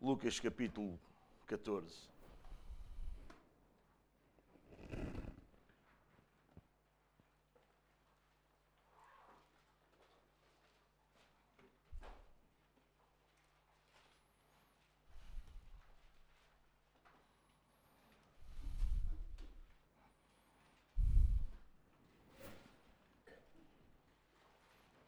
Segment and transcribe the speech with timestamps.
[0.00, 0.98] Lucas capítulo
[1.46, 2.08] 14.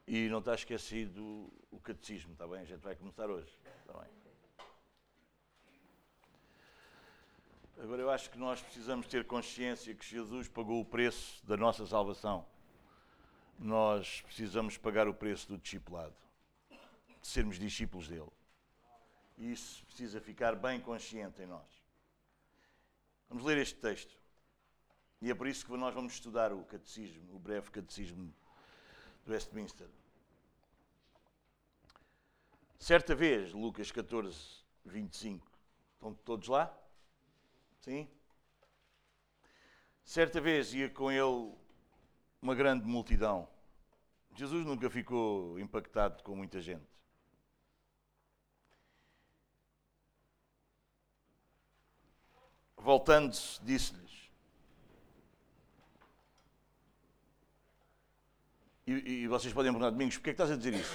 [0.07, 2.61] E não está esquecido o catecismo, está bem?
[2.61, 3.51] A gente vai começar hoje.
[3.81, 4.22] Está bem?
[7.83, 11.85] Agora eu acho que nós precisamos ter consciência que Jesus pagou o preço da nossa
[11.85, 12.47] salvação.
[13.59, 16.15] Nós precisamos pagar o preço do discipulado,
[17.21, 18.31] de sermos discípulos dele.
[19.37, 21.67] Isso precisa ficar bem consciente em nós.
[23.29, 24.17] Vamos ler este texto.
[25.21, 28.33] E é por isso que nós vamos estudar o catecismo, o breve catecismo
[29.25, 29.89] do Westminster.
[32.79, 34.39] Certa vez, Lucas 14,
[34.85, 35.45] 25,
[35.97, 36.79] estão todos lá?
[37.83, 38.09] Sim?
[40.05, 41.53] Certa vez ia com ele
[42.41, 43.49] uma grande multidão.
[44.35, 46.87] Jesus nunca ficou impactado com muita gente.
[52.77, 54.31] Voltando-se, disse-lhes:
[58.87, 60.93] e, e, vocês podem perguntar, Domingos, porquê é que estás a dizer isso?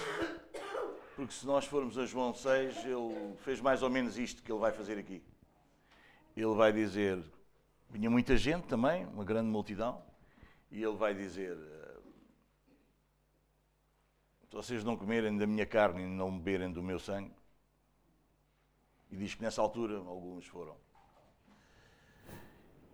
[1.16, 4.60] porque se nós formos a João 6, ele fez mais ou menos isto que ele
[4.60, 5.20] vai fazer aqui.
[6.40, 7.20] Ele vai dizer:
[7.90, 10.00] vinha muita gente também, uma grande multidão,
[10.70, 11.58] e ele vai dizer:
[14.48, 17.34] se vocês não comerem da minha carne e não beberem do meu sangue,
[19.10, 20.76] e diz que nessa altura alguns foram.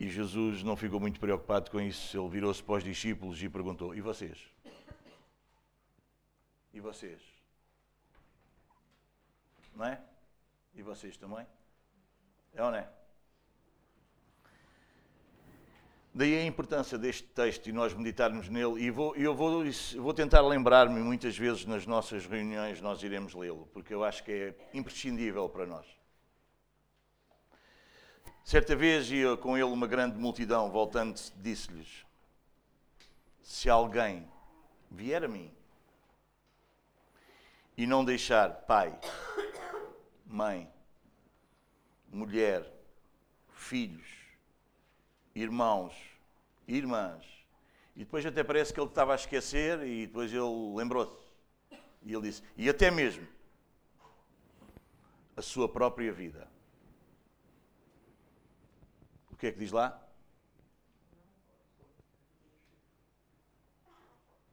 [0.00, 2.16] E Jesus não ficou muito preocupado com isso.
[2.16, 4.38] Ele virou-se para os discípulos e perguntou: E vocês?
[6.72, 7.20] E vocês?
[9.76, 10.02] Não é?
[10.74, 11.46] E vocês também?
[12.54, 13.03] É ou não é?
[16.16, 18.84] Daí a importância deste texto e nós meditarmos nele.
[18.84, 19.64] E vou, eu vou,
[19.96, 24.30] vou tentar lembrar-me, muitas vezes nas nossas reuniões nós iremos lê-lo, porque eu acho que
[24.30, 25.84] é imprescindível para nós.
[28.44, 32.06] Certa vez ia com ele uma grande multidão, voltando disse-lhes:
[33.42, 34.30] Se alguém
[34.88, 35.52] vier a mim
[37.76, 38.96] e não deixar pai,
[40.24, 40.70] mãe,
[42.08, 42.72] mulher,
[43.50, 44.13] filhos,
[45.34, 45.94] irmãos,
[46.66, 47.24] irmãs.
[47.96, 51.16] E depois até parece que ele estava a esquecer e depois ele lembrou-se.
[52.02, 53.26] E ele disse: e até mesmo
[55.36, 56.48] a sua própria vida.
[59.30, 60.00] O que é que diz lá?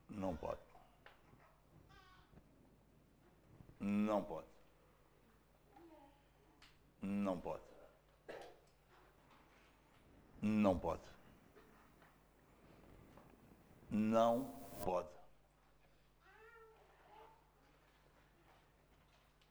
[0.08, 0.60] Não pode.
[3.80, 4.46] Não pode.
[7.00, 7.71] Não pode.
[10.42, 11.02] Não pode.
[13.88, 14.44] Não
[14.84, 15.08] pode.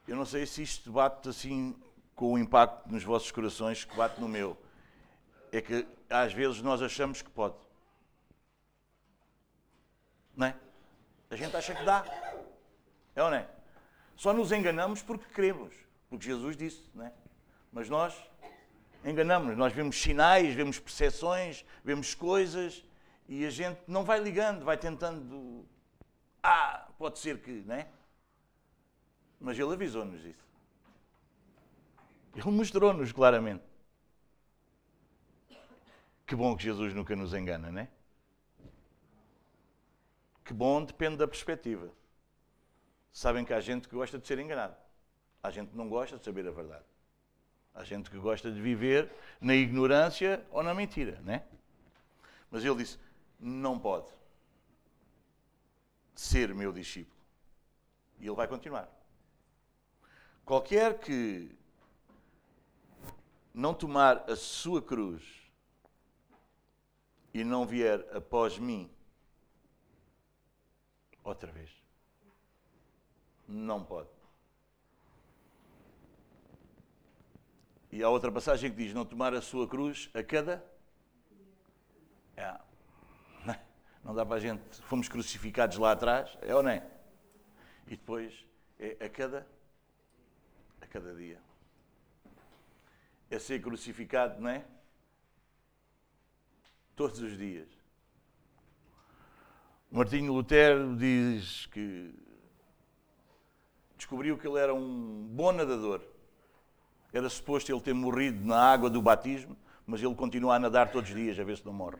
[0.05, 1.81] Eu não sei se isto bate assim
[2.13, 4.57] com o impacto nos vossos corações que bate no meu.
[5.51, 7.55] É que às vezes nós achamos que pode.
[10.35, 10.59] Não é?
[11.29, 12.03] A gente acha que dá.
[13.15, 13.49] É ou não é?
[14.17, 15.73] Só nos enganamos porque queremos.
[16.09, 17.13] Porque Jesus disse, não é?
[17.71, 18.13] Mas nós
[19.03, 22.83] enganamos-nos, nós vemos sinais, vemos percepções, vemos coisas
[23.27, 25.65] e a gente não vai ligando, vai tentando.
[26.43, 27.87] Ah, pode ser que, não é?
[29.39, 30.45] Mas ele avisou-nos isso.
[32.35, 33.63] Ele mostrou-nos claramente.
[36.25, 37.89] Que bom que Jesus nunca nos engana, não é?
[40.45, 41.91] Que bom depende da perspectiva.
[43.11, 44.75] Sabem que há gente que gosta de ser enganado.
[45.43, 46.85] Há gente que não gosta de saber a verdade.
[47.73, 49.09] Há gente que gosta de viver
[49.39, 51.43] na ignorância ou na mentira, né?
[52.49, 52.99] Mas ele disse:
[53.39, 54.07] não pode
[56.13, 57.19] ser meu discípulo.
[58.19, 58.87] E ele vai continuar.
[60.45, 61.49] Qualquer que
[63.53, 65.23] não tomar a sua cruz
[67.33, 68.91] e não vier após mim,
[71.23, 71.71] outra vez,
[73.47, 74.20] não pode.
[77.91, 80.63] E há outra passagem que diz: Não tomar a sua cruz a cada.
[82.37, 82.57] É.
[84.03, 84.63] Não dá para a gente.
[84.83, 86.87] Fomos crucificados lá atrás, é ou não é?
[87.87, 88.33] E depois
[88.79, 89.45] é a cada.
[90.79, 91.39] a cada dia.
[93.29, 94.65] É ser crucificado, não é?
[96.95, 97.69] Todos os dias.
[99.89, 102.13] Martinho Lutero diz que
[103.97, 106.01] descobriu que ele era um bom nadador
[107.13, 111.09] Era suposto ele ter morrido na água do batismo, mas ele continua a nadar todos
[111.09, 111.99] os dias a ver se não morre.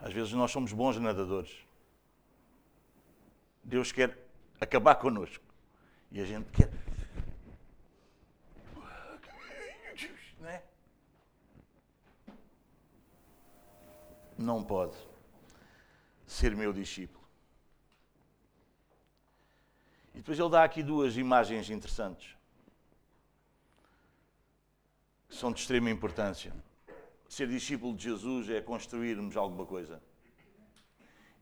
[0.00, 1.64] Às vezes nós somos bons nadadores.
[3.62, 4.18] Deus quer
[4.60, 5.42] acabar connosco.
[6.12, 6.70] E a gente quer.
[10.38, 10.62] Não, é?
[14.36, 14.96] não pode
[16.26, 17.23] ser meu discípulo.
[20.14, 22.36] E depois ele dá aqui duas imagens interessantes,
[25.28, 26.54] que são de extrema importância.
[27.28, 30.00] Ser discípulo de Jesus é construirmos alguma coisa.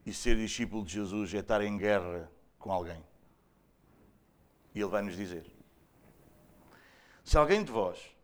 [0.07, 3.05] E ser discípulo de Jesus é estar em guerra com alguém.
[4.75, 5.45] E ele vai nos dizer:
[7.23, 8.17] Se alguém de vós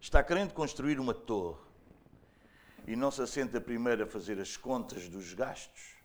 [0.00, 1.60] está querendo construir uma torre
[2.86, 5.96] e não se assenta primeiro a fazer as contas dos gastos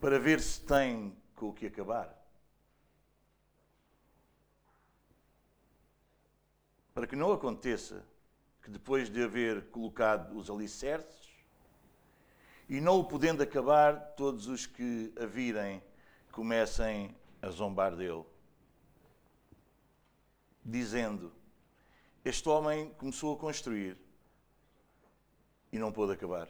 [0.00, 2.21] para ver se tem com o que acabar,
[6.94, 8.04] para que não aconteça
[8.62, 11.30] que depois de haver colocado os alicerces
[12.68, 15.82] e não o podendo acabar, todos os que a virem
[16.30, 18.24] comecem a zombar dele,
[20.64, 21.32] dizendo:
[22.24, 23.98] Este homem começou a construir
[25.72, 26.48] e não pôde acabar.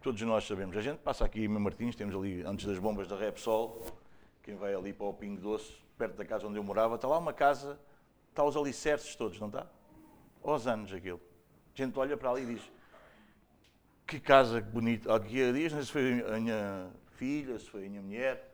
[0.00, 0.76] Todos nós sabemos.
[0.76, 3.86] A gente passa aqui em Martins, temos ali, antes das bombas da Repsol,
[4.42, 7.18] quem vai ali para o Pingo Doce, perto da casa onde eu morava, está lá
[7.18, 7.78] uma casa,
[8.30, 9.66] está os alicerces todos, não está?
[10.42, 11.20] Aos anos aquilo.
[11.74, 12.72] A gente olha para ali e diz:
[14.06, 15.14] Que casa bonita.
[15.14, 18.52] Aqui dias, se foi a minha filha, se foi a minha mulher.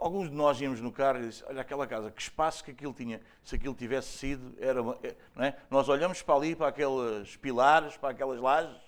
[0.00, 2.94] Alguns de nós íamos no carro e disse, olha aquela casa, que espaço que aquilo
[2.94, 3.20] tinha.
[3.44, 5.56] Se aquilo tivesse sido, era é, não é?
[5.68, 8.80] Nós olhamos para ali, para aqueles pilares, para aquelas lajes,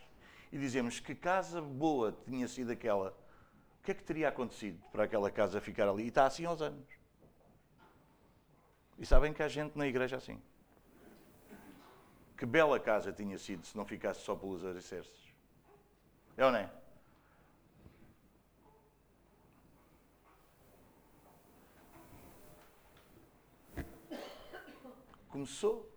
[0.50, 3.14] e dizemos que casa boa tinha sido aquela.
[3.82, 6.04] O que é que teria acontecido para aquela casa ficar ali?
[6.04, 6.88] E está assim aos anos.
[8.96, 10.40] E sabem que há gente na igreja assim.
[12.38, 15.34] Que bela casa tinha sido se não ficasse só pelos alicerces.
[16.36, 16.70] É ou não é?
[25.28, 25.92] Começou,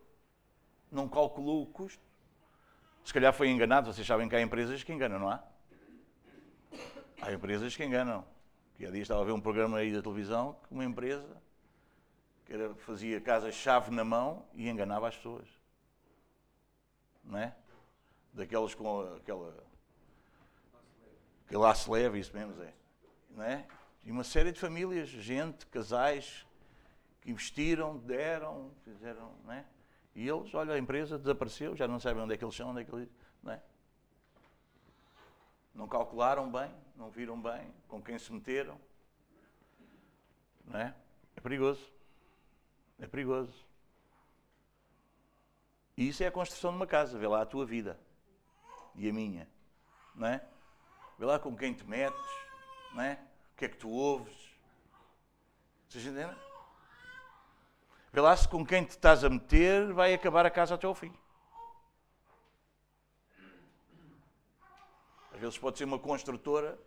[0.91, 2.03] não calculou o custo.
[3.03, 5.54] Se calhar foi enganado, vocês sabem que há empresas que enganam, não há?
[7.25, 8.23] Há empresas que enganam.
[8.77, 11.41] Que há dias estava a ver um programa aí da televisão que uma empresa
[12.45, 15.47] que era, fazia casa-chave na mão e enganava as pessoas.
[17.23, 17.55] Não é?
[18.31, 19.57] Daquelas com aquela.
[21.47, 22.73] Aquele laço leve, isso mesmo, é.
[23.31, 23.65] Não é?
[24.03, 26.45] E uma série de famílias, gente, casais,
[27.21, 29.65] que investiram, deram, fizeram, não é?
[30.13, 32.81] E eles, olha, a empresa desapareceu, já não sabem onde é que eles são, onde
[32.81, 33.09] é que eles.
[33.41, 33.61] Não é?
[35.75, 38.79] Não calcularam bem, não viram bem com quem se meteram.
[40.65, 40.95] Não é?
[41.35, 41.91] É perigoso.
[42.97, 43.53] É perigoso.
[45.97, 47.19] E isso é a construção de uma casa.
[47.19, 47.99] Vê lá a tua vida
[48.95, 49.47] e a minha.
[50.15, 50.41] Não é?
[51.19, 52.19] Vê lá com quem te metes.
[52.93, 53.19] Não é?
[53.53, 54.55] O que é que tu ouves.
[55.89, 56.35] Vocês entendem?
[58.13, 60.95] Vê lá se com quem te estás a meter vai acabar a casa até ao
[60.95, 61.13] fim.
[65.35, 66.79] Às vezes pode ser uma construtora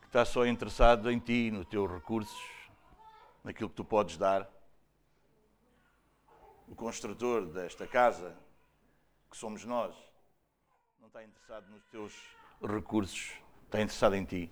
[0.00, 2.42] que está só interessado em ti, nos teus recursos,
[3.44, 4.50] naquilo que tu podes dar.
[6.66, 8.34] O construtor desta casa,
[9.30, 9.94] que somos nós,
[10.98, 12.14] não está interessado nos teus
[12.62, 13.34] recursos,
[13.66, 14.50] está interessado em ti.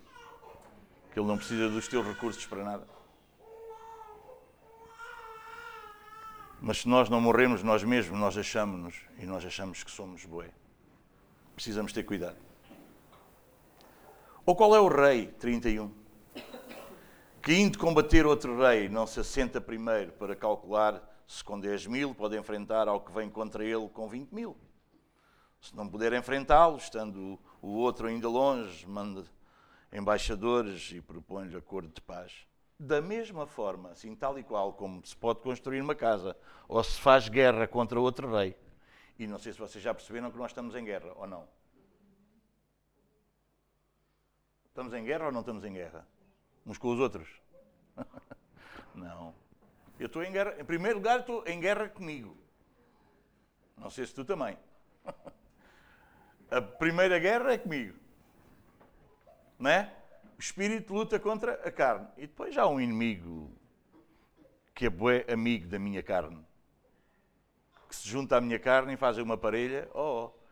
[1.11, 2.94] Que ele não precisa dos teus recursos para nada.
[6.65, 10.49] Mas se nós não morremos nós mesmos, nós achamos-nos e nós achamos que somos boé.
[11.53, 12.37] Precisamos ter cuidado.
[14.43, 15.27] Ou qual é o rei?
[15.27, 15.93] 31.
[17.39, 22.15] Que indo combater outro rei, não se assenta primeiro para calcular se com 10 mil
[22.15, 24.57] pode enfrentar ao que vem contra ele com 20 mil.
[25.61, 29.23] Se não puder enfrentá-lo, estando o outro ainda longe, manda
[29.93, 32.33] embaixadores e propõe-lhe acordo de paz.
[32.77, 36.35] Da mesma forma, assim tal e qual como se pode construir uma casa
[36.67, 38.55] ou se faz guerra contra outro rei.
[39.17, 41.47] E não sei se vocês já perceberam que nós estamos em guerra ou não.
[44.67, 46.05] Estamos em guerra ou não estamos em guerra?
[46.65, 47.29] Uns com os outros?
[48.93, 49.33] não.
[49.97, 50.59] Eu estou em guerra.
[50.59, 52.35] Em primeiro lugar, estou em guerra comigo.
[53.77, 54.57] Não sei se tu também.
[56.51, 57.97] A primeira guerra é comigo.
[59.57, 59.93] Não é?
[60.37, 62.07] O espírito luta contra a carne.
[62.17, 63.51] E depois há um inimigo
[64.73, 66.45] que é bué amigo da minha carne.
[67.87, 69.89] Que se junta à minha carne e faz uma parelha.
[69.93, 70.45] Oh, oh.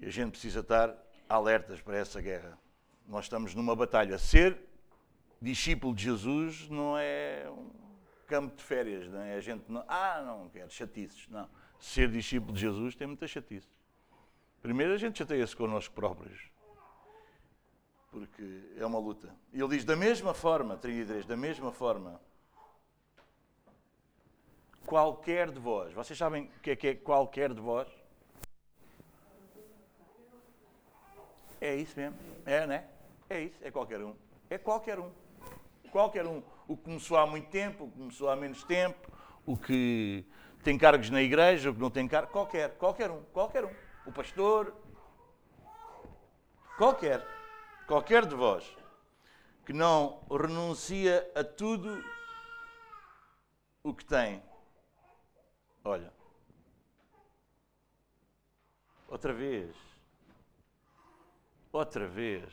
[0.00, 0.94] E a gente precisa estar
[1.28, 2.58] alertas para essa guerra.
[3.06, 4.18] Nós estamos numa batalha.
[4.18, 4.58] Ser
[5.40, 7.70] discípulo de Jesus não é um
[8.26, 9.34] campo de férias, não é?
[9.34, 11.48] A gente não, ah, não quero chatices, não.
[11.78, 13.68] Ser discípulo de Jesus tem muita chatice.
[14.62, 16.50] Primeiro a gente chateia-se connosco próprios,
[18.14, 19.28] porque é uma luta.
[19.52, 22.20] E ele diz, da mesma forma, 33, da mesma forma,
[24.86, 27.88] qualquer de vós, vocês sabem o que é que é qualquer de vós?
[31.60, 32.16] É isso mesmo,
[32.46, 32.84] é, né?
[33.28, 34.14] É isso, é qualquer um.
[34.48, 35.10] É qualquer um.
[35.90, 36.40] Qualquer um.
[36.68, 39.10] O que começou há muito tempo, o que começou há menos tempo,
[39.44, 40.24] o que
[40.62, 43.74] tem cargos na igreja, o que não tem cargos, qualquer, qualquer um, qualquer um.
[44.06, 44.72] O pastor,
[46.76, 47.26] qualquer,
[47.86, 48.64] qualquer de vós
[49.64, 52.02] que não renuncia a tudo
[53.82, 54.42] o que tem.
[55.84, 56.12] Olha,
[59.08, 59.76] outra vez,
[61.72, 62.52] outra vez.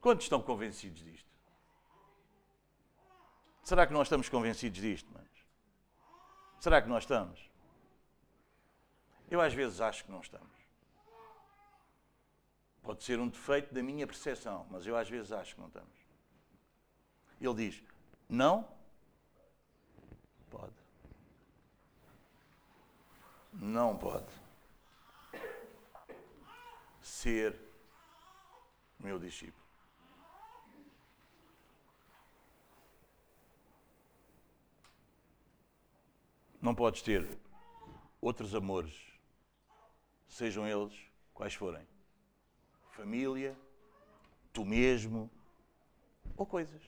[0.00, 1.28] Quantos estão convencidos disto?
[3.62, 5.28] Será que nós estamos convencidos disto, manos?
[6.58, 7.50] Será que nós estamos?
[9.30, 10.59] Eu às vezes acho que não estamos.
[12.82, 15.98] Pode ser um defeito da minha percepção, mas eu às vezes acho que não estamos.
[17.40, 17.82] Ele diz:
[18.28, 18.68] não
[20.50, 20.74] pode.
[23.52, 24.32] Não pode
[27.02, 27.58] ser
[28.98, 29.60] meu discípulo.
[36.60, 37.26] Não podes ter
[38.20, 38.94] outros amores,
[40.28, 40.94] sejam eles
[41.32, 41.89] quais forem.
[43.00, 43.58] Família,
[44.52, 45.30] tu mesmo
[46.36, 46.82] ou coisas.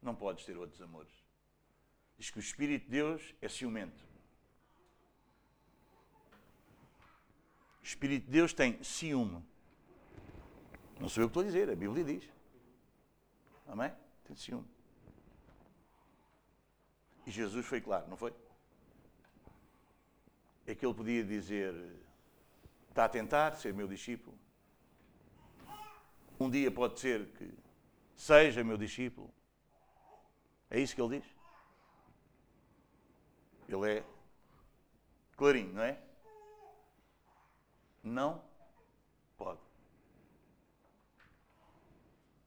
[0.00, 1.12] Não podes ter outros amores.
[2.16, 4.02] Diz que o Espírito de Deus é ciumento.
[7.82, 9.44] O Espírito de Deus tem ciúme.
[10.98, 12.26] Não sou eu que estou a dizer, a Bíblia diz.
[13.66, 13.92] Amém?
[14.24, 14.66] Tem ciúme.
[17.26, 18.32] E Jesus foi claro, não foi?
[20.66, 21.74] É que ele podia dizer:
[22.88, 24.41] está a tentar ser meu discípulo.
[26.42, 27.54] Um dia pode ser que
[28.16, 29.32] seja meu discípulo.
[30.68, 31.36] É isso que ele diz?
[33.68, 34.04] Ele é
[35.36, 36.02] clarinho, não é?
[38.02, 38.42] Não
[39.36, 39.60] pode.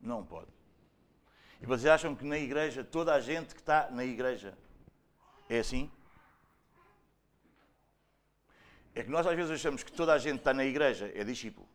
[0.01, 0.51] Não pode.
[1.61, 4.57] E vocês acham que na igreja, toda a gente que está na igreja
[5.47, 5.89] é assim?
[8.93, 11.23] É que nós às vezes achamos que toda a gente que está na igreja é
[11.23, 11.65] discípulo.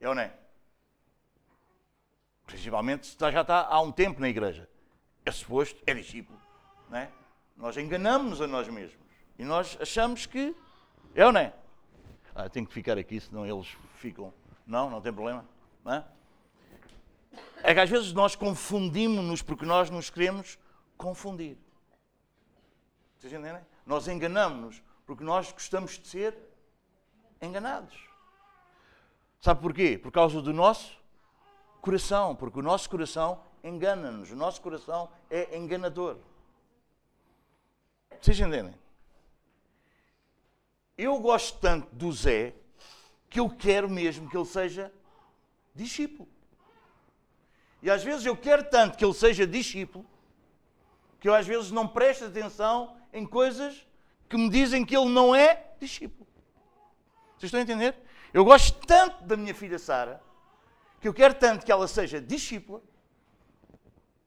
[0.00, 0.41] É ou não é?
[2.52, 4.68] Principalmente se já está há um tempo na igreja.
[5.24, 6.38] É suposto, é discípulo.
[6.90, 7.10] Não é?
[7.56, 9.00] Nós enganamos a nós mesmos.
[9.38, 10.54] E nós achamos que
[11.14, 11.54] é ou não é?
[12.34, 14.34] Ah, tenho que ficar aqui, senão eles ficam.
[14.66, 15.46] Não, não tem problema.
[15.82, 16.04] Não é?
[17.62, 20.58] é que às vezes nós confundimos-nos porque nós nos queremos
[20.98, 21.56] confundir.
[23.18, 23.62] Vocês entendem?
[23.86, 26.36] Nós enganamos-nos porque nós gostamos de ser
[27.40, 27.98] enganados.
[29.40, 29.96] Sabe porquê?
[29.96, 31.01] Por causa do nosso
[31.82, 36.16] coração, porque o nosso coração engana-nos, o nosso coração é enganador.
[38.20, 38.74] Vocês entendem?
[40.96, 42.54] Eu gosto tanto do Zé
[43.28, 44.92] que eu quero mesmo que ele seja
[45.74, 46.28] discípulo.
[47.82, 50.06] E às vezes eu quero tanto que ele seja discípulo
[51.18, 53.86] que eu às vezes não presto atenção em coisas
[54.28, 56.28] que me dizem que ele não é discípulo.
[57.36, 57.96] Vocês estão a entender?
[58.32, 60.22] Eu gosto tanto da minha filha Sara,
[61.02, 62.80] que eu quero tanto que ela seja discípula,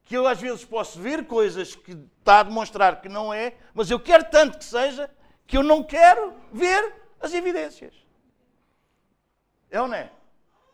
[0.04, 3.90] que eu às vezes posso ver coisas que está a demonstrar que não é, mas
[3.90, 5.10] eu quero tanto que seja,
[5.44, 7.92] que eu não quero ver as evidências.
[9.68, 10.12] É ou não é?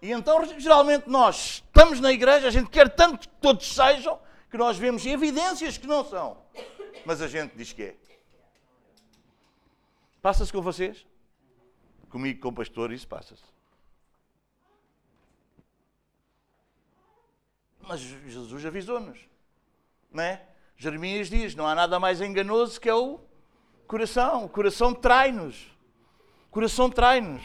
[0.02, 4.58] E então, geralmente, nós estamos na igreja, a gente quer tanto que todos sejam, que
[4.58, 6.42] nós vemos evidências que não são
[7.04, 7.96] mas a gente diz que é.
[10.20, 11.06] Passa-se com vocês?
[12.08, 13.42] Comigo, com o pastor, isso passa-se.
[17.92, 19.18] Mas Jesus avisou-nos,
[20.14, 20.40] é?
[20.78, 23.20] Jeremias diz: não há nada mais enganoso que é o
[23.86, 24.46] coração.
[24.46, 25.66] O coração trai-nos.
[26.46, 27.42] O coração trai-nos.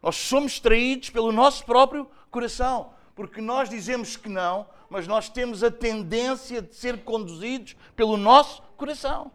[0.00, 5.64] Nós somos traídos pelo nosso próprio coração, porque nós dizemos que não, mas nós temos
[5.64, 9.32] a tendência de ser conduzidos pelo nosso coração.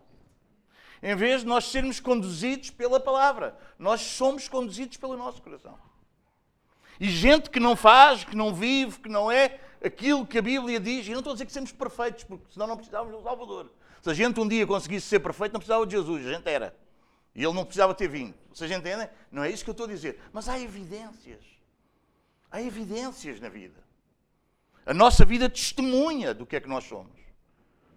[1.04, 5.78] Em vez de nós sermos conduzidos pela palavra, nós somos conduzidos pelo nosso coração.
[7.00, 10.80] E gente que não faz, que não vive, que não é aquilo que a Bíblia
[10.80, 13.24] diz, e não estou a dizer que somos perfeitos, porque senão não precisávamos de um
[13.24, 13.72] Salvador.
[14.02, 16.76] Se a gente um dia conseguisse ser perfeito, não precisava de Jesus, a gente era.
[17.34, 18.34] E ele não precisava ter vindo.
[18.54, 19.08] Vocês entendem?
[19.32, 20.20] Não é isso que eu estou a dizer.
[20.34, 21.40] Mas há evidências.
[22.52, 23.82] Há evidências na vida.
[24.86, 27.20] A nossa vida testemunha do que é que nós somos.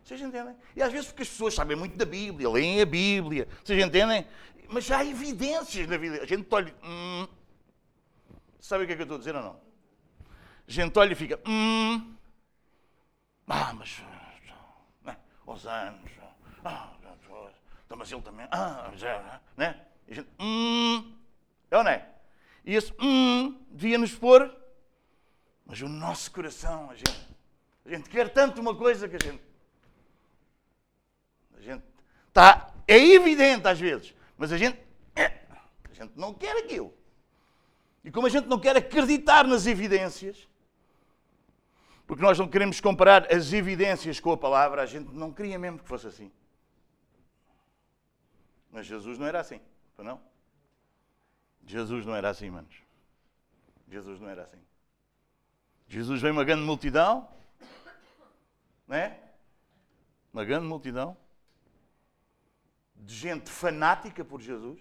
[0.04, 0.54] Vocês entendem?
[0.76, 4.26] E às vezes porque as pessoas sabem muito da Bíblia, leem a Bíblia, vocês entendem?
[4.68, 6.20] Mas há evidências na vida.
[6.22, 6.74] A gente olha.
[6.84, 7.26] Hum,
[8.62, 9.60] sabe o que é que eu estou dizer ou não?
[10.66, 11.38] Gente olha e fica.
[11.46, 12.14] Hum,
[13.46, 14.02] ah, mas.
[15.02, 15.16] Né,
[15.46, 16.10] aos anos.
[16.64, 16.94] Ah,
[17.84, 18.46] então, mas ele também.
[18.50, 19.40] Ah, já.
[19.56, 19.84] Né?
[20.08, 20.28] E a gente.
[20.40, 21.14] Hum,
[21.70, 22.08] é ou não é?
[22.64, 24.56] E esse hum devia nos pôr.
[25.66, 27.28] Mas o nosso coração, a gente,
[27.84, 29.42] a gente quer tanto uma coisa que a gente
[31.54, 31.84] a gente
[32.26, 34.76] está, é evidente às vezes, mas a gente,
[35.14, 36.92] é, a gente não quer aquilo.
[38.04, 40.48] E como a gente não quer acreditar nas evidências,
[42.06, 45.78] porque nós não queremos comparar as evidências com a palavra, a gente não queria mesmo
[45.78, 46.32] que fosse assim.
[48.70, 49.60] Mas Jesus não era assim,
[49.98, 50.20] não?
[51.64, 52.74] Jesus não era assim, manos.
[53.88, 54.60] Jesus não era assim.
[55.86, 57.28] Jesus veio uma grande multidão,
[58.88, 59.20] não é?
[60.32, 61.16] Uma grande multidão
[62.96, 64.80] de gente fanática por Jesus.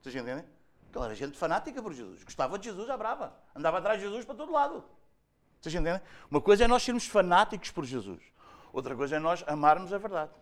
[0.00, 0.44] Vocês entendem?
[0.92, 2.22] Aquela era gente fanática por Jesus.
[2.22, 3.34] Gostava de Jesus à brava.
[3.56, 4.84] Andava atrás de Jesus para todo lado.
[5.58, 6.02] Vocês entendem?
[6.30, 8.22] Uma coisa é nós sermos fanáticos por Jesus.
[8.74, 10.32] Outra coisa é nós amarmos a verdade.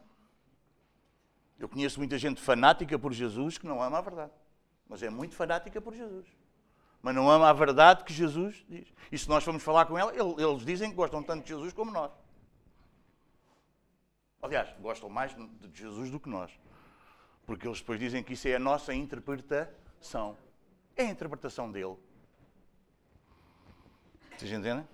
[1.56, 4.32] Eu conheço muita gente fanática por Jesus que não ama a verdade.
[4.88, 6.26] Mas é muito fanática por Jesus.
[7.00, 8.92] Mas não ama a verdade que Jesus diz.
[9.12, 11.92] E se nós formos falar com ela, eles dizem que gostam tanto de Jesus como
[11.92, 12.10] nós.
[14.42, 16.50] Aliás, gostam mais de Jesus do que nós.
[17.46, 19.79] Porque eles depois dizem que isso é a nossa interpretação.
[20.96, 21.96] É a interpretação dele.
[24.36, 24.86] Vocês entendem?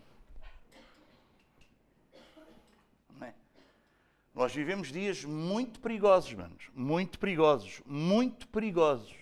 [3.21, 3.33] É?
[4.35, 6.69] Nós vivemos dias muito perigosos, manos.
[6.75, 7.81] Muito perigosos.
[7.87, 9.15] Muito perigosos.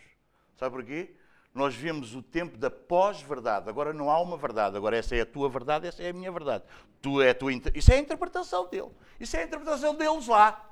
[0.57, 1.15] Sabe porquê?
[1.55, 3.69] Nós vivemos o tempo da pós-verdade.
[3.69, 4.77] Agora não há uma verdade.
[4.77, 6.65] Agora essa é a tua verdade, essa é a minha verdade.
[7.01, 8.91] Tu é tua Isso é a interpretação dele.
[9.21, 10.69] Isso é a interpretação deles lá.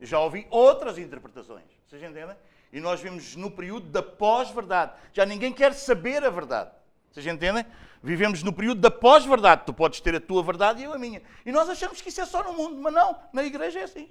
[0.00, 1.66] Eu já ouvi outras interpretações.
[1.86, 2.36] Vocês entendem?
[2.72, 4.92] E nós vivemos no período da pós-verdade.
[5.12, 6.70] Já ninguém quer saber a verdade.
[7.10, 7.64] Vocês entendem?
[8.02, 9.62] Vivemos no período da pós-verdade.
[9.64, 11.22] Tu podes ter a tua verdade e eu a minha.
[11.46, 13.18] E nós achamos que isso é só no mundo, mas não.
[13.32, 14.08] Na igreja é assim.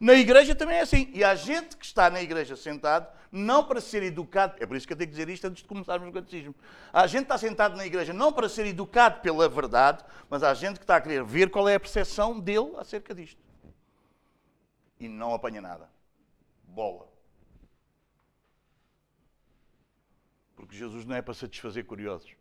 [0.00, 1.10] Na igreja também é assim.
[1.12, 4.54] E há gente que está na igreja sentado, não para ser educado.
[4.58, 6.54] É por isso que eu tenho que dizer isto antes de começarmos o catecismo.
[6.90, 10.54] Há gente que está sentado na igreja não para ser educado pela verdade, mas há
[10.54, 13.40] gente que está a querer ver qual é a percepção dele acerca disto.
[14.98, 15.94] E não apanha nada
[16.74, 17.08] bola.
[20.56, 22.34] Porque Jesus não é para satisfazer curiosos.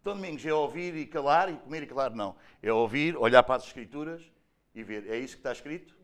[0.00, 2.14] Então, Domingos, é ouvir e calar e comer e calar?
[2.14, 2.36] Não.
[2.62, 4.22] É ouvir, olhar para as Escrituras
[4.74, 5.08] e ver.
[5.08, 5.96] É isso que está escrito?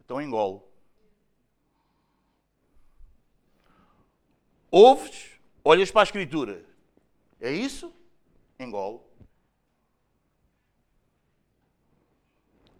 [0.00, 0.68] Então engolo.
[4.70, 6.64] Ouves, olhas para a Escritura.
[7.40, 7.94] É isso?
[8.58, 9.09] Engolo.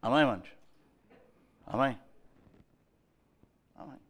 [0.02, 0.48] Amém, manos?
[1.66, 2.00] Amém?
[3.74, 4.00] Amém.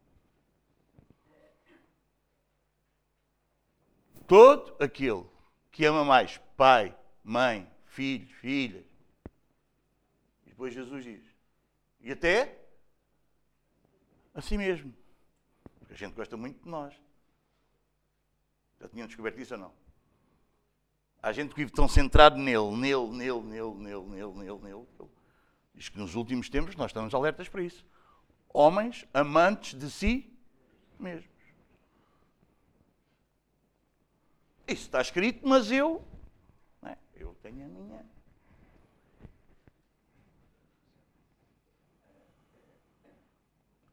[4.25, 5.25] Todo aquele
[5.69, 8.85] que ama mais pai, mãe, filho, filha.
[10.45, 11.23] E depois Jesus diz.
[11.99, 12.57] E até
[14.33, 14.93] assim mesmo.
[15.79, 16.93] Porque a gente gosta muito de nós.
[18.79, 19.73] Já tinham descoberto isso ou não?
[21.21, 25.20] Há gente que vive tão centrado nele, nele, nele, nele, nele, nele, nele, nele.
[25.73, 27.85] Diz que nos últimos tempos nós estamos alertas para isso.
[28.53, 30.31] Homens amantes de si
[30.99, 31.31] mesmos.
[34.67, 36.05] Isso está escrito, mas eu.
[36.83, 36.97] É?
[37.15, 38.05] Eu tenho a minha.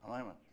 [0.02, 0.47] Amém, mano?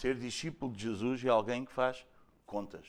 [0.00, 2.06] Ser discípulo de Jesus é alguém que faz
[2.46, 2.86] contas.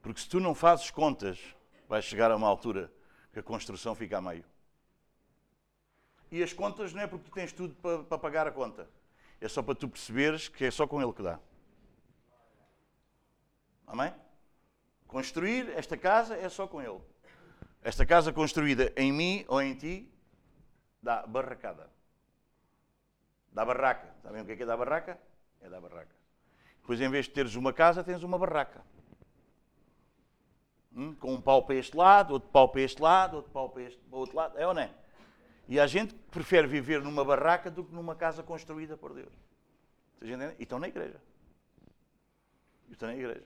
[0.00, 1.40] Porque se tu não fazes contas,
[1.88, 2.88] vais chegar a uma altura
[3.32, 4.44] que a construção fica a meio.
[6.30, 8.88] E as contas não é porque tu tens tudo para, para pagar a conta.
[9.40, 11.40] É só para tu perceberes que é só com ele que dá.
[13.88, 14.14] Amém?
[15.08, 17.00] Construir esta casa é só com ele.
[17.82, 20.13] Esta casa construída em mim ou em ti
[21.04, 21.90] da barracada.
[23.52, 24.08] Da barraca.
[24.22, 25.18] Sabem o que é, que é da barraca?
[25.60, 26.16] É da barraca.
[26.80, 28.82] Depois, em vez de teres uma casa, tens uma barraca.
[30.96, 31.14] Hum?
[31.16, 34.00] Com um pau para este lado, outro pau para este lado, outro pau para este
[34.00, 34.58] para outro lado.
[34.58, 34.90] É ou não é?
[35.68, 39.32] E há gente prefere viver numa barraca do que numa casa construída por Deus.
[40.18, 40.56] Vocês entendem?
[40.58, 41.20] E estão na igreja.
[42.88, 43.44] E estão na igreja.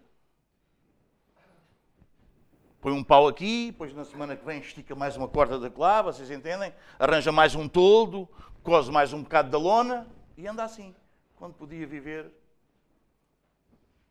[2.81, 6.13] Põe um pau aqui, depois na semana que vem estica mais uma corda da clava,
[6.13, 6.73] vocês entendem?
[6.97, 8.29] Arranja mais um toldo,
[8.63, 10.95] cose mais um bocado da lona e anda assim.
[11.37, 12.31] Quando podia viver.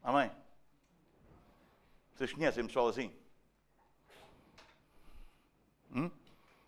[0.03, 0.29] Amém?
[2.13, 3.13] Vocês conhecem pessoal assim?
[5.95, 6.11] Hum?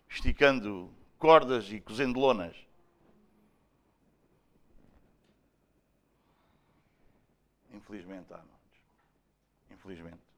[0.08, 2.56] Esticando cordas e cozendo lonas.
[7.72, 8.40] Infelizmente há.
[9.70, 10.29] Infelizmente.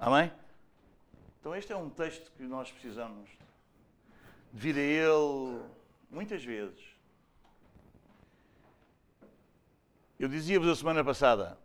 [0.00, 0.32] Amém?
[1.38, 3.28] Então este é um texto que nós precisamos
[4.50, 5.62] de vir a ele
[6.10, 6.80] muitas vezes.
[10.18, 11.58] Eu dizia-vos a semana passada,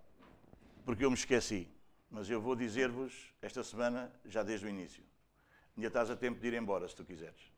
[0.83, 1.69] porque eu me esqueci,
[2.11, 5.03] mas eu vou dizer-vos esta semana, já desde o início.
[5.77, 7.53] Ainda estás a tempo de ir embora, se tu quiseres.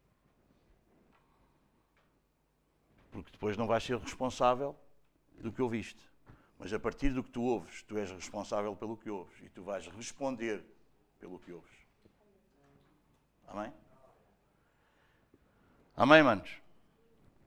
[3.11, 4.75] Porque depois não vais ser responsável
[5.39, 6.07] do que ouviste.
[6.59, 9.63] Mas a partir do que tu ouves, tu és responsável pelo que ouves e tu
[9.63, 10.63] vais responder
[11.19, 11.77] pelo que ouves.
[13.47, 13.71] Amém?
[15.95, 16.61] Amém, manos?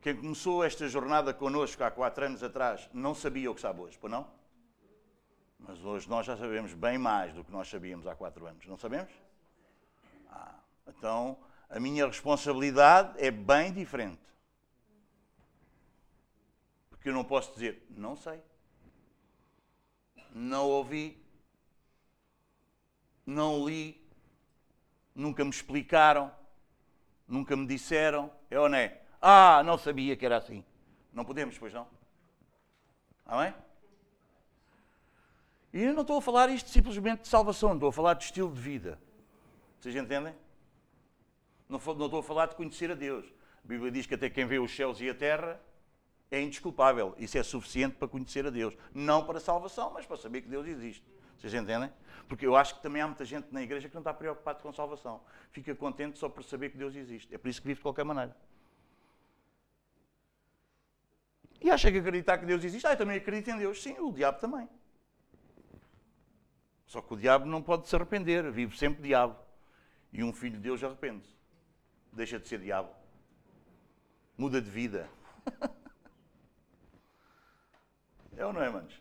[0.01, 3.99] Quem começou esta jornada connosco há quatro anos atrás não sabia o que sabe hoje,
[4.01, 4.31] pois não?
[5.59, 8.79] Mas hoje nós já sabemos bem mais do que nós sabíamos há quatro anos, não
[8.79, 9.13] sabemos?
[10.31, 10.55] Ah,
[10.87, 11.37] então
[11.69, 14.23] a minha responsabilidade é bem diferente.
[16.89, 18.41] Porque eu não posso dizer, não sei
[20.35, 21.21] não ouvi,
[23.27, 24.01] não li,
[25.15, 26.33] nunca me explicaram,
[27.27, 28.31] nunca me disseram.
[28.51, 29.01] É ou não é?
[29.21, 30.65] Ah, não sabia que era assim.
[31.13, 31.87] Não podemos, pois não?
[33.27, 33.55] Amém?
[35.73, 38.53] E eu não estou a falar isto simplesmente de salvação, estou a falar de estilo
[38.53, 38.99] de vida.
[39.79, 40.35] Vocês entendem?
[41.69, 43.25] Não, não estou a falar de conhecer a Deus.
[43.65, 45.61] A Bíblia diz que até quem vê os céus e a terra
[46.31, 47.15] é indesculpável.
[47.19, 48.77] Isso é suficiente para conhecer a Deus.
[48.95, 51.05] Não para salvação, mas para saber que Deus existe.
[51.37, 51.91] Vocês entendem?
[52.29, 54.73] Porque eu acho que também há muita gente na igreja que não está preocupado com
[54.73, 55.21] salvação.
[55.51, 57.35] Fica contente só por saber que Deus existe.
[57.35, 58.37] É por isso que vive de qualquer maneira.
[61.61, 62.87] E acha que acreditar que Deus existe?
[62.87, 63.83] Ah, eu também acredito em Deus.
[63.83, 64.69] Sim, o diabo também.
[66.87, 68.51] Só que o diabo não pode se arrepender.
[68.51, 69.37] Vive sempre diabo.
[70.13, 71.35] E um filho de Deus arrepende-se.
[72.13, 72.91] Deixa de ser diabo.
[74.37, 75.09] Muda de vida.
[78.41, 78.95] É ou não é, manos?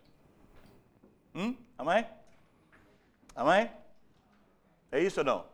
[1.33, 1.55] Hum?
[1.77, 2.05] Amém?
[3.33, 3.71] Amém?
[4.91, 5.45] É isso ou não?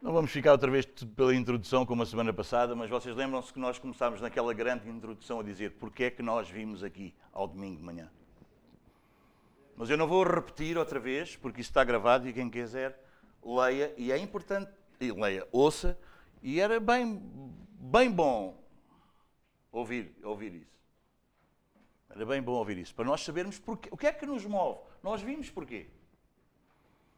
[0.00, 3.58] Não vamos ficar outra vez pela introdução como a semana passada, mas vocês lembram-se que
[3.58, 7.76] nós começámos naquela grande introdução a dizer porque é que nós vimos aqui ao domingo
[7.76, 8.10] de manhã.
[9.76, 12.98] Mas eu não vou repetir outra vez, porque isso está gravado e quem quiser
[13.44, 15.98] leia, e é importante, e leia, ouça,
[16.42, 17.20] e era bem,
[17.78, 18.58] bem bom
[19.70, 20.77] ouvir, ouvir isso.
[22.18, 24.80] Era bem bom ouvir isso, para nós sabermos porquê, o que é que nos move.
[25.04, 25.86] Nós vimos porquê.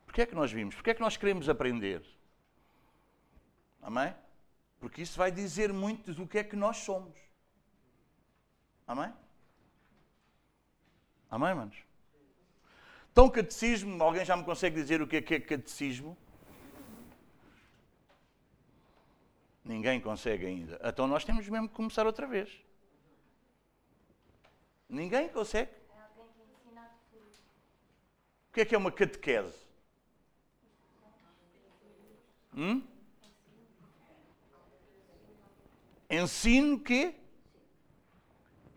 [0.04, 0.74] Porquê é que nós vimos?
[0.74, 2.04] Porquê é que nós queremos aprender?
[3.80, 4.14] Amém?
[4.78, 7.16] Porque isso vai dizer muito do que é que nós somos.
[8.86, 9.10] Amém?
[11.30, 11.78] Amém, manos?
[13.10, 16.14] Então, catecismo, alguém já me consegue dizer o que é que é catecismo?
[19.64, 20.78] Ninguém consegue ainda.
[20.84, 22.50] Então nós temos mesmo que começar outra vez.
[24.90, 25.70] Ninguém consegue.
[28.50, 29.54] O que é que é uma catequese?
[32.52, 32.82] Hum?
[36.10, 37.14] Ensino que?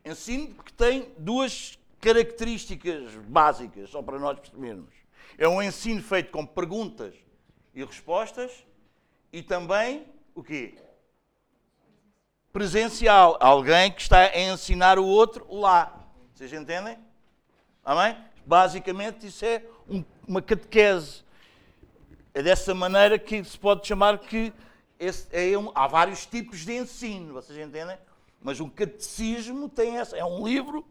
[0.05, 4.93] Ensino que tem duas características básicas, só para nós percebermos.
[5.35, 7.15] É um ensino feito com perguntas
[7.73, 8.63] e respostas
[9.31, 10.75] e também o quê?
[12.51, 13.35] Presencial.
[13.39, 16.02] Alguém que está a ensinar o outro lá.
[16.33, 16.97] Vocês entendem?
[17.85, 18.17] Amém?
[18.45, 21.23] Basicamente, isso é um, uma catequese.
[22.33, 24.51] É dessa maneira que se pode chamar que
[24.99, 27.97] esse é um, há vários tipos de ensino, vocês entendem?
[28.41, 30.85] Mas um catecismo tem essa, é um livro,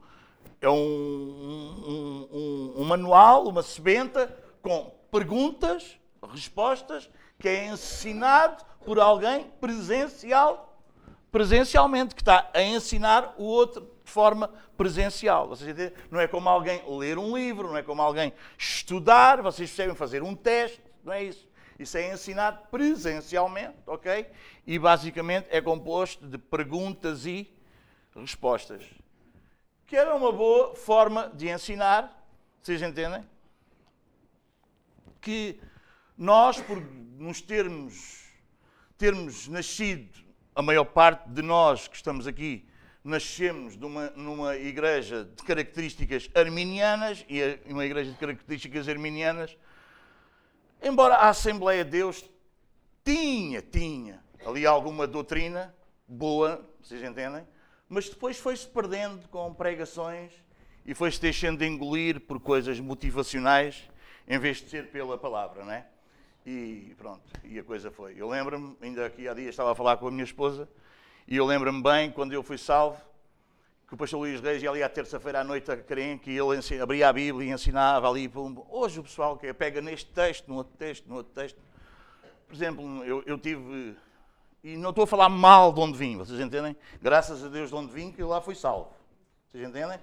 [0.61, 5.99] é um, um, manual, uma sebenta com perguntas,
[6.33, 10.72] respostas, que é ensinado por alguém presencial,
[11.33, 15.49] presencialmente, que está a ensinar o outro de forma presencial.
[15.49, 15.93] Vocês?
[16.11, 20.23] Não é como alguém ler um livro, não é como alguém estudar, vocês percebem fazer
[20.23, 21.51] um teste, não é isso.
[21.79, 24.27] Isso é ensinado presencialmente, ok?
[24.65, 27.53] E basicamente é composto de perguntas e
[28.15, 28.85] respostas.
[29.87, 32.25] Que era uma boa forma de ensinar,
[32.63, 33.25] vocês entendem?
[35.23, 35.59] que
[36.19, 36.79] nós, por
[37.17, 38.25] nos termos,
[38.99, 40.13] termos nascido,
[40.55, 42.67] a maior parte de nós que estamos aqui,
[43.03, 49.57] nascemos numa, numa igreja de características arminianas, e uma igreja de características arminianas,
[50.83, 52.25] embora a Assembleia de Deus
[53.05, 55.75] tinha, tinha ali alguma doutrina
[56.07, 57.47] boa, vocês entendem,
[57.89, 60.33] mas depois foi-se perdendo com pregações
[60.85, 63.89] e foi-se deixando de engolir por coisas motivacionais
[64.29, 65.87] em vez de ser pela palavra, não é?
[66.45, 68.15] E pronto, e a coisa foi.
[68.17, 70.69] Eu lembro-me, ainda aqui há dias estava a falar com a minha esposa,
[71.29, 73.01] e eu lembro-me bem, quando eu fui salvo,
[73.87, 76.83] que o pastor Luís Reis ia ali à terça-feira à noite a Carenque e ele
[76.83, 78.31] abria a Bíblia e ensinava ali.
[78.71, 81.61] Hoje o pessoal que pega neste texto, no outro texto, no outro texto.
[82.49, 83.95] Por exemplo, eu, eu tive.
[84.65, 86.75] E não estou a falar mal de onde vim, vocês entendem?
[87.03, 88.89] Graças a Deus de onde vim, que eu lá fui salvo.
[89.51, 89.99] Vocês entendem?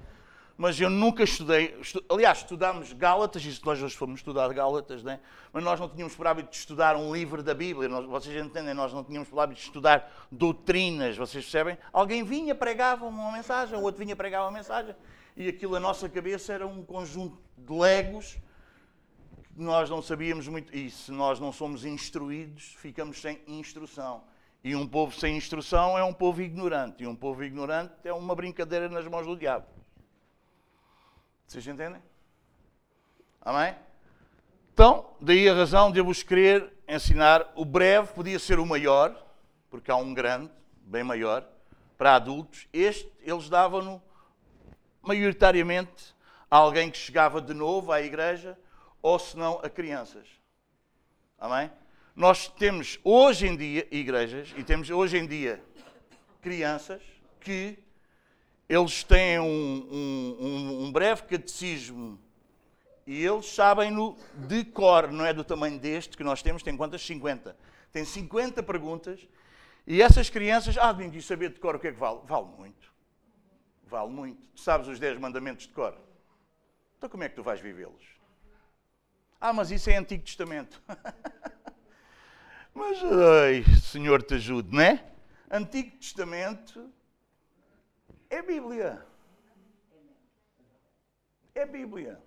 [0.60, 1.74] Mas eu nunca estudei.
[1.80, 5.22] Estu, aliás, estudámos Gálatas, e nós hoje fomos estudar Gálatas, né?
[5.54, 7.88] mas nós não tínhamos por hábito de estudar um livro da Bíblia.
[7.88, 8.74] Nós, vocês entendem?
[8.74, 11.78] Nós não tínhamos por hábito de estudar doutrinas, vocês percebem?
[11.94, 14.94] Alguém vinha, pregava uma mensagem, o outro vinha, pregava uma mensagem,
[15.38, 18.38] e aquilo, a nossa cabeça era um conjunto de legos
[19.56, 20.76] que nós não sabíamos muito.
[20.76, 24.26] E se nós não somos instruídos, ficamos sem instrução.
[24.62, 27.04] E um povo sem instrução é um povo ignorante.
[27.04, 29.79] E um povo ignorante é uma brincadeira nas mãos do diabo.
[31.50, 32.00] Vocês entendem?
[33.42, 33.76] Amém?
[34.72, 37.52] Então, daí a razão de eu vos querer ensinar.
[37.56, 39.20] O breve podia ser o maior,
[39.68, 40.52] porque há um grande,
[40.84, 41.44] bem maior,
[41.98, 42.68] para adultos.
[42.72, 44.00] Este, eles davam-no
[45.02, 46.16] maioritariamente
[46.52, 48.56] a alguém que chegava de novo à igreja,
[49.02, 50.28] ou se não a crianças.
[51.40, 51.72] Amém?
[52.16, 55.60] Nós temos hoje em dia igrejas e temos hoje em dia
[56.44, 57.02] crianças
[57.40, 57.80] que
[58.70, 62.20] eles têm um, um, um breve catecismo
[63.08, 64.16] e eles sabem-no
[64.48, 67.02] de cor, não é do tamanho deste que nós temos, tem quantas?
[67.02, 67.58] 50.
[67.92, 69.28] Tem 50 perguntas
[69.88, 72.20] e essas crianças, ah, de saber de cor o que é que vale?
[72.26, 72.94] Vale muito.
[73.88, 74.40] Vale muito.
[74.54, 75.98] Tu sabes os 10 mandamentos de cor?
[76.96, 78.20] Então como é que tu vais vivê-los?
[79.42, 80.80] Ah, mas isso é Antigo Testamento.
[82.76, 85.04] mas, ai, Senhor te ajude, não é?
[85.50, 86.94] Antigo Testamento
[88.30, 89.06] é Bíblia.
[91.56, 92.22] É Bíblia.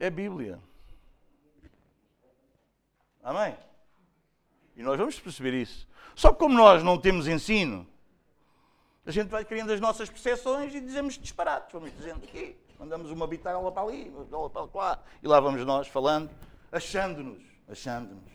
[0.00, 0.58] É Bíblia.
[3.22, 3.56] Amém?
[4.76, 5.86] E nós vamos perceber isso.
[6.14, 7.86] Só que como nós não temos ensino,
[9.04, 11.72] a gente vai criando as nossas percepções e dizemos disparados.
[11.72, 15.64] Vamos dizendo aqui, mandamos uma bitola para ali, uma bitola para lá, e lá vamos
[15.64, 16.30] nós falando,
[16.70, 18.32] achando-nos, achando-nos,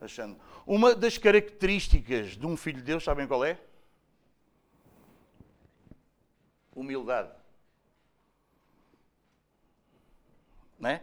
[0.00, 0.36] achando.
[0.66, 3.58] Uma das características de um filho de Deus, sabem qual é?
[6.74, 7.30] Humildade.
[10.78, 11.02] Não é?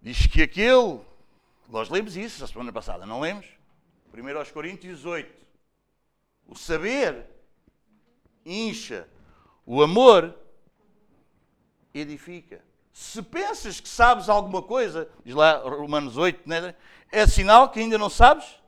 [0.00, 1.00] Diz que aquele,
[1.68, 3.46] nós lemos isso a semana passada, não lemos?
[4.14, 5.46] 1 aos Coríntios 8.
[6.46, 7.26] O saber
[8.44, 9.08] incha,
[9.66, 10.34] o amor
[11.92, 12.64] edifica.
[12.92, 16.74] Se pensas que sabes alguma coisa, diz lá Romanos 8, é?
[17.12, 18.58] é sinal que ainda não sabes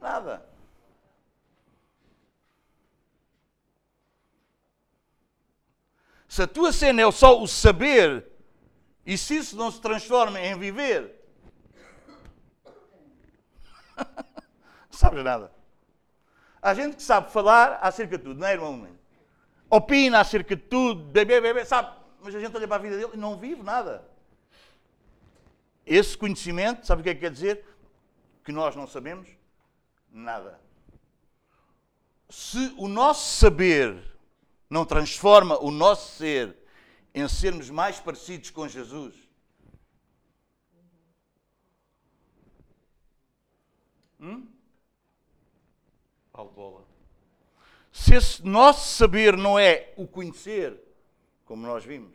[0.00, 0.44] nada.
[6.36, 8.26] Se a tua cena é só o saber,
[9.06, 11.18] e se isso não se transforma em viver,
[13.96, 15.50] não sabes nada.
[16.60, 18.86] Há gente que sabe falar acerca de tudo, não é, irmão?
[19.70, 21.98] Opina acerca de tudo, bebê, bebê, sabe?
[22.20, 24.06] Mas a gente olha para a vida dele e não vive nada.
[25.86, 27.64] Esse conhecimento, sabe o que é que quer dizer?
[28.44, 29.26] Que nós não sabemos
[30.12, 30.60] nada.
[32.28, 34.15] Se o nosso saber
[34.68, 36.56] não transforma o nosso ser
[37.14, 39.14] em sermos mais parecidos com Jesus?
[44.20, 44.46] Hum?
[47.92, 50.78] Se esse nosso saber não é o conhecer,
[51.44, 52.14] como nós vimos,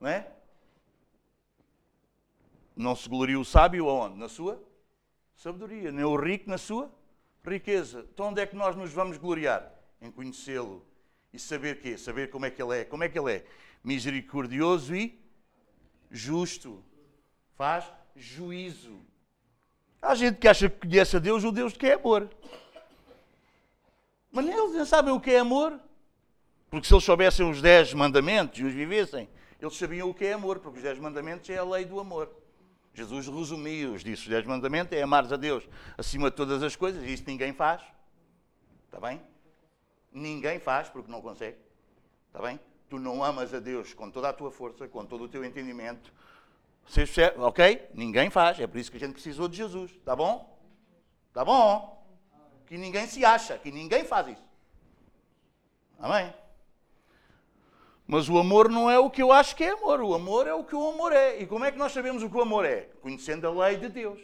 [0.00, 0.32] não é?
[2.74, 4.18] Não se gloria o sábio aonde?
[4.18, 4.60] Na sua
[5.36, 5.92] sabedoria.
[5.92, 6.90] Nem o rico na sua
[7.44, 8.04] riqueza.
[8.12, 9.72] Então onde é que nós nos vamos gloriar?
[10.00, 10.84] Em conhecê-lo
[11.34, 11.98] e saber quê?
[11.98, 12.84] Saber como é que ele é.
[12.84, 13.44] Como é que ele é?
[13.82, 15.20] Misericordioso e
[16.08, 16.82] justo.
[17.56, 19.00] Faz juízo.
[20.00, 22.30] Há gente que acha que conhece a Deus o Deus que é amor.
[24.30, 25.78] Mas eles não sabem o que é amor.
[26.70, 29.28] Porque se eles soubessem os dez mandamentos e os vivessem,
[29.60, 32.30] eles sabiam o que é amor, porque os dez mandamentos é a lei do amor.
[32.92, 35.68] Jesus resumiu-os, disse: os dez mandamentos é amares a Deus
[35.98, 37.82] acima de todas as coisas, e isso ninguém faz.
[38.86, 39.20] Está bem?
[40.14, 41.58] Ninguém faz porque não consegue.
[42.28, 42.60] Está bem?
[42.88, 46.12] Tu não amas a Deus com toda a tua força, com todo o teu entendimento,
[46.86, 47.40] Vocês percebem?
[47.42, 47.90] Ok?
[47.94, 48.60] Ninguém faz.
[48.60, 49.90] É por isso que a gente precisou de Jesus.
[50.04, 50.56] Tá bom?
[51.32, 52.06] Tá bom?
[52.66, 54.48] Que ninguém se acha, que ninguém faz isso.
[55.98, 56.32] Amém?
[58.06, 60.00] Mas o amor não é o que eu acho que é amor.
[60.00, 61.40] O amor é o que o amor é.
[61.40, 62.90] E como é que nós sabemos o que o amor é?
[63.00, 64.20] Conhecendo a lei de Deus.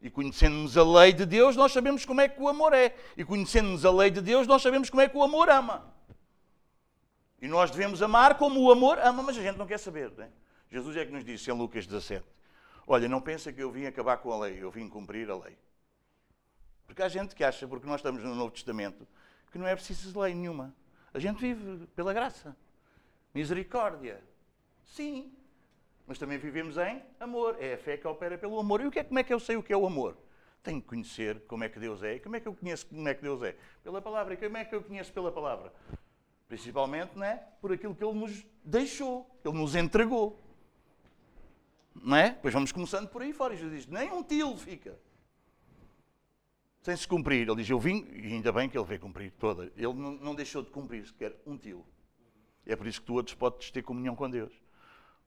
[0.00, 2.94] E conhecendo-nos a lei de Deus, nós sabemos como é que o amor é.
[3.16, 5.92] E conhecendo-nos a lei de Deus, nós sabemos como é que o amor ama.
[7.40, 10.12] E nós devemos amar como o amor ama, mas a gente não quer saber.
[10.16, 10.30] Não é?
[10.70, 12.24] Jesus é que nos disse em Lucas 17:
[12.86, 15.56] Olha, não pensa que eu vim acabar com a lei, eu vim cumprir a lei.
[16.86, 19.06] Porque há gente que acha, porque nós estamos no Novo Testamento,
[19.50, 20.74] que não é preciso lei nenhuma.
[21.12, 22.56] A gente vive pela graça.
[23.34, 24.22] Misericórdia.
[24.84, 25.32] Sim.
[26.08, 27.58] Mas também vivemos em amor.
[27.60, 28.80] É a fé que opera pelo amor.
[28.80, 30.16] E o que é, como é que eu sei o que é o amor?
[30.62, 32.14] Tenho que conhecer como é que Deus é.
[32.14, 33.54] E como é que eu conheço como é que Deus é?
[33.84, 34.32] Pela palavra.
[34.32, 35.70] E como é que eu conheço pela palavra?
[36.48, 37.36] Principalmente não é?
[37.60, 40.42] por aquilo que Ele nos deixou, Ele nos entregou.
[41.94, 42.30] Não é?
[42.30, 43.54] Pois vamos começando por aí fora.
[43.54, 44.98] Jesus diz: nem um tilo fica.
[46.80, 47.46] Sem se cumprir.
[47.46, 49.70] Ele diz: Eu vim, e ainda bem que ele veio cumprir toda.
[49.76, 51.84] Ele não, deixou de cumprir sequer um tilo.
[52.64, 54.52] É por isso que tu outros podes ter comunhão com Deus.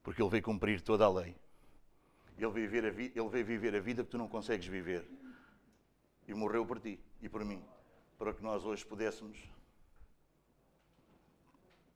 [0.04, 1.36] Porque ele veio cumprir toda a lei.
[2.38, 5.06] Ele veio, viver a vi, ele veio viver a vida que tu não consegues viver.
[6.28, 7.64] E morreu por ti e por mim.
[8.18, 9.38] Para que nós hoje pudéssemos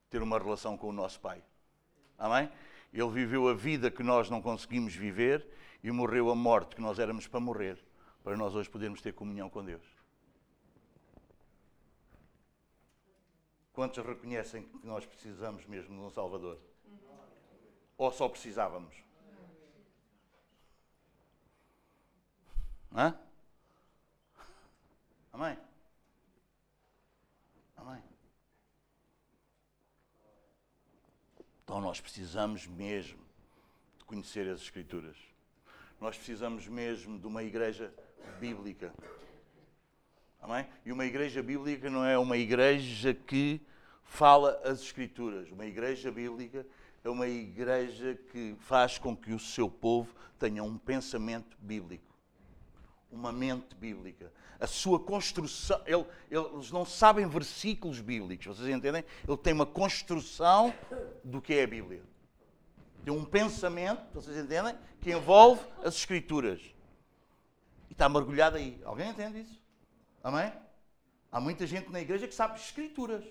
[0.09, 1.43] ter uma relação com o nosso Pai.
[2.17, 2.49] Amém?
[2.93, 5.45] Ele viveu a vida que nós não conseguimos viver
[5.83, 7.77] e morreu a morte que nós éramos para morrer,
[8.23, 9.83] para nós hoje podermos ter comunhão com Deus.
[13.73, 16.57] Quantos reconhecem que nós precisamos mesmo de um Salvador?
[17.97, 18.93] Ou só precisávamos?
[22.93, 23.17] Hã?
[25.31, 25.57] Amém?
[27.75, 28.01] Amém?
[31.63, 33.19] Então nós precisamos mesmo
[33.97, 35.17] de conhecer as Escrituras.
[35.99, 37.93] Nós precisamos mesmo de uma igreja
[38.39, 38.93] bíblica.
[40.41, 40.67] Amém?
[40.85, 43.59] E uma igreja bíblica não é uma igreja que
[44.03, 45.51] fala as Escrituras.
[45.51, 46.65] Uma igreja bíblica
[47.05, 52.11] é uma igreja que faz com que o seu povo tenha um pensamento bíblico,
[53.11, 54.33] uma mente bíblica.
[54.59, 59.05] A sua construção, ele, eles não sabem versículos bíblicos, vocês entendem?
[59.27, 60.73] Ele tem uma construção
[61.23, 62.01] do que é a Bíblia.
[63.03, 64.75] Tem um pensamento, vocês entendem?
[64.99, 66.59] Que envolve as Escrituras.
[67.87, 68.81] E está mergulhado aí.
[68.83, 69.61] Alguém entende isso?
[70.23, 70.51] Amém?
[71.31, 73.23] Há muita gente na igreja que sabe escrituras,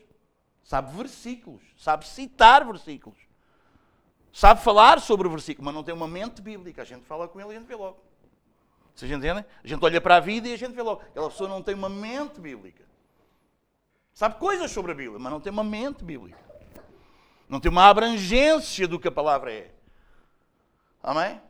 [0.62, 3.23] sabe versículos, sabe citar versículos,
[4.34, 6.82] sabe falar sobre o versículo, mas não tem uma mente bíblica.
[6.82, 7.98] A gente fala com ele e a gente vê logo.
[8.94, 9.44] Vocês entendem?
[9.62, 11.00] A gente olha para a vida e a gente vê logo.
[11.00, 12.84] Aquela pessoa não tem uma mente bíblica.
[14.12, 16.38] Sabe coisas sobre a Bíblia, mas não tem uma mente bíblica.
[17.48, 19.70] Não tem uma abrangência do que a palavra é.
[21.02, 21.40] Amém?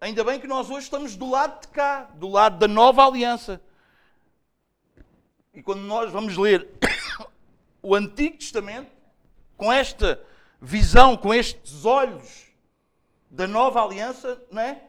[0.00, 3.60] Ainda bem que nós hoje estamos do lado de cá, do lado da nova aliança.
[5.52, 6.68] E quando nós vamos ler
[7.82, 8.90] o Antigo Testamento,
[9.56, 10.22] com esta
[10.60, 12.46] visão, com estes olhos
[13.30, 14.82] da nova aliança, não é?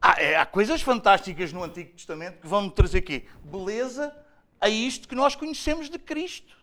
[0.00, 4.14] Há, é, há coisas fantásticas no Antigo Testamento que vão trazer aqui beleza
[4.60, 6.56] a isto que nós conhecemos de Cristo.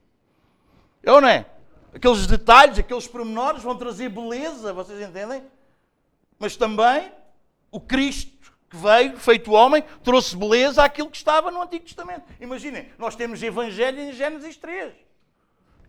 [1.04, 1.46] É ou não é?
[1.94, 5.44] Aqueles detalhes, aqueles pormenores vão trazer beleza, vocês entendem?
[6.38, 7.12] Mas também
[7.72, 12.24] o Cristo que veio, feito homem, trouxe beleza àquilo que estava no Antigo Testamento.
[12.40, 14.94] Imaginem, nós temos Evangelho em Gênesis 3.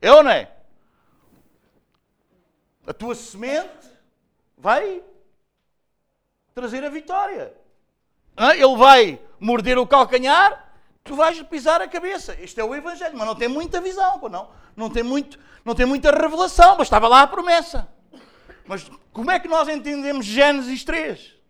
[0.01, 0.51] É ou não é?
[2.87, 3.89] A tua semente
[4.57, 5.03] vai
[6.55, 7.55] trazer a vitória.
[8.55, 10.73] Ele vai morder o calcanhar,
[11.05, 12.37] tu vais pisar a cabeça.
[12.41, 14.51] Este é o Evangelho, mas não tem muita visão, não.
[14.77, 17.89] Não tem, muito, não tem muita revelação, mas estava lá a promessa.
[18.67, 21.41] Mas como é que nós entendemos Gênesis 3?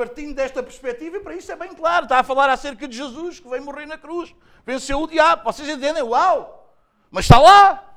[0.00, 3.38] partindo desta perspectiva, e para isso é bem claro, está a falar acerca de Jesus
[3.38, 5.44] que veio morrer na cruz, venceu o diabo.
[5.44, 6.02] Vocês entendem?
[6.02, 6.74] Uau!
[7.10, 7.89] Mas está lá!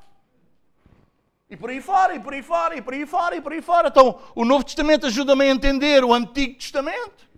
[1.54, 3.62] E por aí fora, e por aí fora, e por aí fora, e por aí
[3.62, 3.90] fora.
[3.90, 7.30] Então, o Novo Testamento ajuda-me a entender o Antigo Testamento.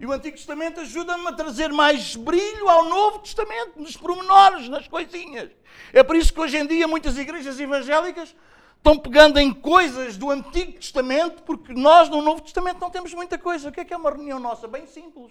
[0.00, 4.88] E o Antigo Testamento ajuda-me a trazer mais brilho ao Novo Testamento, nos pormenores, nas
[4.88, 5.50] coisinhas.
[5.92, 8.34] É por isso que hoje em dia muitas igrejas evangélicas
[8.78, 13.36] estão pegando em coisas do Antigo Testamento, porque nós no Novo Testamento não temos muita
[13.36, 13.68] coisa.
[13.68, 14.66] O que é que é uma reunião nossa?
[14.66, 15.30] Bem simples.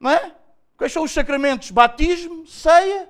[0.00, 0.34] Não é?
[0.76, 1.70] Quais são os sacramentos?
[1.70, 3.08] Batismo, ceia,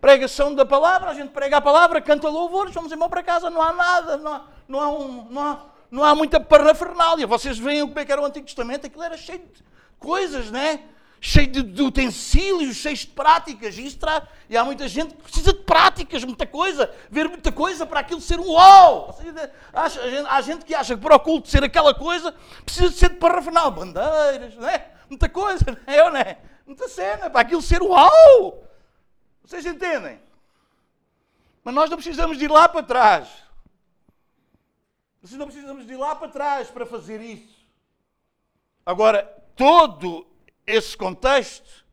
[0.00, 3.62] pregação da palavra, a gente prega a palavra, canta louvores, vamos embora para casa, não
[3.62, 7.26] há nada, não há, não há, um, não há, não há muita parafernália.
[7.26, 9.64] Vocês veem como é que era o Antigo Testamento, aquilo era cheio de
[9.98, 10.80] coisas, não é?
[11.20, 13.76] cheio de, de utensílios, cheio de práticas.
[13.76, 13.98] E, isso
[14.48, 18.20] e há muita gente que precisa de práticas, muita coisa, ver muita coisa para aquilo
[18.20, 19.18] ser um uau.
[19.72, 22.34] Há gente, gente que acha que para o culto ser aquela coisa
[22.64, 24.92] precisa de ser de parrafenal, bandeiras, não é?
[25.08, 26.10] muita coisa, não é?
[26.10, 26.38] Não é?
[26.66, 28.62] Muita cena, para aquilo ser uau.
[29.48, 30.20] Vocês entendem?
[31.64, 33.30] Mas nós não precisamos de ir lá para trás.
[35.22, 37.66] Nós não precisamos de ir lá para trás para fazer isso.
[38.84, 39.22] Agora,
[39.56, 40.26] todo
[40.66, 41.86] esse contexto,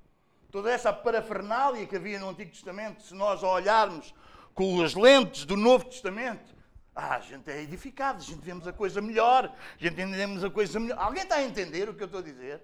[0.52, 4.14] toda essa parafernália que havia no Antigo Testamento, se nós olharmos
[4.54, 6.54] com as lentes do Novo Testamento,
[6.94, 10.50] ah, a gente é edificado, a gente vemos a coisa melhor, a gente entendemos a
[10.50, 11.00] coisa melhor.
[11.00, 12.62] Alguém está a entender o que eu estou a dizer?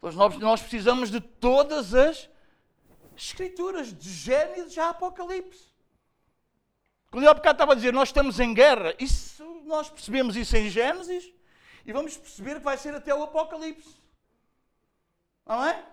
[0.00, 2.28] Pois nós, nós precisamos de todas as
[3.22, 5.68] escrituras, de Gênesis a Apocalipse.
[7.10, 10.56] Quando eu há bocado estava a dizer, nós estamos em guerra, isso, nós percebemos isso
[10.56, 11.32] em Gênesis
[11.84, 14.00] e vamos perceber que vai ser até o Apocalipse.
[15.44, 15.84] Não é?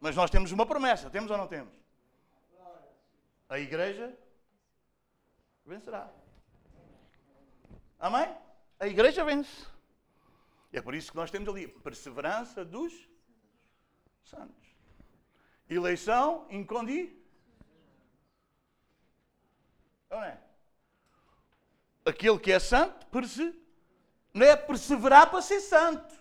[0.00, 1.72] Mas nós temos uma promessa, temos ou não temos?
[3.48, 4.16] A igreja
[5.66, 6.10] vencerá.
[7.98, 8.34] Amém?
[8.78, 9.66] A igreja vence.
[10.72, 12.92] É por isso que nós temos ali perseverança dos
[14.24, 14.63] santos.
[15.68, 17.16] Eleição incondi.
[20.10, 20.38] Não é?
[22.04, 23.58] Aquele que é santo, perse...
[24.32, 26.14] não é perseverar para ser santo.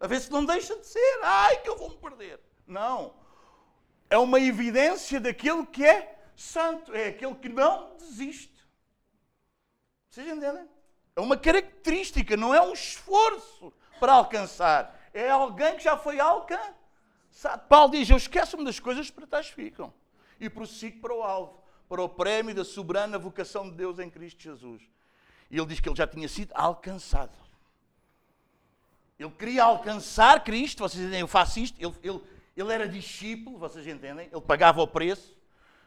[0.00, 1.20] A ver se não deixa de ser.
[1.22, 2.40] Ai, que eu vou me perder.
[2.66, 3.14] Não.
[4.10, 6.92] É uma evidência daquele que é santo.
[6.92, 8.52] É aquele que não desiste.
[10.10, 10.68] Vocês entendem?
[11.14, 14.98] É uma característica, não é um esforço para alcançar.
[15.14, 16.81] É alguém que já foi alcançado.
[17.68, 19.92] Paulo diz: Eu esqueço-me das coisas para trás ficam
[20.38, 24.42] e prossigo para o alvo, para o prémio da soberana vocação de Deus em Cristo
[24.42, 24.82] Jesus.
[25.50, 27.36] E ele diz que ele já tinha sido alcançado.
[29.18, 31.20] Ele queria alcançar Cristo, vocês entendem?
[31.20, 31.80] Eu faço isto.
[31.80, 32.20] Ele, ele,
[32.56, 34.28] ele era discípulo, vocês entendem?
[34.32, 35.36] Ele pagava o preço,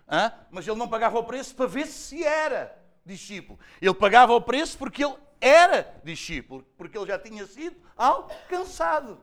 [0.09, 0.31] hein?
[0.51, 3.59] mas ele não pagava o preço para ver se era discípulo.
[3.81, 9.19] Ele pagava o preço porque ele era discípulo, porque ele já tinha sido alcançado.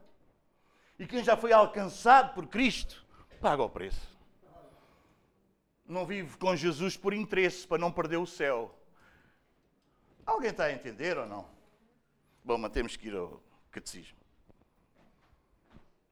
[0.99, 3.05] E quem já foi alcançado por Cristo,
[3.40, 4.12] paga o preço.
[5.86, 8.74] Não vive com Jesus por interesse, para não perder o céu.
[10.24, 11.47] Alguém está a entender ou não?
[12.45, 14.16] Bom, mas temos que ir ao catecismo.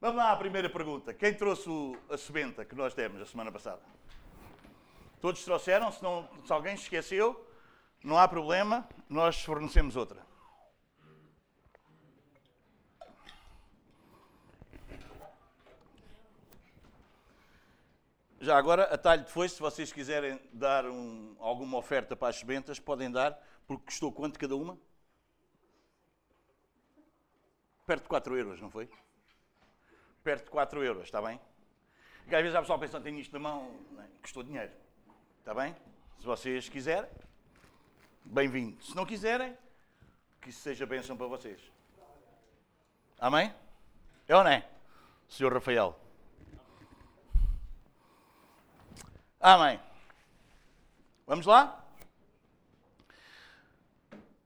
[0.01, 1.13] Vamos lá à primeira pergunta.
[1.13, 1.69] Quem trouxe
[2.09, 3.83] a sebenta que nós demos a semana passada?
[5.21, 5.93] Todos trouxeram?
[5.93, 7.47] Se, não, se alguém esqueceu,
[8.03, 10.30] não há problema, nós fornecemos outra.
[18.43, 22.37] Já agora, a talho de foice, se vocês quiserem dar um, alguma oferta para as
[22.37, 24.79] sementas, podem dar, porque custou quanto cada uma?
[27.85, 28.89] Perto de 4 euros, não foi?
[30.25, 31.39] Perto de 4 euros, está bem?
[32.21, 34.73] Porque às vezes há pessoal pensando, tenho isto na mão, não, custou dinheiro.
[35.41, 35.77] Está bem?
[36.19, 37.11] Se vocês quiserem,
[38.25, 38.83] bem-vindo.
[38.83, 39.55] Se não quiserem,
[40.41, 41.61] que isso seja bênção para vocês.
[43.19, 43.55] Amém?
[44.27, 44.67] É ou não é,
[45.29, 45.95] Senhor Rafael?
[49.41, 49.81] Amém.
[51.27, 51.83] Vamos lá?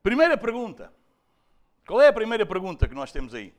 [0.02, 0.92] Primeira pergunta.
[1.84, 3.52] Qual é a primeira pergunta que nós temos aí?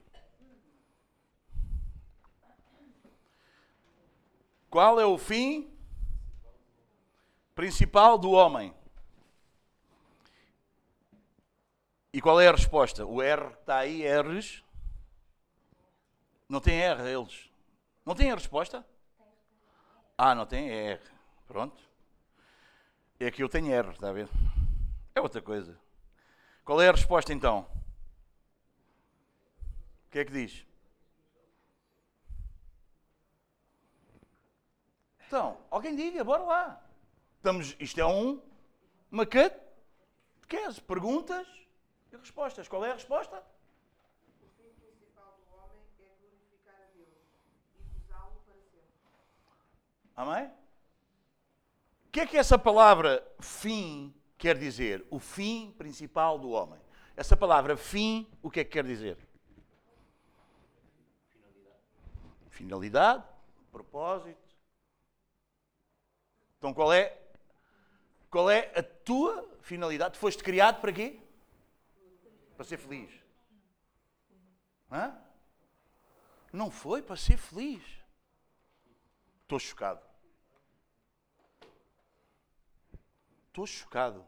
[4.69, 5.69] Qual é o fim
[7.53, 8.73] principal do homem?
[12.13, 13.05] E qual é a resposta?
[13.05, 14.63] O R está aí, R's.
[16.47, 17.49] Não tem R eles.
[18.05, 18.85] Não tem a resposta?
[20.17, 21.14] Ah, não tem R.
[21.47, 21.81] Pronto.
[23.19, 24.27] É que eu tenho R, está a ver?
[25.13, 25.79] É outra coisa.
[26.63, 27.67] Qual é a resposta então?
[30.07, 30.65] O que é que diz?
[35.27, 36.83] Então, alguém diga, bora lá.
[37.37, 38.41] Estamos, isto é um
[39.09, 39.59] maquete.
[40.47, 41.47] Queres perguntas
[42.11, 42.67] e respostas.
[42.67, 43.43] Qual é a resposta?
[44.41, 47.07] O fim principal do homem é glorificar a Deus
[47.75, 48.91] e usá-lo para sempre.
[50.15, 50.64] Amém?
[52.15, 55.05] Que é que essa palavra fim quer dizer?
[55.09, 56.79] O fim principal do homem.
[57.13, 59.17] Essa palavra fim, o que é que quer dizer?
[61.27, 61.81] Finalidade.
[62.47, 63.23] Finalidade,
[63.69, 64.55] propósito.
[66.57, 67.21] Então qual é
[68.29, 70.13] qual é a tua finalidade?
[70.13, 71.19] Tu foste criado para quê?
[72.55, 73.11] Para ser feliz.
[74.89, 75.13] Hã?
[76.53, 77.83] Não foi para ser feliz.
[79.41, 80.14] Estou chocado.
[83.55, 84.27] Estou chocado.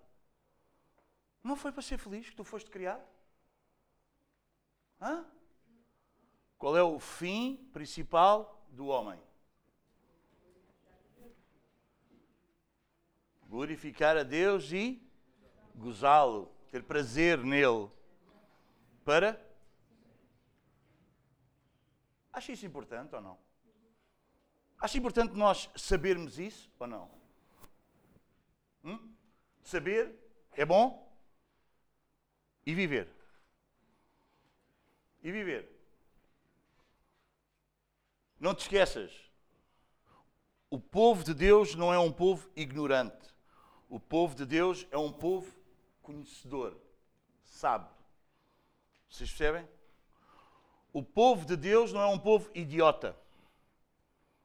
[1.43, 3.05] Não foi para ser feliz que tu foste criado?
[5.01, 5.25] Hã?
[6.57, 9.21] Qual é o fim principal do homem?
[13.49, 15.05] Glorificar a Deus e
[15.75, 17.91] gozá-lo, ter prazer nele.
[19.03, 19.45] Para?
[22.31, 23.37] Acha isso importante ou não?
[24.79, 27.11] Acha importante nós sabermos isso ou não?
[28.85, 29.16] Hum?
[29.67, 30.15] Saber
[30.53, 31.13] é bom
[32.65, 33.13] e viver.
[35.21, 35.69] E viver.
[38.39, 39.11] Não te esqueças.
[40.69, 43.27] O povo de Deus não é um povo ignorante.
[43.89, 45.53] O povo de Deus é um povo
[46.01, 46.77] conhecedor,
[47.43, 47.89] sabe.
[49.09, 49.67] Vocês percebem?
[50.93, 53.17] O povo de Deus não é um povo idiota.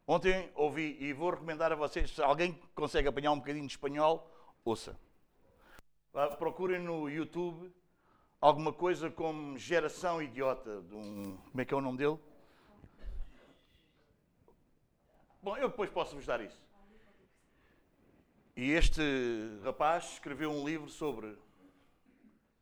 [0.05, 4.29] Ontem ouvi, e vou recomendar a vocês, se alguém consegue apanhar um bocadinho de espanhol,
[4.65, 4.99] ouça.
[6.13, 7.73] Procurem no YouTube
[8.39, 12.19] alguma coisa como Geração Idiota, de um, como é que é o nome dele?
[15.43, 16.61] Bom, eu depois posso vos dar isso.
[18.55, 19.01] E este
[19.65, 21.35] rapaz escreveu um livro sobre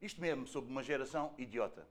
[0.00, 1.84] isto mesmo, sobre uma geração idiota.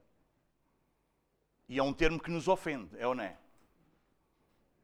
[1.68, 3.38] E é um termo que nos ofende, é ou não é?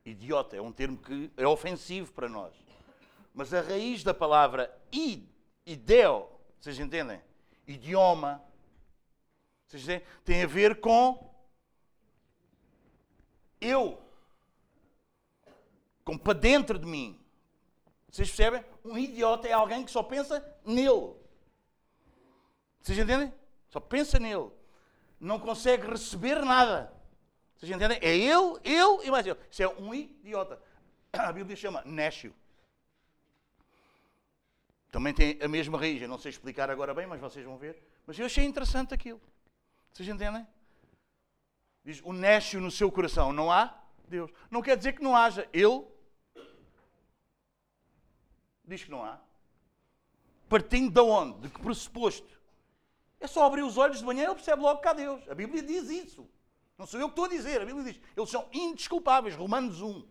[0.04, 2.54] Idiota é um termo que é ofensivo para nós.
[3.34, 5.24] Mas a raiz da palavra id,
[5.66, 7.22] ideo, vocês entendem?
[7.68, 8.44] Idioma,
[9.66, 10.08] vocês entendem?
[10.24, 11.34] tem a ver com
[13.60, 14.02] eu,
[16.04, 17.20] com para dentro de mim.
[18.10, 18.64] Vocês percebem?
[18.84, 21.14] Um idiota é alguém que só pensa nele.
[22.80, 23.34] Vocês entendem?
[23.70, 24.52] Só pensa nele.
[25.20, 26.94] Não consegue receber nada.
[27.56, 27.98] Vocês entendem?
[28.02, 29.40] É ele, ele e mais ele.
[29.50, 30.62] Isso é um idiota.
[31.12, 32.34] A Bíblia chama Nécio.
[34.96, 36.02] Também tem a mesma raiz.
[36.02, 37.84] Eu não sei explicar agora bem, mas vocês vão ver.
[38.08, 39.22] Mas eu achei interessante aquilo.
[39.92, 40.48] Vocês entendem?
[41.84, 43.34] Diz o Nécio no seu coração.
[43.34, 43.78] Não há
[44.08, 44.32] Deus.
[44.50, 45.50] Não quer dizer que não haja.
[45.52, 45.84] Ele
[48.64, 49.20] diz que não há.
[50.48, 51.42] Partindo de onde?
[51.42, 52.40] De que pressuposto?
[53.20, 55.28] É só abrir os olhos de manhã e ele percebe logo que há Deus.
[55.28, 56.26] A Bíblia diz isso.
[56.78, 57.62] Não sou eu que estou a dizer.
[57.62, 58.02] A Bíblia diz.
[58.16, 59.36] Eles são indesculpáveis.
[59.36, 60.08] Romanos 1.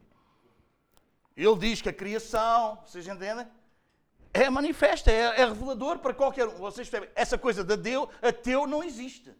[1.38, 3.48] Ele diz que a criação, vocês entendem?
[4.36, 6.56] É manifesta, é, é revelador para qualquer um.
[6.56, 7.08] Vocês percebem?
[7.14, 9.32] Essa coisa de Deus, ateu não existe.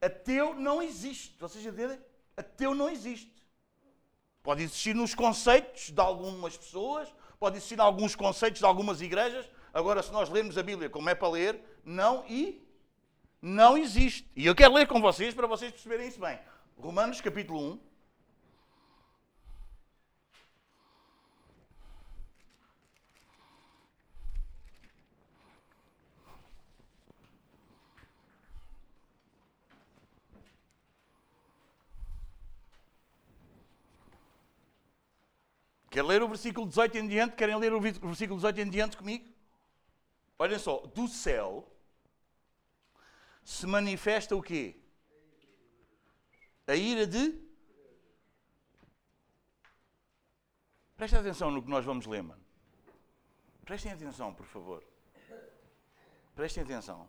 [0.00, 1.36] Ateu não existe.
[1.38, 2.00] Vocês entendem?
[2.36, 3.32] Ateu não existe.
[4.42, 9.48] Pode existir nos conceitos de algumas pessoas, pode existir em alguns conceitos de algumas igrejas.
[9.72, 12.66] Agora, se nós lermos a Bíblia como é para ler, não e
[13.40, 14.28] não existe.
[14.34, 16.36] E eu quero ler com vocês para vocês perceberem isso bem.
[16.76, 17.85] Romanos capítulo 1.
[35.96, 37.36] Quer ler o versículo 18 em diante?
[37.36, 39.24] Querem ler o versículo 18 em diante comigo?
[40.38, 41.66] Olhem só, do céu
[43.42, 44.76] se manifesta o quê?
[46.66, 47.40] A ira de.
[50.98, 52.44] Prestem atenção no que nós vamos ler, mano.
[53.64, 54.84] Prestem atenção, por favor.
[56.34, 57.08] Prestem atenção.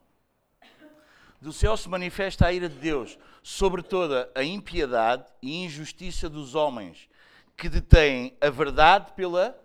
[1.41, 6.55] Do céu se manifesta a ira de Deus sobre toda a impiedade e injustiça dos
[6.55, 7.09] homens
[7.57, 9.59] que detêm a verdade pela.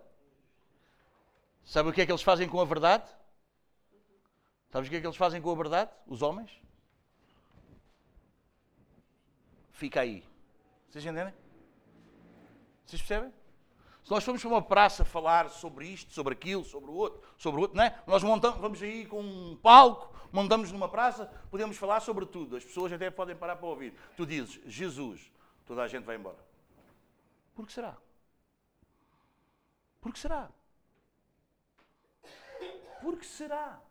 [1.63, 3.07] Sabe o que é que eles fazem com a verdade?
[4.71, 5.91] Sabes o que é que eles fazem com a verdade?
[6.07, 6.51] Os homens?
[9.71, 10.23] Fica aí.
[10.89, 11.33] Vocês entendem?
[12.83, 13.31] Vocês percebem?
[14.03, 17.59] Se nós formos para uma praça falar sobre isto, sobre aquilo, sobre o outro, sobre
[17.59, 18.01] o outro, não é?
[18.07, 22.57] Nós montamos, vamos aí com um palco, montamos numa praça, podemos falar sobre tudo.
[22.57, 23.93] As pessoas até podem parar para ouvir.
[24.17, 25.31] Tu dizes, Jesus,
[25.65, 26.52] toda a gente vai embora.
[27.53, 27.97] Por que será?
[30.01, 30.51] Por que será?
[33.01, 33.81] Por que será?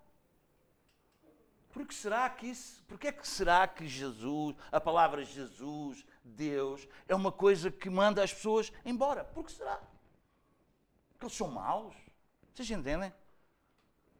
[1.70, 7.14] Porque será que isso, porque é que será que Jesus, a palavra Jesus, Deus, é
[7.14, 9.24] uma coisa que manda as pessoas embora?
[9.24, 9.80] Por que será?
[11.12, 11.94] Porque eles são maus?
[12.52, 13.12] Vocês entendem?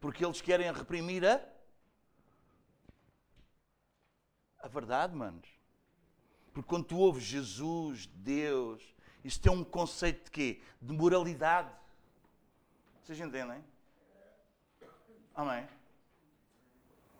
[0.00, 1.52] Porque eles querem reprimir a
[4.62, 5.48] a verdade, manos.
[6.54, 10.60] Porque quando tu ouves Jesus, Deus, isso tem um conceito de quê?
[10.80, 11.70] De moralidade.
[13.02, 13.62] Vocês entendem?
[15.34, 15.66] Amém?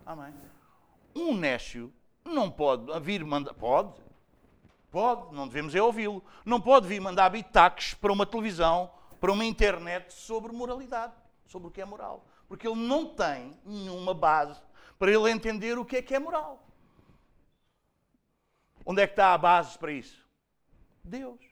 [0.05, 0.35] Amém.
[1.15, 1.93] Um nécio
[2.25, 3.55] não pode vir mandar.
[3.55, 4.01] Pode.
[4.91, 6.23] Pode, não devemos é ouvi-lo.
[6.45, 11.15] Não pode vir mandar bitaques para uma televisão, para uma internet sobre moralidade,
[11.47, 12.27] sobre o que é moral.
[12.47, 14.61] Porque ele não tem nenhuma base
[14.99, 16.63] para ele entender o que é que é moral.
[18.85, 20.23] Onde é que está a base para isso?
[21.03, 21.52] Deus.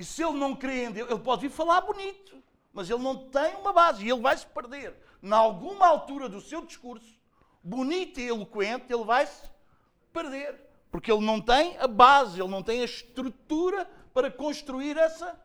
[0.00, 2.42] E se ele não crê em Deus, ele pode vir falar bonito,
[2.72, 4.96] mas ele não tem uma base e ele vai se perder.
[5.22, 7.20] Em alguma altura do seu discurso,
[7.62, 9.42] bonito e eloquente, ele vai se
[10.10, 10.58] perder.
[10.90, 13.84] Porque ele não tem a base, ele não tem a estrutura
[14.14, 15.38] para construir essa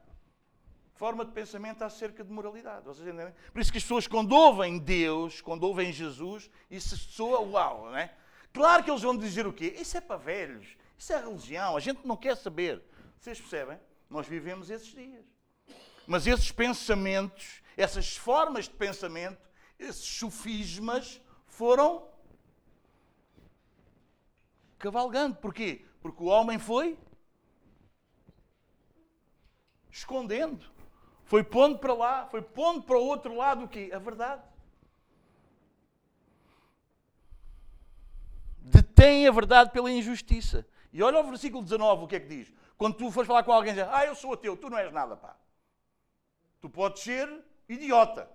[0.93, 2.85] forma de pensamento acerca de moralidade.
[2.85, 3.33] Vocês entendem?
[3.51, 7.97] Por isso que as pessoas, quando ouvem Deus, quando ouvem Jesus, isso soa uau, não
[7.97, 8.09] é?
[8.53, 9.75] Claro que eles vão dizer o quê?
[9.77, 10.65] Isso é para velhos,
[10.97, 12.81] isso é religião, a gente não quer saber.
[13.19, 13.77] Vocês percebem?
[14.15, 15.25] Nós vivemos esses dias.
[16.07, 19.45] Mas esses pensamentos, essas formas de pensamento,
[19.77, 22.07] esses sofismas foram
[24.79, 25.35] cavalgando.
[25.35, 25.85] Porquê?
[26.01, 26.97] Porque o homem foi
[29.91, 30.65] escondendo.
[31.25, 33.91] Foi pondo para lá, foi pondo para o outro lado o quê?
[33.93, 34.43] A verdade.
[38.61, 40.65] Detém a verdade pela injustiça.
[40.93, 42.53] E olha o versículo 19, o que é que diz?
[42.77, 45.15] Quando tu fores falar com alguém, diz, ah, eu sou ateu, tu não és nada,
[45.15, 45.35] pá.
[46.59, 48.29] Tu podes ser idiota.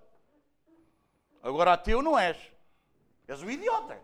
[1.43, 2.37] Agora ateu não és.
[3.27, 4.01] És um idiota.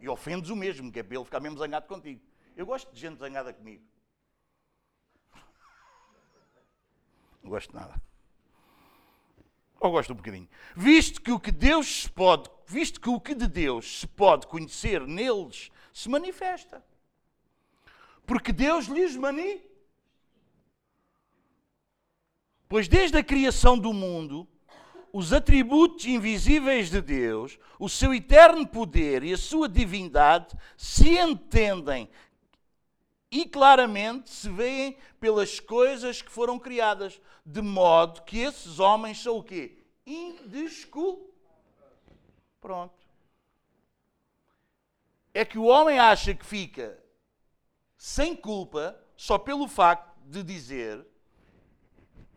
[0.00, 2.20] E ofendes o mesmo, que é para ele ficar mesmo zangado contigo.
[2.56, 3.84] Eu gosto de gente zangada comigo.
[7.42, 8.00] Não gosto de nada.
[9.78, 10.48] Ou gosto um bocadinho.
[10.76, 15.06] Visto que o que Deus pode, visto que o que de Deus se pode conhecer
[15.06, 16.84] neles se manifesta.
[18.30, 19.60] Porque Deus lhes mani.
[22.68, 24.46] Pois desde a criação do mundo,
[25.12, 32.08] os atributos invisíveis de Deus, o seu eterno poder e a sua divindade se entendem
[33.32, 39.38] e claramente se veem pelas coisas que foram criadas, de modo que esses homens são
[39.38, 39.76] o quê?
[40.06, 41.34] Indesculpáveis.
[42.60, 42.94] Pronto.
[45.34, 46.99] É que o homem acha que fica
[48.00, 51.06] sem culpa só pelo facto de dizer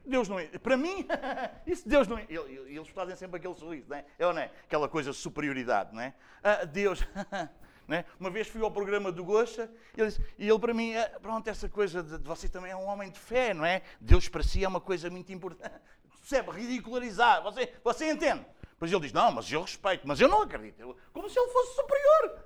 [0.05, 0.47] Deus não é.
[0.59, 1.07] Para mim,
[1.66, 2.28] isso Deus não é.
[2.30, 4.05] Eles fazem sempre aquele sorriso, não é?
[4.20, 4.51] É ou não é?
[4.66, 6.14] Aquela coisa de superioridade, não é?
[6.43, 6.99] Ah, Deus.
[7.89, 8.05] É?
[8.18, 11.05] Uma vez fui ao programa do Gosta e ele, disse, e ele para mim, é,
[11.20, 13.82] pronto, essa coisa de, de, você também é um homem de fé, não é?
[13.99, 15.76] Deus para si é uma coisa muito importante.
[16.22, 16.51] Percebe?
[16.51, 17.43] Ridicularizar.
[17.43, 18.45] Você, você entende?
[18.80, 20.97] Pois ele diz, não, mas eu respeito, mas eu não acredito.
[21.11, 22.39] Como se ele fosse superior.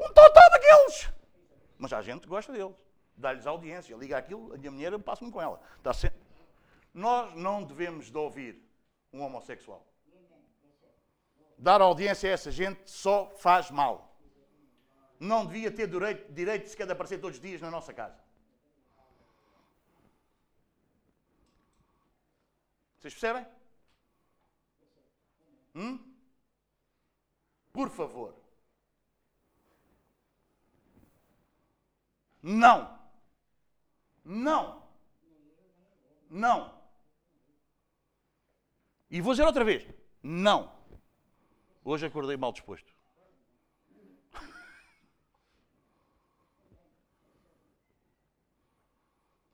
[0.00, 1.12] Um total daqueles.
[1.78, 2.74] Mas a gente gosta deles.
[3.16, 3.96] Dá-lhes audiência.
[3.96, 5.60] Liga aquilo, a minha mulher, eu passo-me com ela.
[5.76, 6.18] Está sempre...
[6.92, 8.62] Nós não devemos de ouvir
[9.12, 9.84] um homossexual.
[11.58, 14.14] Dar audiência a essa gente só faz mal
[15.18, 18.22] não devia ter direito, direito sequer de aparecer todos os dias na nossa casa.
[22.98, 23.46] Vocês percebem?
[25.74, 25.98] Hum?
[27.72, 28.34] Por favor.
[32.46, 32.98] Não.
[34.22, 34.86] Não.
[36.28, 36.78] Não.
[39.10, 39.88] E vou dizer outra vez.
[40.22, 40.70] Não.
[41.82, 42.92] Hoje acordei mal disposto.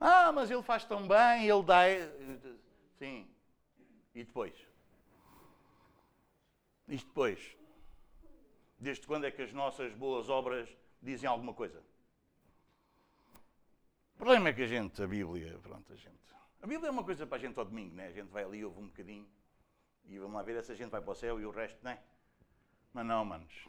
[0.03, 1.83] Ah, mas ele faz tão bem, ele dá.
[2.99, 3.29] Sim.
[4.15, 4.55] E depois?
[6.89, 7.57] E depois?
[8.79, 10.69] Desde quando é que as nossas boas obras
[11.03, 11.85] dizem alguma coisa?
[14.21, 16.21] O problema é que a gente, a Bíblia, pronto, a gente.
[16.61, 18.09] A Bíblia é uma coisa para a gente ao domingo, né?
[18.09, 19.27] A gente vai ali, ouve um bocadinho
[20.05, 21.93] e vamos lá ver se a gente vai para o céu e o resto, não
[21.93, 22.03] é?
[22.93, 23.67] Mas não, manos.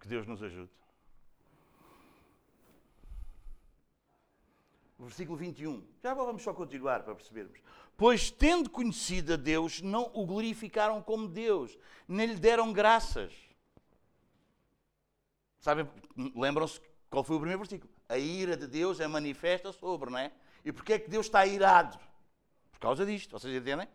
[0.00, 0.70] Que Deus nos ajude.
[4.98, 5.86] versículo 21.
[6.02, 7.60] Já vamos só continuar para percebermos.
[7.94, 11.78] Pois, tendo conhecido a Deus, não o glorificaram como Deus,
[12.08, 13.34] nem lhe deram graças.
[15.58, 15.86] Sabem,
[16.34, 16.80] lembram-se
[17.10, 17.99] qual foi o primeiro versículo?
[18.10, 20.32] A ira de Deus é manifesta sobre, não é?
[20.64, 21.96] E porquê é que Deus está irado?
[22.72, 23.86] Por causa disto, vocês entendem?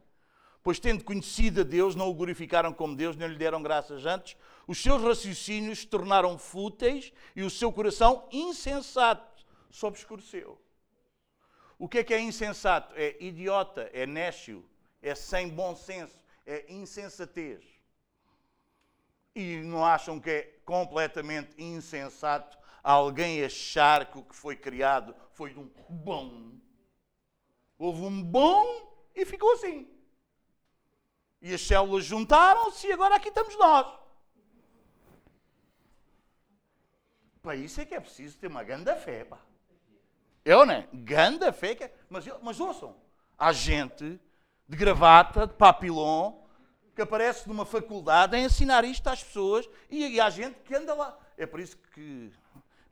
[0.63, 4.37] Pois, tendo conhecido a Deus, não o glorificaram como Deus, nem lhe deram graças antes,
[4.65, 10.57] os seus raciocínios se tornaram fúteis e o seu coração insensato se obscureceu.
[11.77, 12.93] O que é que é insensato?
[12.95, 14.63] É idiota, é nécio,
[15.01, 17.65] é sem bom senso, é insensatez.
[19.35, 22.57] E não acham que é completamente insensato
[22.91, 26.51] alguém achar que o que foi criado foi um bom?
[27.79, 28.63] Houve um bom
[29.15, 29.89] e ficou assim.
[31.41, 33.99] E as células juntaram-se e agora aqui estamos nós.
[37.41, 39.39] Para isso é que é preciso ter uma grande fé, pá.
[40.43, 40.87] Eu, né?
[40.93, 41.91] Ganda feca.
[42.09, 42.95] Mas, mas ouçam,
[43.37, 44.19] há gente
[44.67, 46.33] de gravata, de papilon,
[46.95, 50.93] que aparece numa faculdade a ensinar isto às pessoas e, e há gente que anda
[50.93, 51.17] lá.
[51.37, 52.31] É por isso que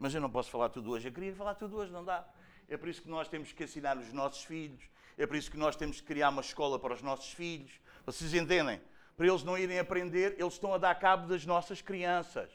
[0.03, 1.07] Mas eu não posso falar tudo hoje.
[1.07, 2.27] Eu queria falar tudo hoje, não dá.
[2.67, 4.83] É por isso que nós temos que ensinar os nossos filhos.
[5.17, 7.71] É por isso que nós temos que criar uma escola para os nossos filhos.
[8.05, 8.81] Vocês entendem?
[9.15, 12.49] Para eles não irem aprender, eles estão a dar cabo das nossas crianças.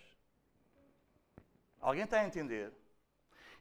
[1.80, 2.70] Alguém está a entender?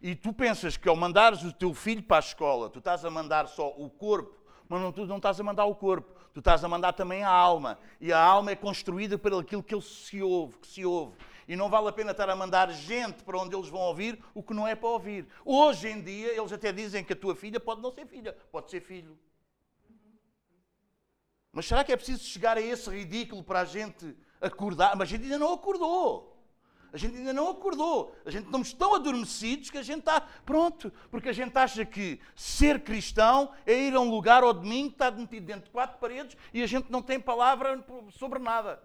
[0.01, 3.09] E tu pensas que ao mandares o teu filho para a escola, tu estás a
[3.09, 6.61] mandar só o corpo, mas não, tu não estás a mandar o corpo, tu estás
[6.61, 7.79] a mandar também a alma.
[8.01, 11.15] E a alma é construída por aquilo que ele se ouve, que se ouve.
[11.47, 14.43] E não vale a pena estar a mandar gente para onde eles vão ouvir o
[14.43, 15.25] que não é para ouvir.
[15.45, 18.69] Hoje em dia, eles até dizem que a tua filha pode não ser filha, pode
[18.69, 19.17] ser filho.
[21.53, 24.95] Mas será que é preciso chegar a esse ridículo para a gente acordar?
[24.97, 26.37] Mas a gente ainda não acordou.
[26.91, 28.15] A gente ainda não acordou.
[28.25, 30.91] A gente estamos tão adormecidos que a gente está pronto.
[31.09, 35.11] Porque a gente acha que ser cristão é ir a um lugar ao domingo, estar
[35.11, 38.81] metido dentro de quatro paredes e a gente não tem palavra sobre nada.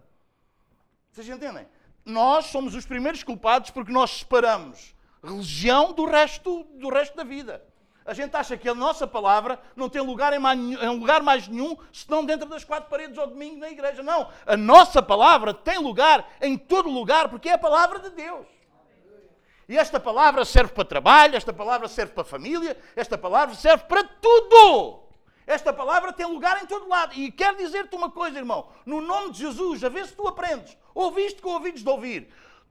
[1.11, 1.67] Vocês entendem?
[2.05, 4.93] Nós somos os primeiros culpados porque nós separamos
[5.23, 7.63] religião do resto, do resto da vida.
[8.05, 11.47] A gente acha que a nossa palavra não tem lugar em, mais, em lugar mais
[11.47, 14.03] nenhum senão dentro das quatro paredes ao domingo na igreja.
[14.03, 14.29] Não.
[14.45, 18.45] A nossa palavra tem lugar em todo lugar porque é a palavra de Deus.
[19.69, 24.03] E esta palavra serve para trabalho, esta palavra serve para família, esta palavra serve para
[24.03, 25.02] tudo.
[25.45, 27.13] Esta palavra tem lugar em todo lado.
[27.13, 28.67] E quero dizer-te uma coisa, irmão.
[28.85, 30.77] No nome de Jesus, a ver se tu aprendes.
[30.93, 32.29] Ouviste com ouvidos de ouvir.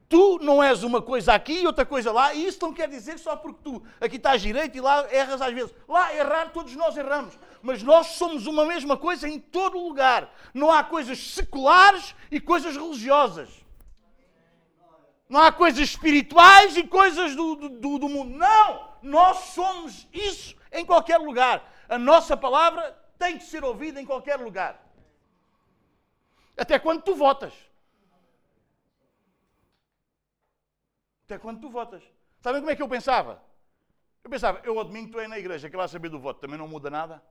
[0.08, 3.18] Tu não és uma coisa aqui e outra coisa lá, e isso não quer dizer
[3.18, 5.74] só porque tu aqui estás direito e lá erras às vezes.
[5.88, 7.32] Lá errar, todos nós erramos.
[7.62, 10.30] Mas nós somos uma mesma coisa em todo lugar.
[10.52, 13.48] Não há coisas seculares e coisas religiosas.
[15.30, 18.36] Não há coisas espirituais e coisas do, do, do mundo.
[18.36, 18.92] Não!
[19.02, 21.71] Nós somos isso em qualquer lugar.
[21.92, 24.82] A nossa palavra tem que ser ouvida em qualquer lugar.
[26.56, 27.52] Até quando tu votas.
[31.26, 32.02] Até quando tu votas.
[32.40, 33.42] Sabem como é que eu pensava?
[34.24, 36.56] Eu pensava, eu ao domingo estou aí na igreja, que lá saber do voto também
[36.56, 37.22] não muda nada.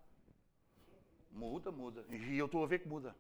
[1.32, 2.06] Muda, muda.
[2.10, 3.16] E eu estou a ver que muda.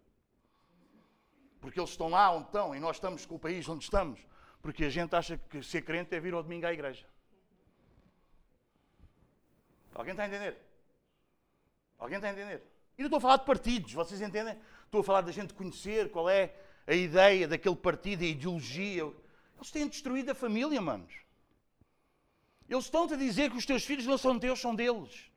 [1.60, 4.20] Porque eles estão lá onde estão e nós estamos com o país onde estamos.
[4.62, 7.08] Porque a gente acha que ser crente é vir ao domingo à igreja.
[9.96, 10.71] Alguém está a entender?
[12.02, 12.64] Alguém está a entender?
[12.98, 14.58] E não estou a falar de partidos, vocês entendem?
[14.84, 16.54] Estou a falar da gente conhecer qual é
[16.88, 19.04] a ideia daquele partido, a ideologia,
[19.56, 21.14] eles têm destruído a família, manos.
[22.68, 25.32] Eles estão-te a dizer que os teus filhos não são teus, são deles.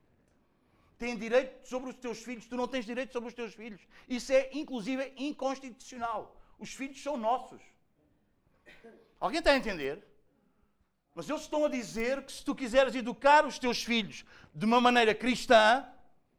[0.99, 3.83] Têm direito sobre os teus filhos, tu não tens direito sobre os teus filhos.
[4.09, 6.41] Isso é, inclusive, inconstitucional.
[6.59, 7.61] Os filhos são nossos.
[9.21, 10.03] Alguém está a entender?
[11.15, 14.81] Mas eles estão a dizer que se tu quiseres educar os teus filhos de uma
[14.81, 15.87] maneira cristã,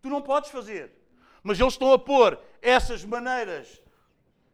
[0.06, 0.92] tu não podes fazer.
[1.42, 3.82] Mas eles estão a pôr essas maneiras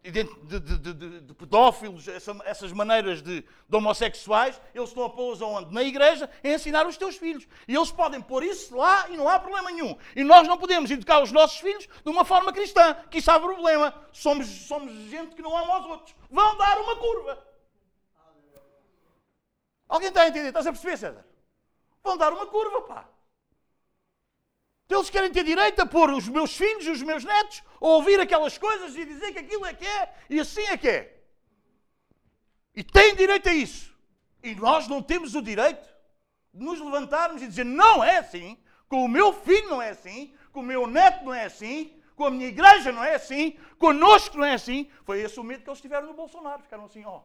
[0.02, 5.74] de, de, de, de pedófilos, essa, essas maneiras de, homossexuais, eles estão a pô-los aonde?
[5.74, 7.48] Na igreja, a ensinar os teus filhos.
[7.68, 9.96] E eles podem pôr isso lá e não há problema nenhum.
[10.16, 13.40] E nós não podemos educar os nossos filhos de uma forma cristã, que isso há
[13.40, 13.94] problema.
[14.12, 16.16] Somos, somos gente que não ama aos outros.
[16.32, 17.48] Vão dar uma curva.
[19.88, 20.48] Alguém está a entender?
[20.48, 21.26] Estás a perceber, César?
[22.02, 23.10] Vão dar uma curva, pá.
[24.94, 28.20] Eles querem ter direito a pôr os meus filhos e os meus netos a ouvir
[28.20, 31.24] aquelas coisas e dizer que aquilo é que é e assim é que é.
[32.76, 33.94] E têm direito a isso.
[34.44, 35.88] E nós não temos o direito
[36.54, 40.34] de nos levantarmos e dizer não é assim, com o meu filho não é assim,
[40.52, 44.38] com o meu neto não é assim, com a minha igreja não é assim, conosco
[44.38, 44.90] não é assim.
[45.04, 46.62] Foi esse o medo que eles tiveram no Bolsonaro.
[46.62, 47.22] Ficaram assim, ó.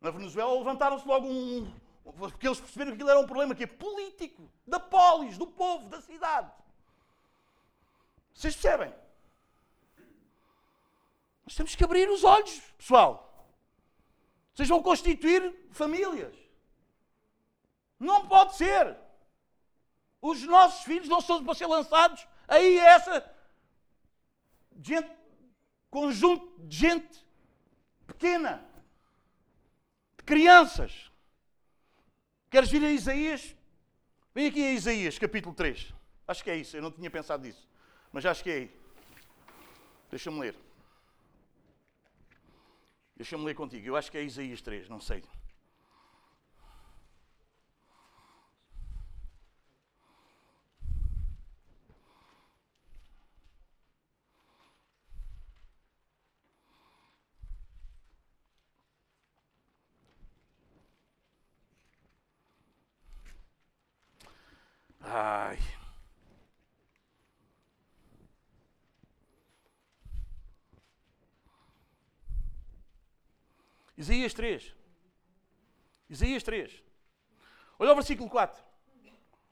[0.00, 1.72] Na Venezuela levantaram-se logo um,
[2.04, 5.88] porque eles perceberam que aquilo era um problema que é político, da polis, do povo,
[5.88, 6.50] da cidade.
[8.34, 8.94] Vocês percebem?
[11.44, 13.46] Nós temos que abrir os olhos, pessoal.
[14.54, 16.34] Vocês vão constituir famílias.
[17.98, 18.96] Não pode ser.
[20.22, 23.34] Os nossos filhos não são para ser lançados aí a essa
[24.80, 25.10] gente,
[25.90, 27.26] conjunto de gente
[28.06, 28.64] pequena,
[30.16, 31.09] de crianças.
[32.50, 33.54] Queres vir a Isaías?
[34.34, 35.94] Vem aqui a Isaías, capítulo 3.
[36.26, 37.68] Acho que é isso, eu não tinha pensado nisso.
[38.12, 38.80] Mas acho que é aí.
[40.10, 40.56] Deixa-me ler.
[43.16, 43.86] Deixa-me ler contigo.
[43.86, 45.22] Eu acho que é Isaías 3, não sei.
[65.12, 65.58] Ai.
[73.96, 74.72] Isaías 3.
[76.08, 76.82] Isaías 3.
[77.76, 78.62] Olha o versículo 4.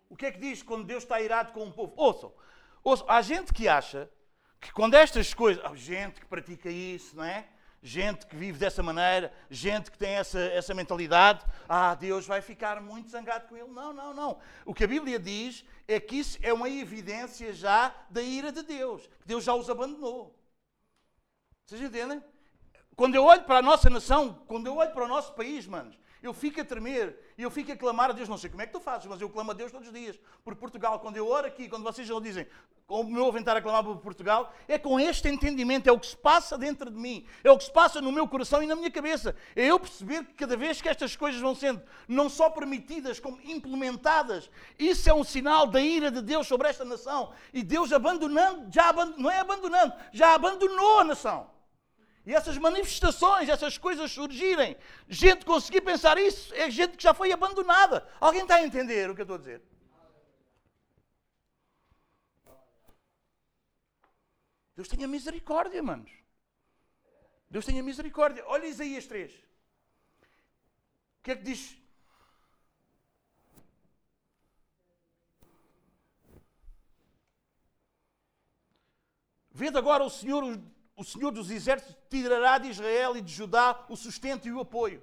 [0.08, 1.92] O que é que diz quando Deus está irado com um povo?
[1.96, 2.32] Ouçam.
[2.84, 3.10] Ouçam.
[3.10, 4.08] Há gente que acha
[4.60, 5.64] que quando estas coisas.
[5.64, 7.48] Há gente que pratica isso, não é?
[7.80, 12.80] Gente que vive dessa maneira, gente que tem essa, essa mentalidade, ah, Deus vai ficar
[12.80, 13.68] muito zangado com ele.
[13.68, 14.38] Não, não, não.
[14.64, 18.62] O que a Bíblia diz é que isso é uma evidência já da ira de
[18.62, 20.36] Deus, que Deus já os abandonou.
[21.64, 22.22] Vocês entendem?
[22.96, 25.96] Quando eu olho para a nossa nação, quando eu olho para o nosso país, manos,
[26.22, 28.28] eu fico a tremer e eu fico a clamar a Deus.
[28.28, 30.18] Não sei como é que tu fazes, mas eu clamo a Deus todos os dias.
[30.44, 32.46] Por Portugal, quando eu oro aqui, quando vocês já dizem,
[32.86, 36.06] como me ouvem estar a clamar por Portugal, é com este entendimento, é o que
[36.06, 38.74] se passa dentro de mim, é o que se passa no meu coração e na
[38.74, 39.36] minha cabeça.
[39.54, 43.38] É eu perceber que cada vez que estas coisas vão sendo não só permitidas, como
[43.44, 47.30] implementadas, isso é um sinal da ira de Deus sobre esta nação.
[47.52, 51.57] E Deus abandonando, já abandon, não é abandonando, já abandonou a nação.
[52.28, 54.76] E essas manifestações, essas coisas surgirem,
[55.08, 58.06] gente conseguir pensar isso, é gente que já foi abandonada.
[58.20, 59.62] Alguém está a entender o que eu estou a dizer?
[64.76, 66.12] Deus tenha misericórdia, manos.
[67.48, 68.44] Deus tenha misericórdia.
[68.46, 69.32] Olha Isaías 3.
[69.32, 69.38] O
[71.22, 71.78] que é que diz?
[79.50, 80.44] Vede agora o Senhor,
[80.98, 85.00] o Senhor dos Exércitos tirará de Israel e de Judá o sustento e o apoio.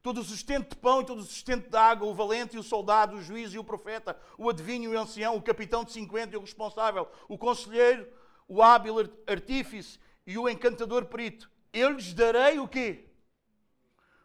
[0.00, 2.62] Todo o sustento de pão e todo o sustento de água, o valente e o
[2.62, 6.34] soldado, o juiz e o profeta, o adivinho e o ancião, o capitão de 50
[6.34, 8.06] e o responsável, o conselheiro,
[8.46, 8.94] o hábil
[9.26, 11.50] artífice e o encantador perito.
[11.72, 13.08] Eu lhes darei o quê?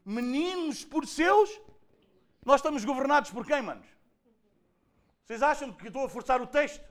[0.05, 1.49] Meninos por seus.
[2.45, 3.87] Nós estamos governados por quem, manos?
[5.25, 6.83] Vocês acham que estou a forçar o texto?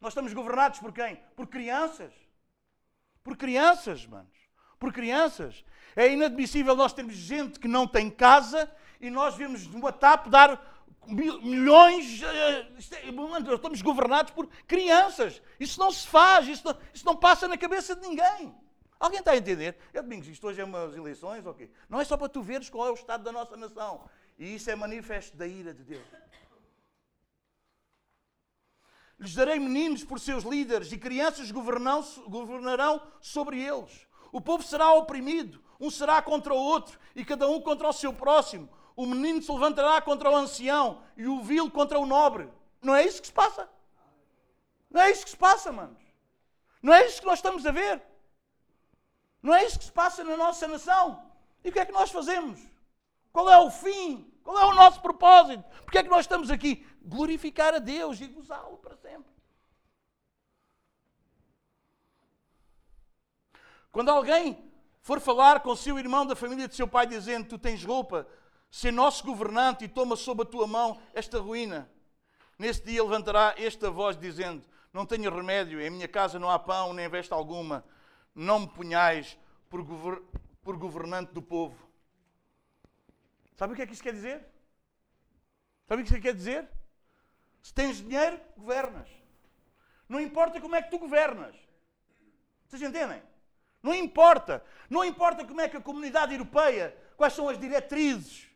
[0.00, 1.22] Nós estamos governados por quem?
[1.36, 2.25] Por crianças.
[3.26, 4.38] Por crianças, manos.
[4.78, 5.64] Por crianças.
[5.96, 8.70] É inadmissível nós termos gente que não tem casa
[9.00, 15.42] e nós vemos no WhatsApp dar milhões, eh, é, estamos governados por crianças.
[15.58, 18.54] Isso não se faz, isso não, isso não passa na cabeça de ninguém.
[19.00, 19.76] Alguém está a entender?
[19.92, 21.68] É Domingos, isto hoje é umas eleições, ok?
[21.88, 24.08] Não é só para tu veres qual é o estado da nossa nação.
[24.38, 26.06] E isso é manifesto da ira de Deus.
[29.18, 34.06] Lhes darei meninos por seus líderes e crianças governarão sobre eles.
[34.30, 38.12] O povo será oprimido, um será contra o outro e cada um contra o seu
[38.12, 42.48] próximo o menino se levantará contra o ancião e o vil contra o nobre.
[42.80, 43.68] Não é isso que se passa?
[44.90, 46.02] Não é isso que se passa, manos?
[46.82, 48.02] Não é isso que nós estamos a ver?
[49.42, 51.22] Não é isso que se passa na nossa nação?
[51.62, 52.58] E o que é que nós fazemos?
[53.32, 54.32] Qual é o fim?
[54.42, 55.62] Qual é o nosso propósito?
[55.84, 56.86] Porque é que nós estamos aqui?
[57.06, 59.32] Glorificar a Deus e gozá-lo para sempre.
[63.92, 67.84] Quando alguém for falar com seu irmão da família de seu pai dizendo: Tu tens
[67.84, 68.26] roupa
[68.68, 71.88] ser nosso governante e toma sob a tua mão esta ruína.
[72.58, 76.92] Nesse dia levantará esta voz dizendo: Não tenho remédio, em minha casa não há pão
[76.92, 77.84] nem veste alguma.
[78.34, 79.38] Não me punhais
[79.70, 80.20] por, gover
[80.62, 81.88] por governante do povo.
[83.54, 84.44] Sabe o que é que isso quer dizer?
[85.86, 86.68] Sabe o que isso quer dizer?
[87.66, 89.08] Se tens dinheiro, governas.
[90.08, 91.56] Não importa como é que tu governas.
[92.64, 93.20] Vocês entendem?
[93.82, 94.62] Não importa.
[94.88, 98.46] Não importa como é que a comunidade europeia, quais são as diretrizes,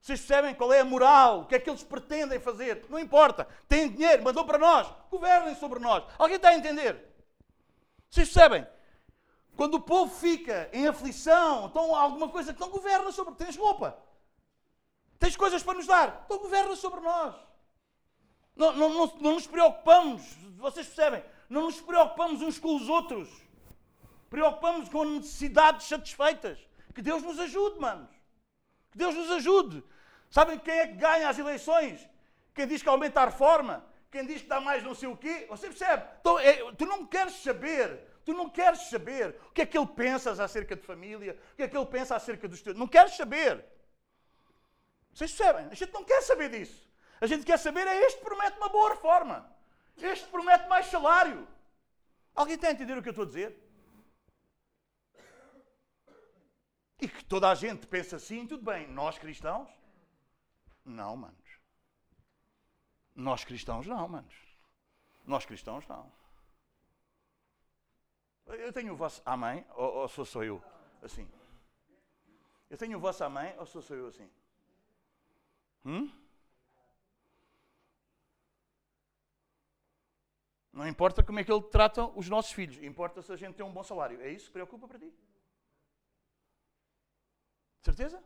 [0.00, 1.40] vocês percebem qual é a moral?
[1.40, 2.86] O que é que eles pretendem fazer?
[2.88, 3.44] Não importa.
[3.68, 4.86] Têm dinheiro, mandou para nós.
[5.10, 6.04] Governem sobre nós.
[6.16, 6.94] Alguém está a entender?
[8.08, 8.64] Vocês percebem?
[9.56, 13.34] Quando o povo fica em aflição, então alguma coisa, então governa sobre.
[13.34, 13.98] Tens roupa.
[15.18, 16.22] Tens coisas para nos dar.
[16.24, 17.34] Então governa sobre nós.
[18.56, 20.22] Não, não, não, não nos preocupamos.
[20.56, 21.24] Vocês percebem?
[21.48, 23.28] Não nos preocupamos uns com os outros.
[24.30, 26.58] Preocupamos com necessidades satisfeitas.
[26.94, 28.10] Que Deus nos ajude, manos.
[28.92, 29.82] Que Deus nos ajude.
[30.30, 32.08] Sabem quem é que ganha as eleições?
[32.54, 33.84] Quem diz que aumenta a reforma?
[34.10, 35.46] Quem diz que dá mais não sei o quê?
[35.50, 36.04] Você percebe?
[36.20, 39.88] Então, é, tu não queres saber, tu não queres saber o que é que ele
[39.88, 42.76] pensa acerca de família, o que é que ele pensa acerca dos teus.
[42.76, 43.64] Não queres saber.
[45.12, 45.66] Vocês percebem?
[45.68, 46.83] A gente não quer saber disso.
[47.24, 49.50] A gente quer saber é este promete uma boa reforma.
[49.96, 51.48] Este promete mais salário.
[52.34, 53.58] Alguém está a entender o que eu estou a dizer?
[57.00, 58.86] E que toda a gente pensa assim, tudo bem.
[58.88, 59.70] Nós cristãos
[60.84, 61.58] não, manos.
[63.14, 64.34] Nós cristãos não, manos.
[65.24, 66.12] Nós cristãos não.
[68.48, 70.62] Eu tenho o vosso amém, ou, ou sou só eu
[71.00, 71.26] assim?
[72.68, 74.30] Eu tenho o vosso amém, ou sou só eu assim?
[75.86, 76.23] Hum?
[80.74, 83.64] Não importa como é que ele trata os nossos filhos, importa se a gente tem
[83.64, 84.20] um bom salário.
[84.20, 85.14] É isso que preocupa para ti?
[87.80, 88.20] Certeza?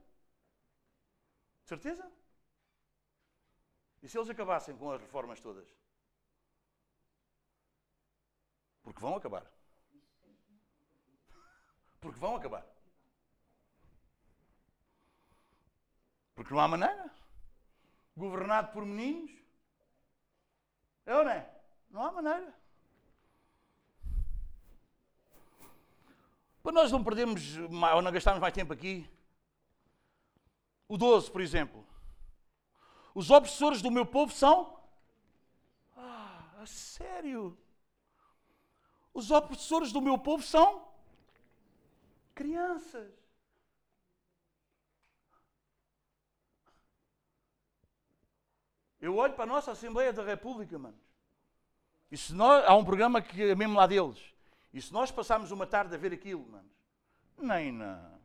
[1.67, 2.11] Certeza?
[4.03, 5.69] E se eles acabassem com as reformas todas?
[8.83, 9.45] Porque vão acabar.
[12.01, 12.67] Porque vão acabar.
[16.35, 17.15] Porque não há maneira.
[18.17, 19.39] Governado por meninos.
[21.05, 21.58] É ou não é?
[21.91, 22.55] Não há maneira.
[26.63, 29.09] Para nós não perdermos ou não gastarmos mais tempo aqui.
[30.87, 31.87] O 12, por exemplo.
[33.15, 34.79] Os obsessores do meu povo são.
[35.97, 37.57] Ah, a sério?
[39.13, 40.87] Os opressores do meu povo são
[42.35, 43.13] crianças.
[49.01, 51.08] Eu olho para a nossa Assembleia da República, mano.
[52.11, 54.19] E se nós, há um programa que é mesmo lá deles.
[54.73, 56.71] E se nós passarmos uma tarde a ver aquilo, mano,
[57.37, 58.19] nem na.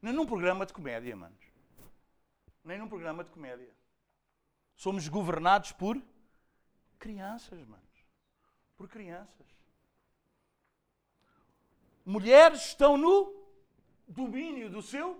[0.00, 1.36] Nem num programa de comédia, mano.
[2.64, 3.74] Nem num programa de comédia.
[4.76, 6.00] Somos governados por
[6.98, 7.82] crianças, mano.
[8.76, 9.46] Por crianças.
[12.06, 13.34] Mulheres estão no
[14.06, 15.18] domínio do seu.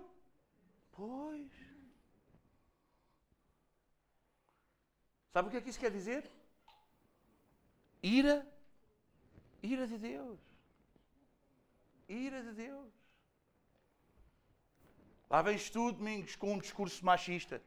[0.93, 1.51] Pois.
[5.33, 6.38] Sabe o que é que isso quer dizer?
[8.01, 8.47] Ira.
[9.61, 10.39] Ira de Deus.
[12.07, 12.93] Ira de Deus.
[15.29, 17.61] Lá vens tu, Domingos, com um discurso machista.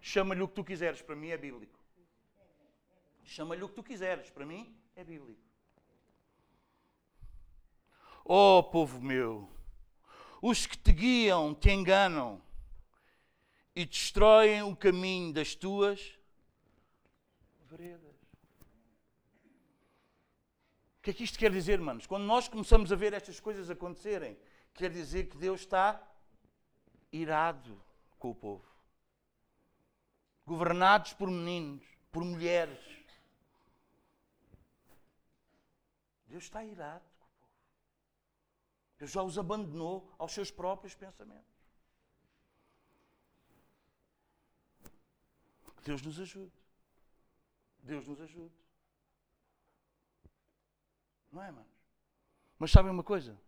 [0.00, 1.78] Chama-lhe o que tu quiseres, para mim é bíblico.
[3.24, 5.40] Chama-lhe o que tu quiseres, para mim é bíblico.
[8.24, 9.50] Oh, povo meu,
[10.40, 12.42] os que te guiam te enganam
[13.74, 16.18] e destroem o caminho das tuas
[17.70, 18.16] veredas.
[20.97, 22.06] O que é que isto quer dizer, manos?
[22.06, 24.38] Quando nós começamos a ver estas coisas acontecerem,
[24.74, 26.06] quer dizer que Deus está
[27.10, 27.82] irado
[28.18, 28.68] com o povo.
[30.44, 31.82] Governados por meninos,
[32.12, 32.78] por mulheres.
[36.26, 37.52] Deus está irado com o povo.
[38.98, 41.56] Deus já os abandonou aos seus próprios pensamentos.
[45.82, 46.52] Deus nos ajude.
[47.82, 48.57] Deus nos ajude.
[51.30, 51.70] Não é, manos?
[52.58, 53.38] Mas sabem uma coisa?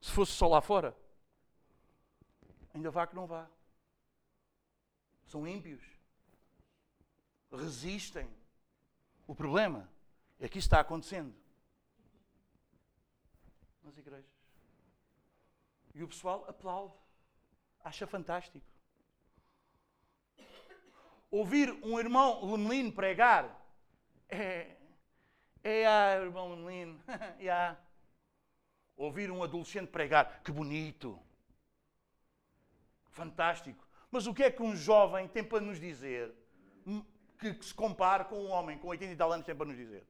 [0.00, 0.96] Se fosse só lá fora,
[2.74, 3.48] ainda vá que não vá.
[5.26, 5.82] São ímpios.
[7.50, 8.28] Resistem.
[9.26, 9.88] O problema
[10.38, 11.34] é que isso está acontecendo
[13.82, 14.30] nas igrejas.
[15.94, 16.94] E o pessoal aplaude.
[17.82, 18.64] Acha fantástico.
[21.30, 23.58] Ouvir um irmão lemelino pregar
[24.28, 24.77] é.
[25.62, 27.00] É, irmão lemelino.
[27.40, 27.78] yeah.
[28.96, 31.18] Ouvir um adolescente pregar, que bonito.
[33.10, 33.86] Fantástico.
[34.10, 36.34] Mas o que é que um jovem tem para nos dizer
[37.38, 39.76] que, que se compare com um homem com 80 e tal anos tem para nos
[39.76, 40.06] dizer?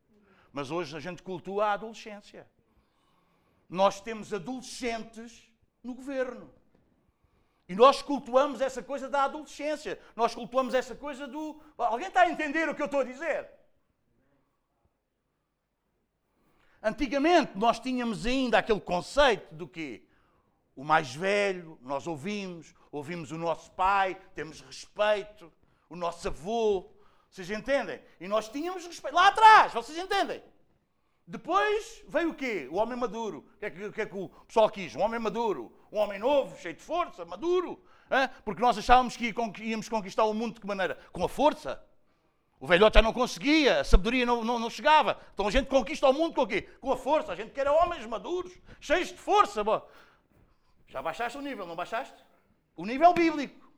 [0.52, 2.48] Mas hoje a gente cultua a adolescência.
[3.68, 6.52] Nós temos adolescentes no governo.
[7.68, 10.00] E nós cultuamos essa coisa da adolescência.
[10.16, 11.60] Nós cultuamos essa coisa do.
[11.76, 13.50] Alguém está a entender o que eu estou a dizer?
[16.82, 20.04] Antigamente nós tínhamos ainda aquele conceito do quê?
[20.76, 25.52] O mais velho, nós ouvimos, ouvimos o nosso pai, temos respeito,
[25.88, 26.88] o nosso avô,
[27.30, 28.00] vocês entendem?
[28.20, 29.14] E nós tínhamos respeito.
[29.14, 30.42] Lá atrás, vocês entendem?
[31.26, 32.68] Depois veio o quê?
[32.70, 33.44] O homem maduro.
[33.54, 34.96] O que é que, o, que, é que o pessoal quis?
[34.96, 35.72] Um homem maduro.
[35.92, 37.82] Um homem novo, cheio de força, maduro.
[38.10, 38.30] Hein?
[38.44, 40.98] Porque nós achávamos que íamos conquistar o mundo de que maneira?
[41.12, 41.82] Com a força.
[42.60, 45.20] O velhote já não conseguia, a sabedoria não, não, não, chegava.
[45.32, 46.62] Então a gente conquista o mundo com o quê?
[46.80, 47.32] Com a força.
[47.32, 49.62] A gente quer homens maduros, cheios de força.
[50.88, 52.24] Já baixaste o nível, não baixaste?
[52.74, 53.70] O nível bíblico.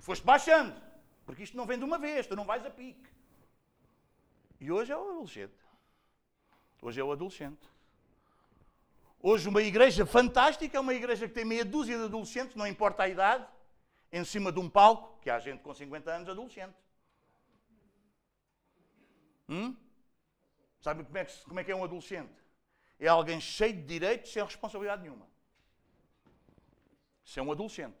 [0.00, 0.74] Foste baixando.
[1.24, 3.08] Porque isto não vem de uma vez, tu não vais a pique.
[4.60, 5.54] E hoje é o adolescente.
[6.82, 7.68] Hoje é o adolescente.
[9.20, 13.04] Hoje uma igreja fantástica é uma igreja que tem meia dúzia de adolescentes, não importa
[13.04, 13.46] a idade,
[14.12, 16.74] em cima de um palco, que há gente com 50 anos adolescente.
[19.48, 19.76] Hum?
[20.80, 22.32] Sabe como é, que, como é que é um adolescente?
[22.98, 25.26] É alguém cheio de direitos sem responsabilidade nenhuma.
[27.24, 27.96] Isso é um adolescente.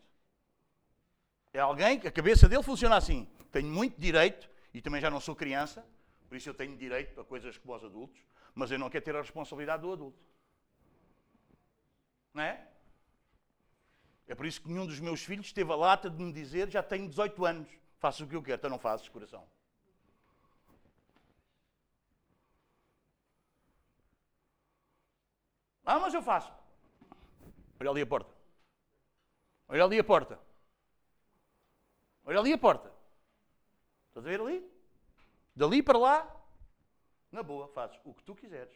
[1.52, 3.28] É alguém que a cabeça dele funciona assim.
[3.50, 5.84] Tenho muito direito e também já não sou criança,
[6.28, 8.20] por isso eu tenho direito a coisas como os adultos,
[8.54, 10.18] mas eu não quero ter a responsabilidade do adulto.
[12.34, 12.68] Não é?
[14.26, 16.82] É por isso que nenhum dos meus filhos teve a lata de me dizer já
[16.82, 17.68] tenho 18 anos,
[17.98, 19.46] faço o que eu quero, então não fazes, coração.
[25.84, 26.52] Ah, mas eu faço.
[27.78, 28.34] Olha ali a porta.
[29.68, 30.40] Olha ali a porta.
[32.24, 32.92] Olha ali a porta.
[34.08, 34.68] Estás a ver ali?
[35.54, 36.36] Dali para lá,
[37.30, 38.74] na boa, fazes o que tu quiseres.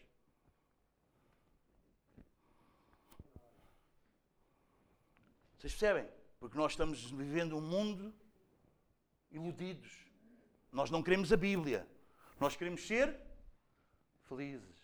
[5.60, 6.08] Vocês percebem?
[6.38, 8.14] Porque nós estamos vivendo um mundo
[9.30, 9.92] iludidos.
[10.72, 11.86] Nós não queremos a Bíblia.
[12.38, 13.14] Nós queremos ser
[14.26, 14.80] felizes.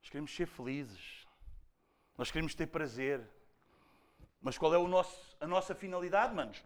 [0.00, 1.24] Nós queremos ser felizes.
[2.18, 3.24] Nós queremos ter prazer.
[4.42, 6.60] Mas qual é o nosso, a nossa finalidade, manos?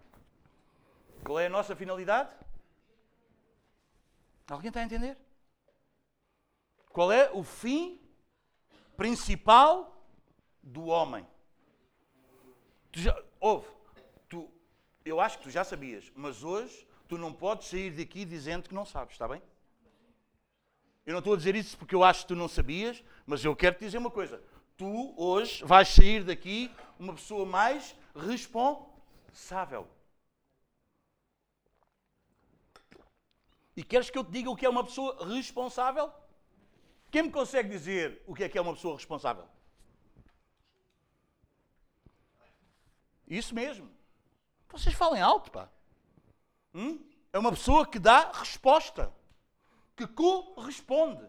[1.23, 2.35] Qual é a nossa finalidade?
[4.49, 5.19] Alguém está a entender?
[6.89, 8.01] Qual é o fim
[8.97, 10.03] principal
[10.63, 11.34] do homem?
[12.95, 13.67] Tu já, ouve,
[14.29, 14.49] tu,
[15.05, 18.75] eu acho que tu já sabias, mas hoje tu não podes sair daqui dizendo que
[18.75, 19.43] não sabes, está bem?
[21.05, 23.57] Eu não estou a dizer isso porque eu acho que tu não sabias, mas eu
[23.57, 24.41] quero te dizer uma coisa.
[24.77, 29.89] Tu hoje vais sair daqui uma pessoa mais responsável.
[33.77, 36.13] E queres que eu te diga o que é uma pessoa responsável?
[37.11, 39.49] Quem me consegue dizer o que é que é uma pessoa responsável?
[43.27, 43.91] Isso mesmo.
[44.71, 45.69] Vocês falem alto, pá.
[46.75, 46.99] Hum?
[47.33, 49.13] É uma pessoa que dá resposta,
[49.97, 51.25] que corresponde.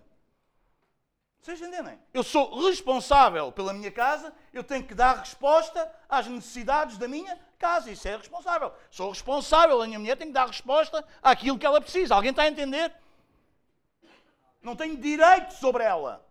[1.41, 1.99] Vocês entendem?
[2.11, 7.39] Eu sou responsável pela minha casa, eu tenho que dar resposta às necessidades da minha
[7.59, 7.91] casa.
[7.91, 8.73] Isso é responsável.
[8.89, 12.15] Sou responsável, a minha mulher tem que dar resposta àquilo que ela precisa.
[12.15, 12.91] Alguém está a entender?
[14.59, 16.25] Não tenho direito sobre ela.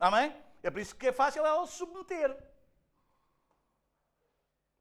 [0.00, 0.34] Amém?
[0.62, 2.34] É por isso que é fácil ela submeter.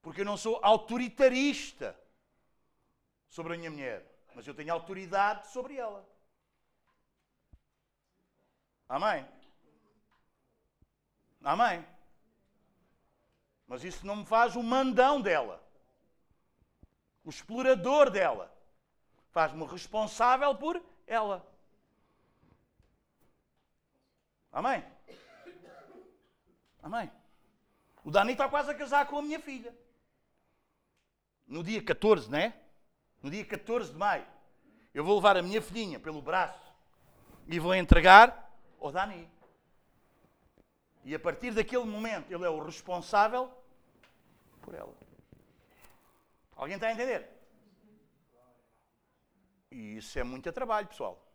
[0.02, 1.98] Porque eu não sou autoritarista
[3.30, 6.08] sobre a minha mulher, mas eu tenho autoridade sobre ela.
[8.90, 9.26] Amém?
[11.44, 11.86] Amém?
[13.68, 15.64] Mas isso não me faz o mandão dela,
[17.24, 18.52] o explorador dela.
[19.30, 21.48] Faz-me responsável por ela.
[24.52, 24.84] Amém?
[26.84, 27.10] Amém?
[28.04, 29.74] O Dani está quase a casar com a minha filha.
[31.48, 32.54] No dia 14, não é?
[33.22, 34.26] No dia 14 de maio.
[34.94, 36.74] Eu vou levar a minha filhinha pelo braço
[37.48, 39.30] e vou entregar ao Dani.
[41.04, 43.52] E a partir daquele momento ele é o responsável
[44.62, 44.94] por ela.
[46.56, 47.28] Alguém está a entender?
[49.72, 51.26] E isso é muito trabalho, pessoal.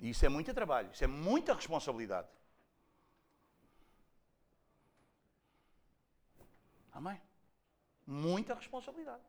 [0.00, 2.28] Isso é muito trabalho, isso é muita responsabilidade.
[6.92, 7.20] Amém?
[8.06, 9.22] Muita responsabilidade.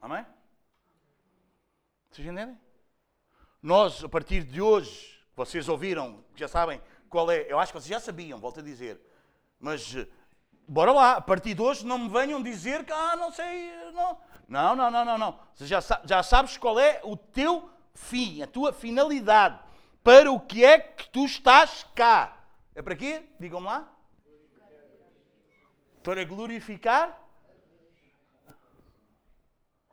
[0.00, 0.26] Amém?
[2.10, 2.58] Vocês entendem?
[3.62, 7.88] Nós, a partir de hoje, vocês ouviram, já sabem qual é, eu acho que vocês
[7.88, 9.00] já sabiam, volto a dizer,
[9.60, 10.08] mas eh,
[10.66, 14.18] bora lá, a partir de hoje não me venham dizer que, ah, não sei, não.
[14.48, 15.38] Não, não, não, não, não.
[15.54, 19.60] Você já, já sabes qual é o teu fim, a tua finalidade,
[20.02, 22.41] para o que é que tu estás cá.
[22.74, 23.28] É para quê?
[23.38, 23.94] Digam-me lá.
[26.02, 27.18] Para glorificar.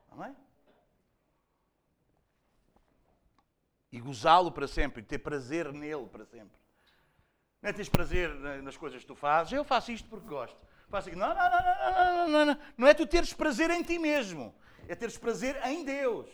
[0.10, 0.36] Amém?
[3.92, 6.58] E gozá-lo para sempre, e ter prazer nele para sempre.
[7.62, 10.58] Não é teres prazer nas coisas que tu fazes, eu faço isto porque gosto.
[10.90, 14.00] Faço não, não, não, não, não, não, não, não é tu teres prazer em ti
[14.00, 14.56] mesmo,
[14.88, 16.30] é teres prazer em Deus.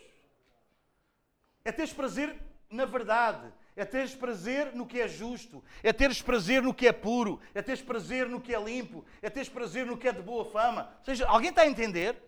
[1.64, 2.40] É teres prazer
[2.70, 6.94] na verdade, é teres prazer no que é justo, é teres prazer no que é
[6.94, 10.22] puro, é teres prazer no que é limpo, é teres prazer no que é de
[10.22, 10.96] boa fama.
[11.00, 12.22] Ou seja, alguém está a entender?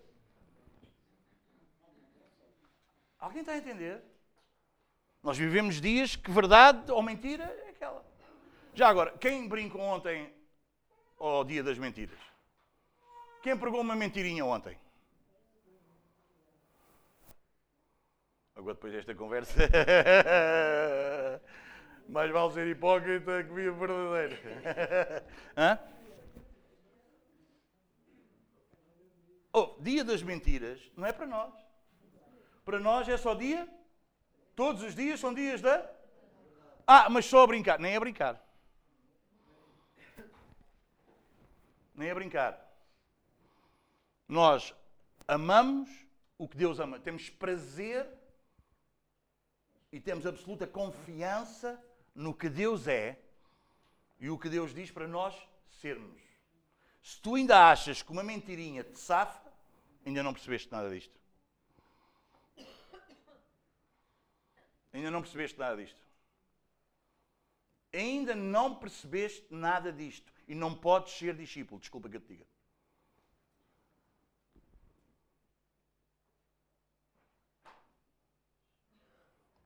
[3.17, 4.01] Alguém está a entender?
[5.23, 8.05] Nós vivemos dias que verdade ou mentira é aquela.
[8.73, 10.31] Já agora, quem brincou ontem
[11.17, 12.19] ao dia das mentiras?
[13.41, 14.77] Quem pregou uma mentirinha ontem?
[18.57, 19.53] Agora, depois desta conversa,
[22.09, 24.35] mais vale ser hipócrita que viva verdadeiro.
[25.55, 25.77] Hã?
[29.53, 31.53] Oh, dia das mentiras não é para nós.
[32.65, 33.69] Para nós é só dia.
[34.55, 35.88] Todos os dias são dias da.
[36.88, 37.79] Ah, mas só a brincar.
[37.79, 38.43] Nem a brincar.
[41.93, 42.59] Nem a brincar.
[44.27, 44.73] Nós
[45.27, 45.91] amamos
[46.39, 46.99] o que Deus ama.
[46.99, 48.17] Temos prazer
[49.97, 51.83] e temos absoluta confiança
[52.13, 53.19] no que Deus é
[54.19, 55.35] e o que Deus diz para nós
[55.81, 56.21] sermos.
[57.01, 59.51] Se tu ainda achas que uma mentirinha te safa,
[60.05, 61.19] ainda não percebeste nada disto.
[64.93, 65.99] Ainda não percebeste nada disto.
[67.91, 71.81] Ainda não percebeste nada disto e não podes ser discípulo.
[71.81, 72.45] Desculpa que eu te diga.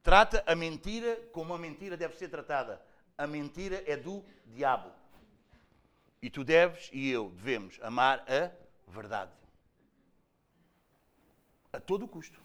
[0.03, 2.81] Trata a mentira como a mentira deve ser tratada.
[3.17, 4.91] A mentira é do diabo.
[6.21, 8.51] E tu deves e eu devemos amar a
[8.91, 9.31] verdade.
[11.71, 12.39] A todo custo.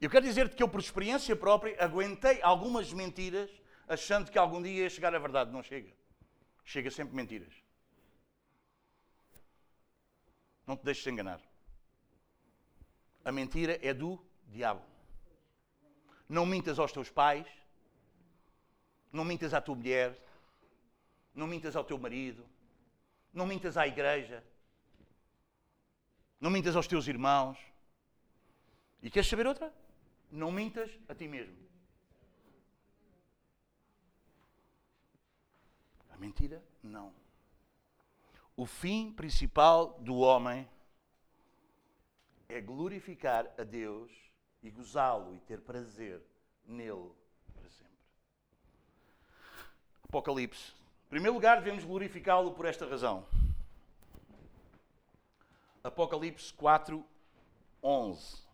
[0.00, 3.50] Eu quero dizer-te que eu, por experiência própria, aguentei algumas mentiras
[3.86, 5.50] achando que algum dia ia chegar a verdade.
[5.50, 5.92] Não chega.
[6.64, 7.52] Chega sempre mentiras.
[10.66, 11.49] Não te deixes enganar.
[13.30, 14.82] A mentira é do diabo.
[16.28, 17.46] Não mintas aos teus pais,
[19.12, 20.20] não mintas à tua mulher,
[21.32, 22.44] não mintas ao teu marido,
[23.32, 24.42] não mintas à igreja,
[26.40, 27.56] não mintas aos teus irmãos.
[29.00, 29.72] E queres saber outra?
[30.28, 31.56] Não mintas a ti mesmo.
[36.10, 37.14] A mentira, não.
[38.56, 40.68] O fim principal do homem
[42.50, 44.10] é glorificar a Deus
[44.62, 46.22] e gozá-lo e ter prazer
[46.66, 47.10] nele
[47.54, 47.94] para sempre.
[50.04, 50.72] Apocalipse.
[51.06, 53.26] Em primeiro lugar, devemos glorificá-lo por esta razão.
[55.82, 57.04] Apocalipse 4,
[57.82, 58.49] 11.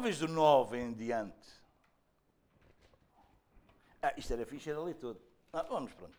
[0.00, 1.46] Talvez do 9 em diante.
[4.00, 5.20] Ah, isto era fixe, era tudo.
[5.52, 6.16] Ah, vamos, pronto.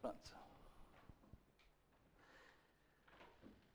[0.00, 0.30] Pronto.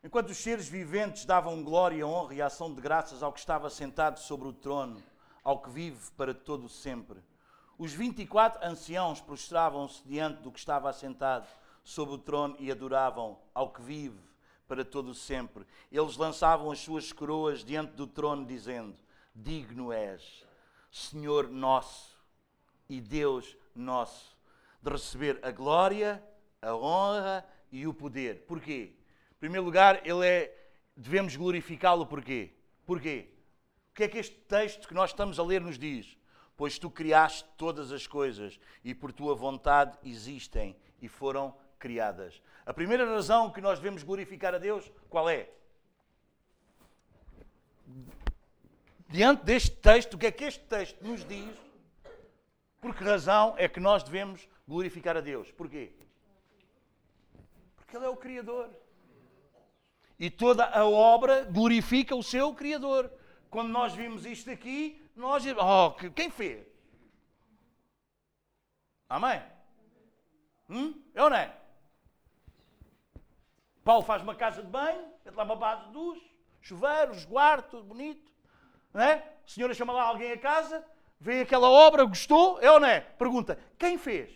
[0.01, 4.17] Enquanto os seres viventes davam glória, honra e ação de graças ao que estava sentado
[4.17, 5.03] sobre o trono,
[5.43, 7.21] ao que vive para todo sempre,
[7.77, 11.49] os 24 anciãos prostravam-se diante do que estava assentado
[11.83, 14.25] sobre o trono e adoravam ao que vive
[14.67, 15.65] para todo sempre.
[15.91, 18.95] Eles lançavam as suas coroas diante do trono, dizendo:
[19.33, 20.45] Digno és,
[20.91, 22.17] Senhor nosso
[22.89, 24.37] e Deus nosso,
[24.81, 26.23] de receber a glória,
[26.61, 28.45] a honra e o poder.
[28.45, 28.93] Porquê?
[29.31, 32.53] Em primeiro lugar, ele é, devemos glorificá-lo porquê?
[32.85, 33.29] Porquê?
[33.91, 36.17] O que é que este texto que nós estamos a ler nos diz?
[36.55, 42.41] Pois tu criaste todas as coisas e por tua vontade existem e foram criadas.
[42.67, 45.49] A primeira razão que nós devemos glorificar a Deus, qual é?
[49.07, 51.55] Diante deste texto, o que é que este texto nos diz?
[52.81, 55.49] Por que razão é que nós devemos glorificar a Deus?
[55.53, 55.93] Porquê?
[57.77, 58.69] Porque Ele é o Criador.
[60.19, 63.09] E toda a obra glorifica o seu Criador.
[63.49, 66.67] Quando nós vimos isto aqui, nós oh, quem fez?
[69.07, 69.41] Amém?
[70.69, 71.01] Hum?
[71.15, 71.66] Eu não é?
[73.87, 76.21] Paulo faz uma casa de banho, mete lá uma base de luz,
[76.59, 78.29] chuveiro, resguardo, tudo bonito.
[78.93, 79.13] Não é?
[79.13, 80.85] A senhora chama lá alguém a casa,
[81.17, 82.99] vê aquela obra, gostou, é ou não é?
[82.99, 84.29] Pergunta, quem fez?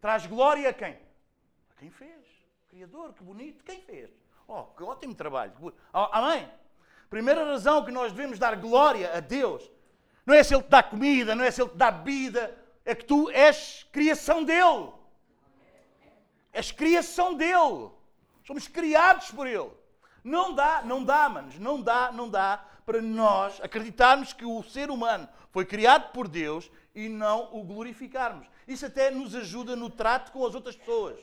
[0.00, 0.92] Traz glória a quem?
[0.92, 2.24] A quem fez.
[2.68, 4.08] Criador, que bonito, quem fez?
[4.46, 5.52] Oh, que ótimo trabalho.
[5.92, 6.48] Oh, amém?
[7.10, 9.68] Primeira razão que nós devemos dar glória a Deus
[10.24, 12.94] não é se Ele te dá comida, não é se Ele te dá bebida, é
[12.94, 14.92] que tu és criação dEle.
[16.52, 18.00] És criação dEle.
[18.44, 19.70] Somos criados por Ele.
[20.24, 24.90] Não dá, não dá, manos, não dá, não dá para nós acreditarmos que o ser
[24.90, 28.46] humano foi criado por Deus e não o glorificarmos.
[28.66, 31.18] Isso até nos ajuda no trato com as outras pessoas.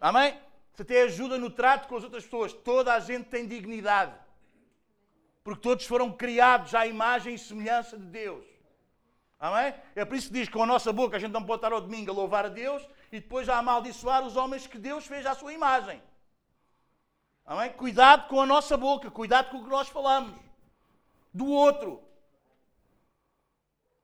[0.00, 0.38] Amém?
[0.72, 2.52] Isso até ajuda no trato com as outras pessoas.
[2.52, 4.14] Toda a gente tem dignidade.
[5.42, 8.44] Porque todos foram criados à imagem e semelhança de Deus.
[9.40, 9.74] Amém?
[9.94, 11.72] É por isso que diz que com a nossa boca a gente não pode estar
[11.72, 15.24] ao domingo a louvar a Deus e depois a amaldiçoar os homens que Deus fez
[15.24, 16.02] à sua imagem.
[17.44, 17.72] Amém?
[17.72, 20.38] Cuidado com a nossa boca, cuidado com o que nós falamos
[21.32, 22.02] do outro.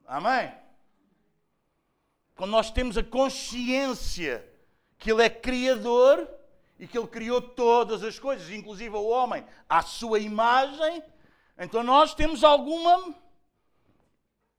[0.06, 0.52] Amém?
[2.34, 4.48] Quando nós temos a consciência
[4.98, 6.28] que Ele é Criador
[6.78, 11.02] e que Ele criou todas as coisas, inclusive o homem, à sua imagem,
[11.58, 13.14] então nós temos alguma.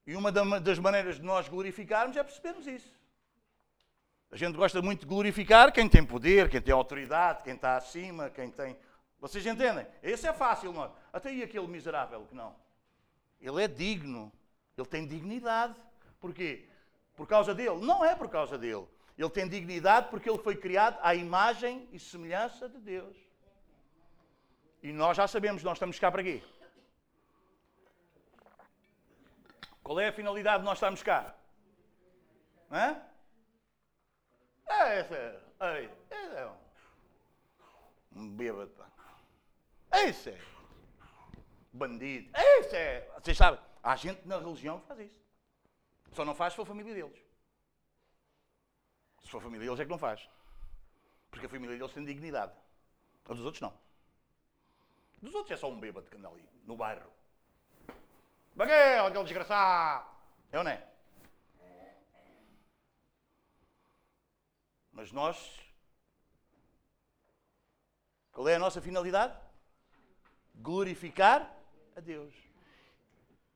[0.08, 2.94] E uma das maneiras de nós glorificarmos é percebermos isso.
[4.31, 8.30] A gente gosta muito de glorificar quem tem poder, quem tem autoridade, quem está acima,
[8.30, 8.77] quem tem.
[9.19, 9.88] Vocês entendem?
[10.03, 10.91] Esse é fácil, não é?
[11.14, 12.56] Até aí aquele miserável que não.
[13.39, 14.31] Ele é digno.
[14.77, 15.76] Ele tem dignidade.
[16.19, 16.68] Porquê?
[17.15, 17.77] Por causa dele?
[17.77, 18.88] Não é por causa dele.
[19.18, 23.15] Ele tem dignidade porque ele foi criado à imagem e semelhança de Deus.
[24.84, 26.43] E nós já sabemos, nós estamos cá para quê?
[29.81, 31.34] Qual é a finalidade de nós estarmos cá?
[32.72, 33.02] Hã?
[34.68, 36.52] É, esse é, é, esse é
[38.16, 38.72] um, bêbado.
[39.92, 40.10] é
[41.72, 42.32] bandido.
[42.36, 43.12] Esse é.
[43.20, 45.26] Vocês sabem, há gente na religião que faz isso.
[46.14, 47.20] Só não faz se for a família deles.
[49.22, 50.30] Se for a família deles é que não faz.
[51.30, 52.54] Porque a família deles tem dignidade.
[53.28, 53.74] A dos outros não.
[55.22, 57.12] Dos outros é só um bêbado que anda ali, no bairro.
[58.56, 60.08] Baguel, aquele desgraçado.
[60.52, 60.95] É ou não é?
[64.96, 65.38] Mas nós.
[68.32, 69.38] Qual é a nossa finalidade?
[70.56, 71.54] Glorificar
[71.96, 72.34] a Deus.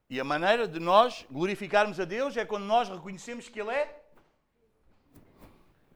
[0.09, 4.03] E a maneira de nós glorificarmos a Deus é quando nós reconhecemos que Ele é.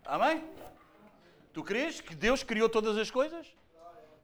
[0.05, 0.47] Amém?
[1.51, 3.45] Tu crês que Deus criou todas as coisas?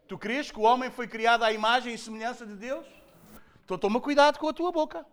[0.08, 2.88] Tu crês que o homem foi criado à imagem e semelhança de Deus?
[3.66, 5.06] Então toma cuidado com a tua boca.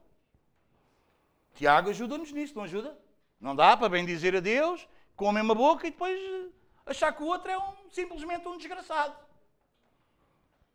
[1.54, 2.96] Tiago ajuda-nos nisso, não ajuda?
[3.40, 6.52] Não dá para bem dizer a Deus com a mesma boca e depois eh,
[6.84, 9.16] achar que o outro é um, simplesmente um desgraçado.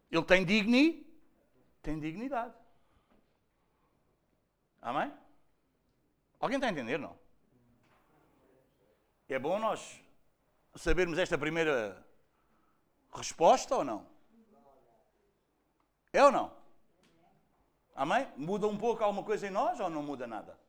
[0.09, 1.07] Ele tem digni,
[1.81, 2.53] tem dignidade.
[4.81, 5.13] Amém?
[6.39, 7.17] Alguém está a entender, não?
[9.29, 10.01] É bom nós
[10.75, 12.05] sabermos esta primeira
[13.13, 14.05] resposta ou não?
[16.11, 16.51] É ou não?
[17.95, 18.27] Amém?
[18.35, 20.59] Muda um pouco alguma coisa em nós ou não muda nada?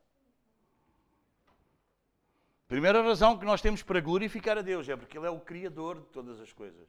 [2.73, 6.01] Primeira razão que nós temos para glorificar a Deus é porque Ele é o Criador
[6.01, 6.89] de todas as coisas.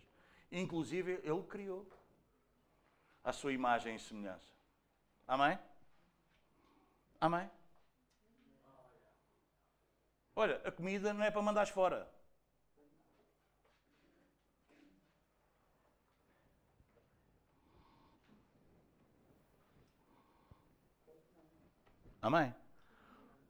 [0.49, 1.85] Inclusive, Ele criou
[3.21, 4.47] a sua imagem e semelhança.
[5.27, 5.59] Amém?
[7.19, 7.51] Amém?
[10.33, 12.09] Olha, a comida não é para mandares fora.
[22.21, 22.55] Amém?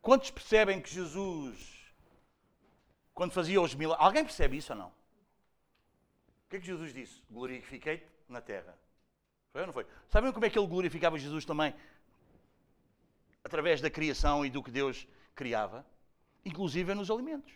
[0.02, 1.73] Quantos percebem que Jesus,
[3.14, 4.06] quando fazia os milagres.
[4.06, 4.88] Alguém percebe isso ou não?
[4.88, 7.22] O que é que Jesus disse?
[7.30, 8.78] Glorifiquei-te na terra.
[9.52, 9.86] Foi ou não foi?
[10.10, 11.74] Sabem como é que ele glorificava Jesus também?
[13.44, 15.86] Através da criação e do que Deus criava,
[16.46, 17.54] inclusive nos alimentos.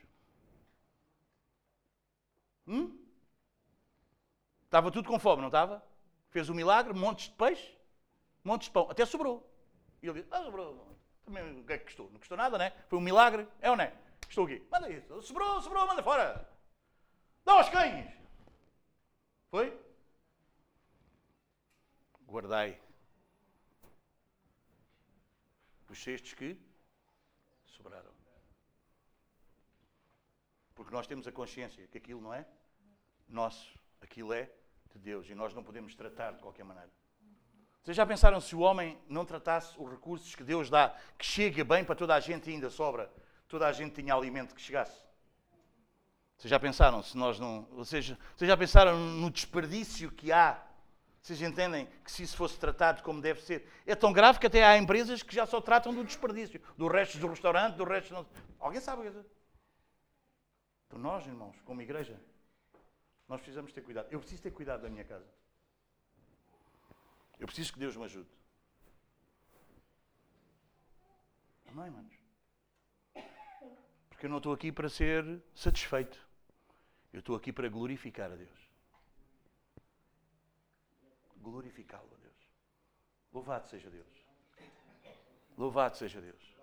[2.67, 2.97] Hum?
[4.65, 5.83] Estava tudo com fome, não estava?
[6.29, 7.75] Fez um milagre, montes de peixe,
[8.43, 9.49] montes de pão, até sobrou.
[10.01, 10.95] E ele disse: Ah, sobrou.
[11.25, 12.09] Também o que é que custou?
[12.11, 12.73] Não custou nada, né?
[12.89, 13.93] Foi um milagre, é ou não é?
[14.27, 14.61] Custou o quê?
[14.71, 15.21] Manda isso.
[15.23, 16.47] Sobrou, sobrou, manda fora.
[17.43, 18.13] Dá aos cães.
[19.49, 19.75] Foi?
[22.27, 22.79] Guardai
[25.89, 26.57] os cestos que
[27.65, 28.11] sobraram.
[30.75, 32.45] Porque nós temos a consciência que aquilo não é
[33.27, 34.51] nosso, aquilo é
[34.91, 36.91] de Deus e nós não podemos tratar de qualquer maneira.
[37.81, 41.63] Vocês já pensaram se o homem não tratasse os recursos que Deus dá, que chega
[41.63, 43.11] bem para toda a gente e ainda sobra,
[43.47, 45.07] toda a gente tinha alimento que chegasse?
[46.37, 47.63] Vocês já pensaram se nós não.
[47.71, 50.63] Vocês, vocês já pensaram no desperdício que há?
[51.21, 53.67] Vocês entendem que se isso fosse tratado como deve ser?
[53.85, 57.17] É tão grave que até há empresas que já só tratam do desperdício, do resto
[57.17, 58.13] do restaurante, do resto.
[58.13, 58.25] Não...
[58.59, 59.29] Alguém sabe o que é isso?
[60.87, 62.17] Então nós, irmãos, como igreja,
[63.27, 64.07] nós precisamos ter cuidado.
[64.09, 65.27] Eu preciso ter cuidado da minha casa.
[67.39, 68.29] Eu preciso que Deus me ajude.
[71.67, 72.16] Amém, manos?
[74.17, 76.19] Porque eu não estou aqui para ser satisfeito.
[77.13, 78.71] Eu estou aqui para glorificar a Deus.
[81.35, 82.33] Glorificá-lo a Deus.
[83.31, 84.07] Louvado seja Deus.
[85.55, 86.55] Louvado seja Deus.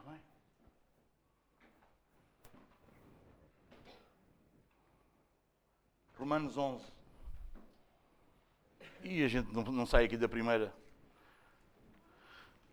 [0.00, 0.20] Amém?
[6.18, 6.92] Romanos 11.
[9.02, 10.74] E a gente não, não sai aqui da primeira.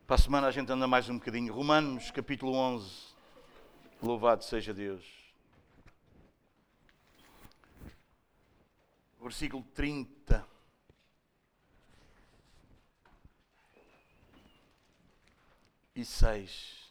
[0.06, 1.54] Para a semana a gente anda mais um bocadinho.
[1.54, 3.13] Romanos, capítulo 11.
[4.04, 5.04] Louvado seja Deus.
[9.20, 10.46] Versículo 30.
[15.96, 16.84] E 6.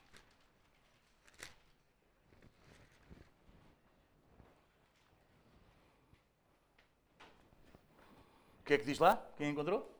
[8.60, 9.16] O que é que diz lá?
[9.36, 9.90] Quem encontrou?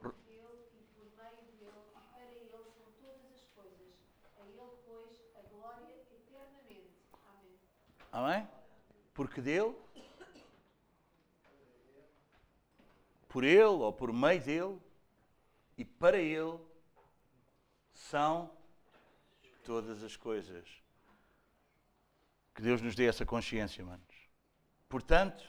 [0.00, 3.90] Por ele e por meio dele e para ele são todas as coisas.
[4.38, 6.94] A ele, pois, a glória eternamente.
[7.26, 7.58] Amém.
[8.12, 8.48] Amém?
[9.14, 9.74] Porque dele
[13.30, 14.78] por Ele ou por meio dele
[15.78, 16.58] e para Ele
[17.94, 18.50] são
[19.64, 20.68] todas as coisas.
[22.54, 24.28] Que Deus nos dê essa consciência, manos.
[24.88, 25.48] Portanto,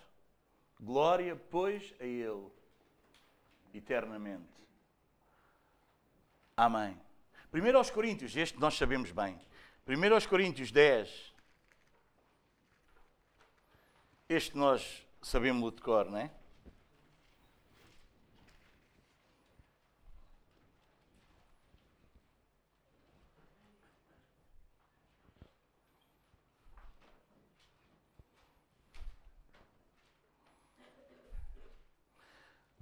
[0.80, 2.48] glória, pois, a Ele,
[3.74, 4.48] eternamente.
[6.56, 6.98] Amém.
[7.50, 9.40] Primeiro aos Coríntios, este nós sabemos bem.
[9.84, 11.31] Primeiro aos Coríntios 10.
[14.34, 16.32] Este nós sabemos de cor, não é?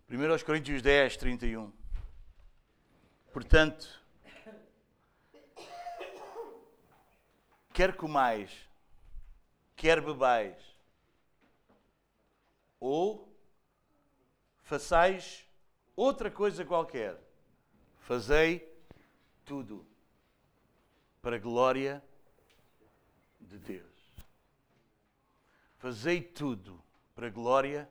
[0.05, 1.73] Primeiro aos Coríntios 10, 31.
[3.33, 3.87] Portanto,
[7.73, 8.51] quer comais,
[9.75, 10.68] quer bebais,
[12.79, 13.27] ou
[14.63, 15.45] façais
[15.95, 17.19] outra coisa qualquer,
[17.99, 18.67] fazei
[19.43, 19.85] tudo
[21.21, 22.03] para a glória
[23.41, 23.89] de Deus.
[25.77, 26.81] Fazei tudo
[27.15, 27.89] para a glória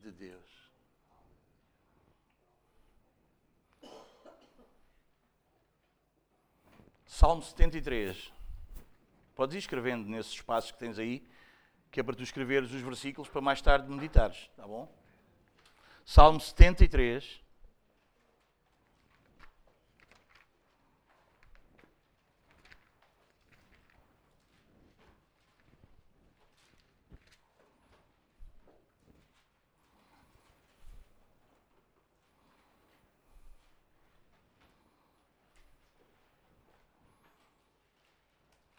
[0.00, 0.44] de Deus.
[7.06, 8.32] Salmo 73.
[9.36, 11.24] Podes ir escrevendo nesses espaços que tens aí,
[11.94, 14.92] que é para tu escreveres os versículos para mais tarde meditares, tá bom?
[16.04, 17.40] Salmo 73.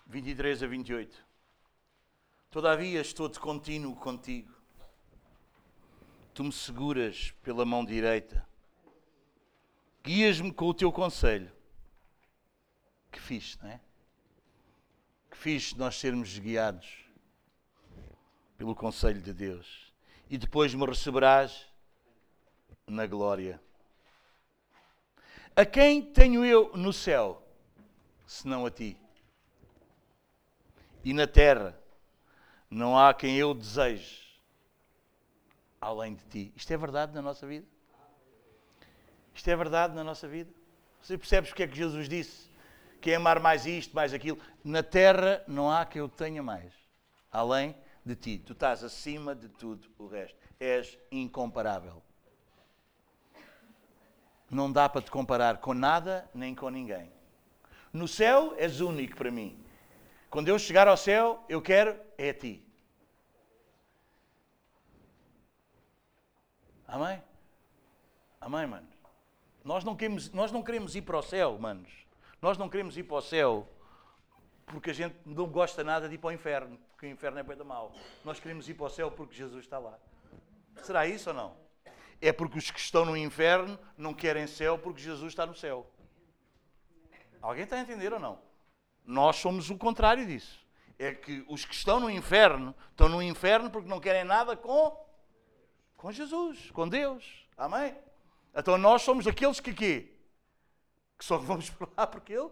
[0.06, 1.35] Vinte e três a vinte e oito.
[2.56, 4.50] Todavia estou de contínuo contigo.
[6.34, 8.48] Tu me seguras pela mão direita.
[10.02, 11.52] Guias-me com o teu conselho.
[13.12, 13.82] Que fixe, não é?
[15.30, 17.04] Que fixe nós sermos guiados
[18.58, 19.94] pelo conselho de Deus.
[20.30, 21.68] E depois me receberás
[22.88, 23.62] na glória.
[25.54, 27.46] A quem tenho eu no céu,
[28.26, 28.98] senão a ti?
[31.04, 31.78] E na terra
[32.76, 34.26] não há quem eu deseje
[35.80, 36.54] além de ti.
[36.58, 37.66] Isto é verdade na nossa vida?
[39.34, 40.52] Isto é verdade na nossa vida?
[41.02, 42.52] Você percebes o que é que Jesus disse?
[43.00, 44.38] Que é amar mais isto, mais aquilo.
[44.62, 46.74] Na terra não há que eu tenha mais,
[47.32, 47.74] além
[48.06, 48.40] de ti.
[48.40, 50.38] Tu estás acima de tudo o resto.
[50.60, 52.04] És incomparável.
[54.50, 57.10] Não dá para te comparar com nada nem com ninguém.
[57.94, 59.64] No céu és único para mim.
[60.30, 62.65] Quando eu chegar ao céu, eu quero é a ti.
[66.96, 67.22] Amém?
[68.40, 68.96] Amém, manos?
[69.66, 71.92] Nós não, queremos, nós não queremos ir para o céu, manos.
[72.42, 73.68] Nós não queremos ir para o céu
[74.66, 77.44] porque a gente não gosta nada de ir para o inferno, porque o inferno é
[77.44, 77.94] da mal.
[78.24, 80.00] Nós queremos ir para o céu porque Jesus está lá.
[80.84, 81.58] Será isso ou não?
[82.22, 85.86] É porque os que estão no inferno não querem céu porque Jesus está no céu.
[87.42, 88.40] Alguém está a entender ou não?
[89.04, 90.66] Nós somos o contrário disso.
[90.98, 95.05] É que os que estão no inferno estão no inferno porque não querem nada com,
[95.98, 97.48] com Jesus, com Deus.
[97.58, 97.96] Amém?
[98.54, 100.12] Então nós somos aqueles que quê?
[101.18, 102.50] Que só vamos para lá porque Ele.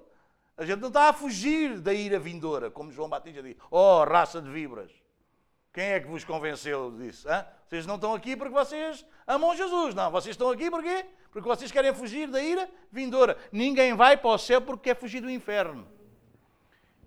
[0.55, 3.55] A gente não está a fugir da ira vindoura, como João Batista diz.
[3.71, 4.91] Oh, raça de vibras.
[5.73, 7.27] Quem é que vos convenceu disso?
[7.27, 7.45] Hã?
[7.67, 9.95] Vocês não estão aqui porque vocês amam Jesus.
[9.95, 13.35] Não, vocês estão aqui porque Porque vocês querem fugir da ira vindoura.
[13.51, 15.87] Ninguém vai para o céu porque quer fugir do inferno.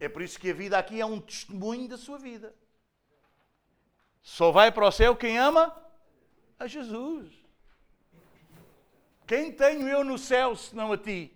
[0.00, 2.52] É por isso que a vida aqui é um testemunho da sua vida.
[4.20, 5.72] Só vai para o céu quem ama
[6.58, 7.32] a Jesus.
[9.26, 11.32] Quem tenho eu no céu senão a ti?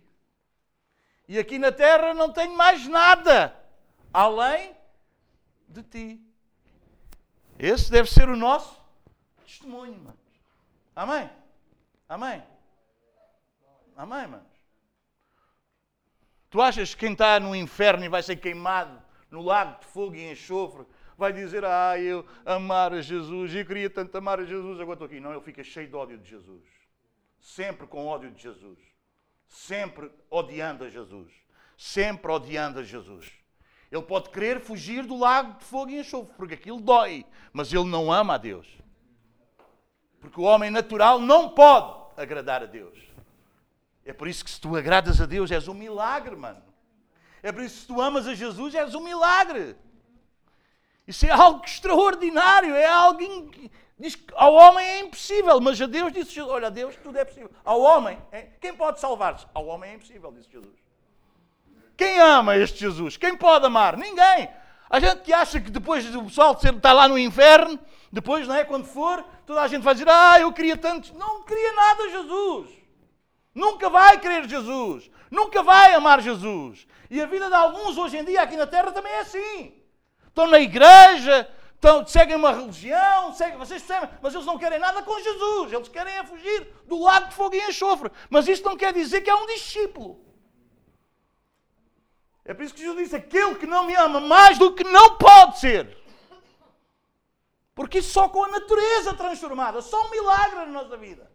[1.27, 3.55] E aqui na terra não tenho mais nada
[4.13, 4.75] além
[5.67, 6.21] de ti.
[7.57, 8.81] Esse deve ser o nosso
[9.43, 10.17] testemunho, mano.
[10.95, 11.29] Amém?
[12.07, 12.43] Amém?
[13.95, 14.45] Amém, mano?
[16.49, 20.15] Tu achas que quem está no inferno e vai ser queimado no lago de fogo
[20.15, 20.85] e enxofre
[21.21, 25.05] vai dizer, ah, eu amar a Jesus, eu queria tanto amar a Jesus, agora estou
[25.05, 25.19] aqui.
[25.19, 26.63] Não, ele fica cheio de ódio de Jesus.
[27.39, 28.79] Sempre com ódio de Jesus.
[29.47, 31.31] Sempre odiando a Jesus.
[31.77, 33.31] Sempre odiando a Jesus.
[33.91, 37.23] Ele pode querer fugir do lago de fogo e enxofre, porque aquilo dói,
[37.53, 38.67] mas ele não ama a Deus.
[40.19, 42.97] Porque o homem natural não pode agradar a Deus.
[44.03, 46.63] É por isso que se tu agradas a Deus és um milagre, mano.
[47.43, 49.75] É por isso que se tu amas a Jesus és um milagre.
[51.11, 53.19] Isso é algo extraordinário, é algo
[53.99, 57.19] Diz que ao homem é impossível, mas a Deus disse Jesus: Olha, a Deus tudo
[57.19, 57.51] é possível.
[57.65, 58.47] Ao homem, é?
[58.61, 59.45] quem pode salvar-se?
[59.53, 60.73] Ao homem é impossível, disse Jesus.
[61.97, 63.17] Quem ama este Jesus?
[63.17, 63.97] Quem pode amar?
[63.97, 64.49] Ninguém.
[64.89, 67.77] A gente que acha que depois do pessoal estar lá no inferno,
[68.11, 68.63] depois, não é?
[68.63, 71.13] Quando for, toda a gente vai dizer: Ah, eu queria tanto.
[71.15, 72.69] Não queria nada Jesus.
[73.53, 75.11] Nunca vai querer Jesus.
[75.29, 76.87] Nunca vai amar Jesus.
[77.09, 79.80] E a vida de alguns hoje em dia aqui na Terra também é assim.
[80.31, 85.03] Estão na igreja, estão, seguem uma religião, seguem, vocês percebem, mas eles não querem nada
[85.03, 85.73] com Jesus.
[85.73, 88.09] Eles querem é fugir do lago de fogo e enxofre.
[88.29, 90.23] Mas isto não quer dizer que é um discípulo.
[92.45, 95.17] É por isso que Jesus disse: aquele que não me ama mais do que não
[95.17, 95.97] pode ser.
[97.75, 101.29] Porque isso só com a natureza transformada, só um milagre na nossa vida.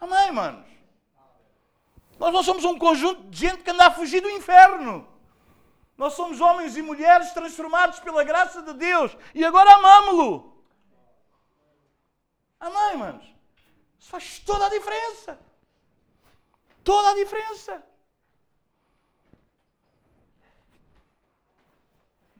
[0.00, 0.66] Amém, manos?
[2.18, 5.11] Nós não somos um conjunto de gente que anda a fugir do inferno.
[6.02, 10.64] Nós somos homens e mulheres transformados pela graça de Deus e agora amamos-lo.
[12.58, 13.24] Amém, manos?
[14.00, 15.38] Isso faz toda a diferença.
[16.82, 17.80] Toda a diferença.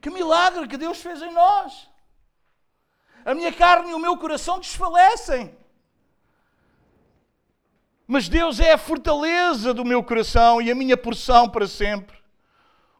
[0.01, 1.89] Que milagre que Deus fez em nós.
[3.23, 5.57] A minha carne e o meu coração desfalecem.
[8.05, 12.22] Mas Deus é a fortaleza do meu coração e a minha porção para sempre.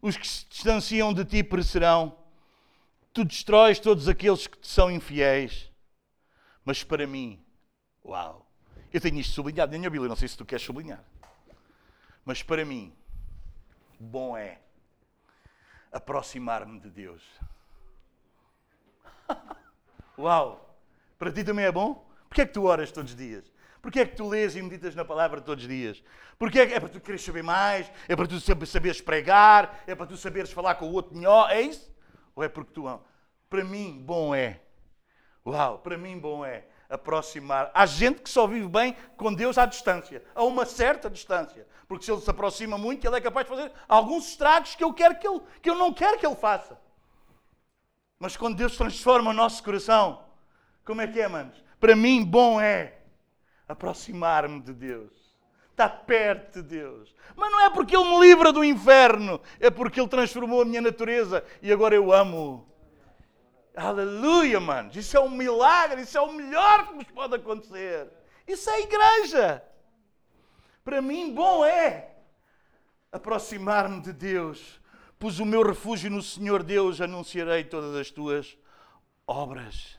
[0.03, 2.17] Os que se distanciam de ti perecerão.
[3.13, 5.71] Tu destróis todos aqueles que te são infiéis.
[6.65, 7.41] Mas para mim,
[8.03, 8.45] uau,
[8.91, 11.01] eu tenho isto sublinhado na minha Bíblia, não sei se tu queres sublinhar.
[12.25, 12.93] Mas para mim,
[13.97, 14.59] bom é
[15.89, 17.23] aproximar-me de Deus.
[20.19, 20.77] Uau!
[21.17, 22.05] Para ti também é bom?
[22.27, 23.49] Porquê é que tu oras todos os dias?
[23.83, 26.01] Porquê é que tu lês e meditas na palavra todos os dias?
[26.39, 27.91] Porquê é, é para tu quereres saber mais?
[28.07, 29.83] É para tu saberes pregar?
[29.85, 31.51] É para tu saberes falar com o outro melhor?
[31.51, 31.93] É isso?
[32.33, 33.05] Ou é porque tu amas?
[33.49, 34.61] Para mim, bom é.
[35.45, 37.71] Uau, para mim, bom é aproximar.
[37.73, 41.67] Há gente que só vive bem com Deus à distância, a uma certa distância.
[41.85, 44.93] Porque se ele se aproxima muito, ele é capaz de fazer alguns estragos que eu,
[44.93, 46.79] quero que, ele, que eu não quero que ele faça.
[48.17, 50.23] Mas quando Deus transforma o nosso coração,
[50.85, 51.61] como é que é, manos?
[51.81, 53.02] Para mim, bom é
[53.67, 55.11] aproximar-me de Deus.
[55.71, 57.15] Estar perto de Deus.
[57.35, 60.81] Mas não é porque Ele me livra do inferno, é porque Ele transformou a minha
[60.81, 62.67] natureza e agora eu amo.
[63.75, 64.95] Aleluia, manos.
[64.95, 68.07] Isso é um milagre, isso é o melhor que nos pode acontecer.
[68.47, 69.63] Isso é igreja.
[70.83, 72.11] Para mim, bom é
[73.11, 74.79] aproximar-me de Deus.
[75.17, 78.57] Pus o meu refúgio no Senhor Deus, anunciarei todas as tuas
[79.25, 79.97] obras.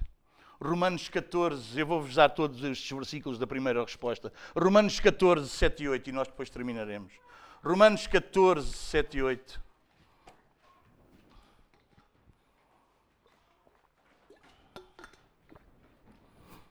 [0.61, 4.33] Romanos 14, eu vou-vos dar todos estes versículos da primeira resposta.
[4.57, 7.13] Romanos 14, 7 e 8, e nós depois terminaremos.
[7.63, 9.63] Romanos 14, 7 e 8.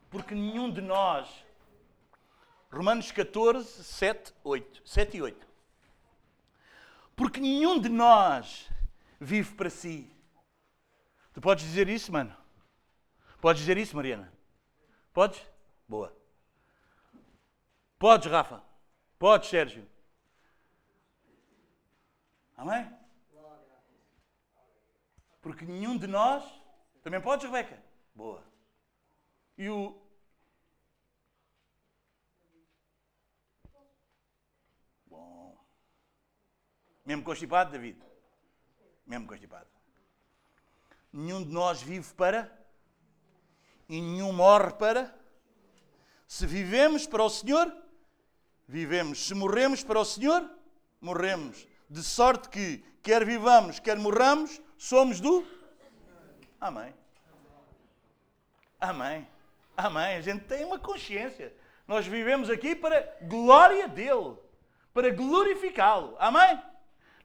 [0.10, 1.28] Porque nenhum de nós.
[2.72, 4.82] Romanos 14, 7, 8.
[4.86, 5.48] 7 e 8.
[7.16, 8.70] Porque nenhum de nós
[9.20, 10.12] vive para si.
[11.34, 12.43] Tu podes dizer isso, mano?
[13.44, 14.32] Podes dizer isso, Mariana?
[15.12, 15.46] Podes?
[15.86, 16.16] Boa.
[18.00, 18.64] Podes, Rafa?
[19.20, 19.86] Podes, Sérgio?
[22.56, 22.90] Amém?
[25.42, 26.42] Porque nenhum de nós.
[27.04, 27.78] Também podes, Rebeca?
[28.16, 28.42] Boa.
[29.58, 30.02] E o.
[35.06, 35.58] Bom.
[37.06, 38.02] Mesmo constipado, David?
[39.06, 39.68] Mesmo constipado.
[41.12, 42.63] Nenhum de nós vive para
[43.88, 45.14] e nenhum morre para.
[46.28, 47.72] Se vivemos para o Senhor,
[48.68, 49.28] vivemos.
[49.28, 50.50] Se morremos para o Senhor,
[51.00, 51.68] morremos.
[51.90, 55.46] De sorte que, quer vivamos, quer morramos, somos do.
[56.60, 56.94] Amém.
[58.80, 59.28] Amém.
[59.78, 60.16] Amém.
[60.16, 61.54] A gente tem uma consciência.
[61.88, 64.36] Nós vivemos aqui para glória dele,
[64.94, 66.16] para glorificá-lo.
[66.18, 66.62] Amém?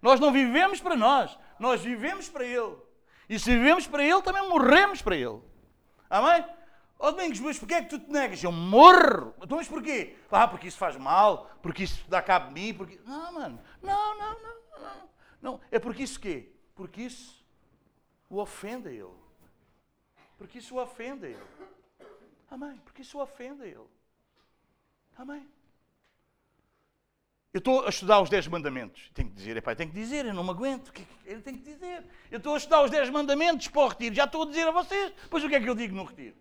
[0.02, 2.76] Nós não vivemos para nós, nós vivemos para ele.
[3.28, 5.40] E se vivemos para ele, também morremos para ele.
[6.09, 6.44] Amém?
[6.98, 8.43] Ó oh, Domingos, mas porquê é que tu te negas?
[8.43, 9.35] Eu morro.
[9.40, 10.16] Então, mas porquê?
[10.30, 13.01] Ah, porque isso faz mal, porque isso dá cabo de mim, porque...
[13.05, 13.60] Não, mano.
[13.80, 15.09] Não, não, não, não.
[15.40, 16.52] Não, é porque isso quê?
[16.74, 17.44] Porque isso
[18.28, 19.14] o ofende ele.
[20.36, 21.47] Porque isso o ofende ele.
[22.51, 22.80] Amém?
[22.85, 23.86] Porque isso o ofende ele.
[25.16, 25.48] Amém?
[27.59, 29.10] Eu estou a estudar os 10 mandamentos.
[29.12, 30.93] Tenho que dizer, epá, tenho que dizer, eu não me aguento.
[31.26, 32.05] Ele tem que dizer.
[32.30, 34.14] Eu estou a estudar os 10 mandamentos para o retiro.
[34.14, 35.12] Já estou a dizer a vocês.
[35.28, 36.36] Pois o que é que eu digo no retiro?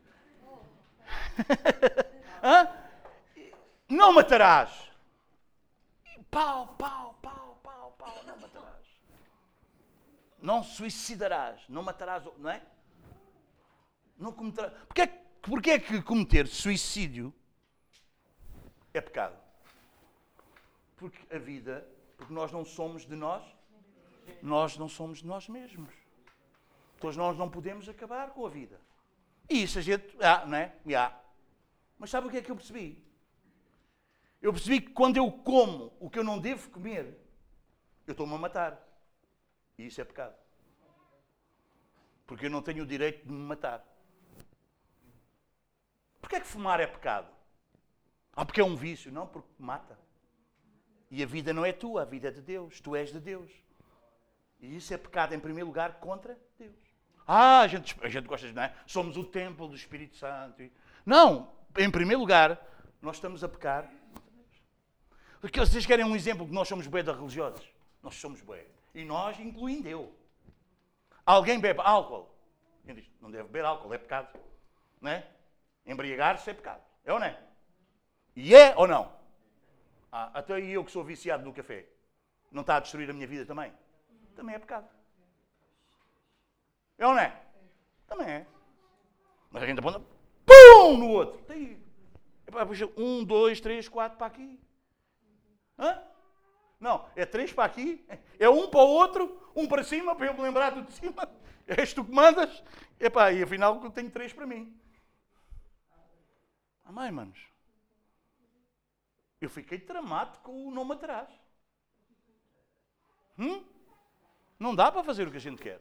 [3.89, 4.69] não matarás.
[6.29, 8.85] Pau, pau, pau, pau, pau, não matarás.
[10.39, 12.61] Não suicidarás, não matarás, não é?
[14.19, 14.71] Não cometerás.
[14.87, 15.07] Porque é,
[15.41, 17.33] Porquê é que cometer suicídio
[18.93, 19.46] é pecado?
[20.97, 21.87] Porque a vida,
[22.17, 23.43] porque nós não somos de nós,
[24.41, 25.93] nós não somos de nós mesmos.
[26.97, 28.81] Então nós não podemos acabar com a vida.
[29.49, 30.75] E isso a gente, ah, não é?
[31.97, 33.05] Mas sabe o que é que eu percebi?
[34.41, 37.17] Eu percebi que quando eu como o que eu não devo comer,
[38.05, 38.83] eu estou-me a matar.
[39.77, 40.35] E isso é pecado.
[42.25, 43.85] Porque eu não tenho o direito de me matar.
[46.19, 47.31] Porquê é que fumar é pecado?
[48.33, 49.11] Ah, porque é um vício.
[49.11, 49.97] Não, porque mata.
[51.09, 52.81] E a vida não é tua, a vida é de Deus.
[52.81, 53.51] Tu és de Deus.
[54.59, 56.75] E isso é pecado, em primeiro lugar, contra Deus.
[57.25, 58.73] Ah, a gente, a gente gosta de, não é?
[58.85, 60.63] Somos o templo do Espírito Santo.
[61.05, 62.59] Não, em primeiro lugar,
[63.01, 63.89] nós estamos a pecar.
[65.39, 67.65] Porque vocês querem um exemplo que nós somos bué da religiosos?
[68.01, 68.65] Nós somos bué.
[68.93, 70.15] E nós, incluindo eu.
[71.25, 72.33] Alguém bebe álcool.
[72.85, 74.29] Quem diz, não deve beber álcool, é pecado.
[75.01, 75.27] Não é?
[75.85, 76.81] Embriagar-se é pecado.
[77.03, 77.39] É ou não é?
[78.35, 79.11] E é ou não?
[80.11, 81.85] Ah, até eu que sou viciado no café.
[82.51, 83.73] Não está a destruir a minha vida também?
[84.35, 84.87] Também é pecado.
[86.97, 87.41] É ou não é?
[88.07, 88.47] Também é.
[89.51, 90.01] Mas a gente aponta,
[90.45, 90.97] PUM!
[90.97, 91.41] no outro.
[91.45, 91.77] Tem,
[92.95, 94.59] um, dois, três, quatro para aqui.
[95.77, 96.01] Hã?
[96.79, 98.05] Não, é três para aqui,
[98.39, 101.27] é um para o outro, um para cima, para eu me lembrar do de cima.
[101.67, 102.63] És tu que mandas.
[102.99, 104.79] Epá, e afinal eu tenho três para mim.
[106.85, 107.39] Amém, manos.
[109.39, 111.29] Eu fiquei tramado com o nome atrás.
[113.37, 113.63] Hum?
[114.59, 115.79] Não dá para fazer o que a gente quer.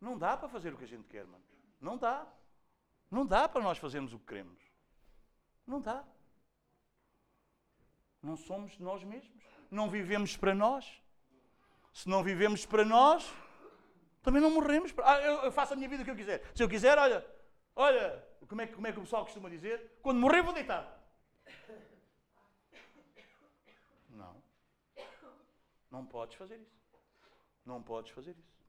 [0.00, 1.44] Não dá para fazer o que a gente quer, mano.
[1.80, 2.26] Não dá.
[3.10, 4.62] Não dá para nós fazermos o que queremos.
[5.66, 6.04] Não dá.
[8.22, 9.44] Não somos nós mesmos.
[9.70, 11.02] Não vivemos para nós.
[11.92, 13.30] Se não vivemos para nós,
[14.22, 14.94] também não morremos.
[15.02, 16.50] Ah, eu faço a minha vida o que eu quiser.
[16.54, 17.26] Se eu quiser, olha,
[17.74, 19.98] olha, como é, como é que o pessoal costuma dizer?
[20.02, 20.98] Quando morrer, vou deitar.
[25.90, 26.80] Não podes fazer isso.
[27.64, 28.60] Não podes fazer isso.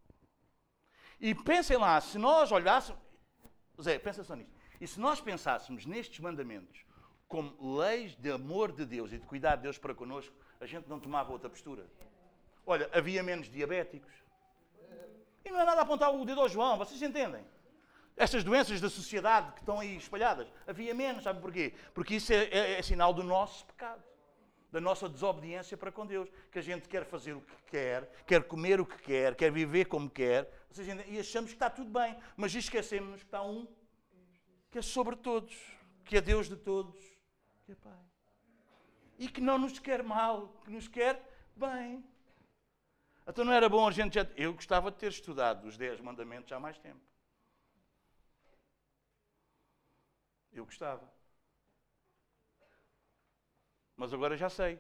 [1.20, 3.00] E pensem lá, se nós olhássemos.
[3.80, 4.52] Zé, pensa só nisso.
[4.80, 6.84] E se nós pensássemos nestes mandamentos
[7.28, 10.90] como leis de amor de Deus e de cuidar de Deus para connosco, a gente
[10.90, 11.86] não tomava outra postura.
[12.66, 14.12] Olha, havia menos diabéticos.
[15.46, 17.44] E não é nada a apontar o dedo ao João, vocês entendem?
[18.18, 21.74] Estas doenças da sociedade que estão aí espalhadas, havia menos, sabe porquê?
[21.94, 24.04] Porque isso é, é, é sinal do nosso pecado,
[24.72, 26.30] da nossa desobediência para com Deus.
[26.52, 29.86] Que a gente quer fazer o que quer, quer comer o que quer, quer viver
[29.86, 31.14] como quer, entendem?
[31.14, 33.68] e achamos que está tudo bem, mas esquecemos que está um
[34.72, 35.54] que é sobre todos,
[36.06, 36.98] que é Deus de todos,
[37.66, 38.00] que é Pai.
[39.20, 41.22] E que não nos quer mal, que nos quer
[41.56, 42.04] bem.
[43.28, 44.26] Então não era bom a gente já.
[44.36, 47.02] Eu gostava de ter estudado os Dez Mandamentos há mais tempo.
[50.52, 51.21] Eu gostava.
[54.02, 54.80] Mas agora já sei.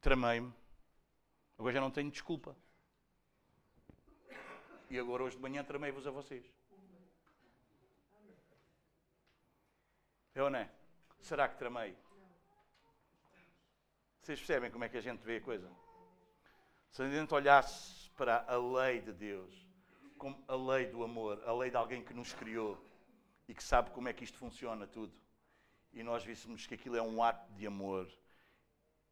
[0.00, 0.52] Tramei-me.
[1.56, 2.56] Agora já não tenho desculpa.
[4.90, 6.44] E agora hoje de manhã tramei-vos a vocês.
[10.34, 10.68] É ou não é?
[11.20, 11.96] Será que tramei?
[14.20, 15.70] Vocês percebem como é que a gente vê a coisa?
[16.90, 19.64] Se a gente olhasse para a lei de Deus,
[20.18, 22.84] como a lei do amor, a lei de alguém que nos criou
[23.46, 25.14] e que sabe como é que isto funciona tudo,
[25.94, 28.06] e nós víssemos que aquilo é um ato de amor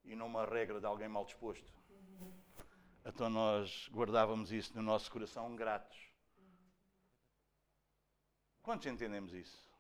[0.05, 1.73] e não uma regra de alguém mal disposto,
[3.05, 5.99] então nós guardávamos isso no nosso coração gratos.
[8.63, 9.73] Quantos entendemos isso?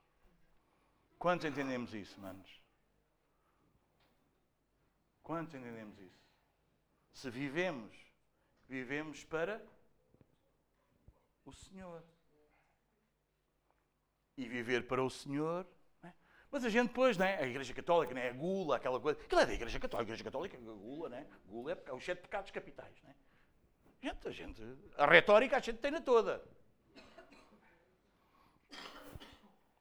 [1.19, 2.61] Quantos entendemos isso, manos?
[5.23, 6.23] Quantos entendemos isso?
[7.13, 7.95] Se vivemos,
[8.69, 9.65] vivemos para
[11.45, 12.03] o Senhor.
[14.37, 15.65] E viver para o Senhor.
[16.53, 16.55] É?
[16.55, 17.43] Mas a gente depois, não é?
[17.43, 18.29] A Igreja Católica, não é?
[18.29, 19.19] A gula, aquela coisa.
[19.19, 20.03] Aquilo é da Igreja Católica.
[20.03, 21.27] A Igreja Católica, a gula, não é?
[21.49, 23.15] Gula é os sete pecados capitais, não é?
[24.03, 24.63] Gente, a gente.
[24.99, 26.43] A retórica a gente tem na toda.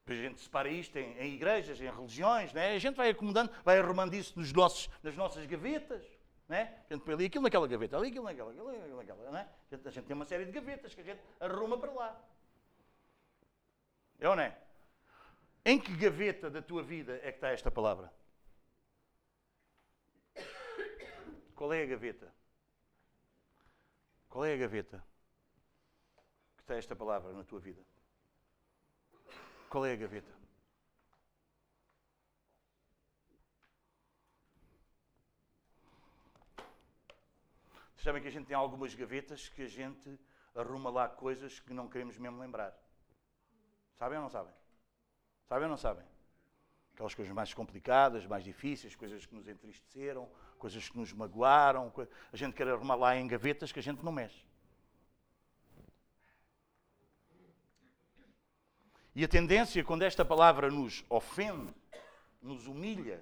[0.08, 2.74] a gente separa isto em, em, igrejas, em religiões, né?
[2.74, 6.04] a gente vai acomodando, vai arrumando isso nos nossos, nas nossas gavetas.
[6.50, 6.84] Né?
[6.90, 9.32] A gente põe ali aquilo naquela gaveta, ali aquilo naquela, aquilo naquela.
[9.32, 9.48] Né?
[9.72, 12.22] A, gente, a gente tem uma série de gavetas que a gente arruma para lá.
[14.20, 14.58] É ou não é?
[15.64, 18.12] Em que gaveta da tua vida é que está esta palavra?
[21.56, 22.34] Qual é a gaveta?
[24.28, 25.06] Qual é a gaveta
[26.56, 27.86] que está esta palavra na tua vida?
[29.70, 30.32] Qual é a gaveta?
[37.94, 40.20] Vocês sabem que a gente tem algumas gavetas que a gente
[40.56, 42.76] arruma lá coisas que não queremos mesmo lembrar.
[43.94, 44.61] Sabem ou não sabem?
[45.52, 46.06] Sabem ou não sabem?
[46.94, 51.92] Aquelas coisas mais complicadas, mais difíceis, coisas que nos entristeceram, coisas que nos magoaram.
[52.32, 54.46] A gente quer arrumar lá em gavetas que a gente não mexe.
[59.14, 61.76] E a tendência, quando esta palavra nos ofende,
[62.42, 63.22] nos humilha,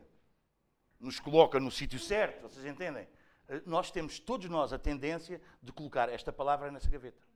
[0.99, 3.07] nos coloca no sítio certo, vocês entendem?
[3.47, 7.28] Eh, nós temos, todos nós, a tendência de colocar esta palavra nessa gaveta.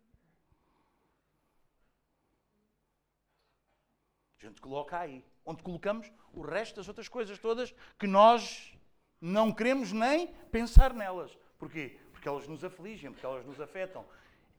[4.44, 8.78] A gente coloca aí, onde colocamos o resto das outras coisas todas que nós
[9.22, 11.32] não queremos nem pensar nelas.
[11.58, 11.98] Porquê?
[12.12, 14.04] Porque elas nos afligem, porque elas nos afetam.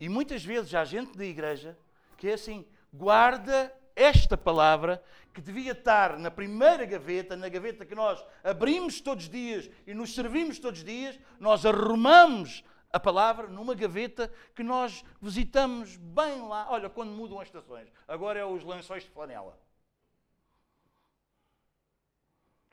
[0.01, 1.79] E muitas vezes há gente da igreja
[2.17, 5.05] que é assim, guarda esta palavra
[5.35, 9.93] que devia estar na primeira gaveta, na gaveta que nós abrimos todos os dias e
[9.93, 16.41] nos servimos todos os dias, nós arrumamos a palavra numa gaveta que nós visitamos bem
[16.49, 16.69] lá.
[16.71, 19.63] Olha, quando mudam as estações, agora é os lençóis de flanela.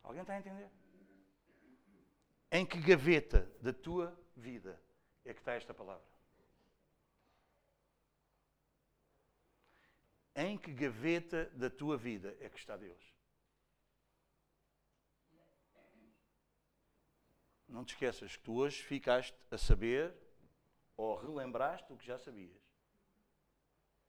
[0.04, 0.70] Alguém está a entender?
[2.52, 4.82] Em que gaveta da tua vida
[5.24, 6.06] é que está esta palavra?
[10.36, 13.14] Em que gaveta da tua vida é que está Deus?
[17.68, 20.14] Não te esqueças que tu hoje ficaste a saber
[20.98, 22.62] ou relembraste o que já sabias.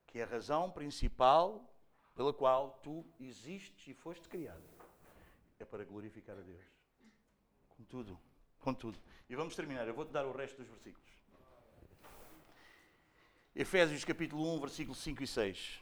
[0.06, 1.72] Que é a razão principal
[2.14, 4.71] pela qual tu existes e foste criado.
[5.62, 6.66] É para glorificar a Deus.
[7.68, 8.18] Com tudo.
[8.58, 8.98] Com tudo.
[9.30, 9.86] E vamos terminar.
[9.86, 11.08] Eu vou-te dar o resto dos versículos.
[13.54, 15.80] Efésios capítulo 1, versículos 5 e 6.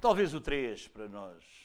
[0.00, 1.63] Talvez o 3 para nós.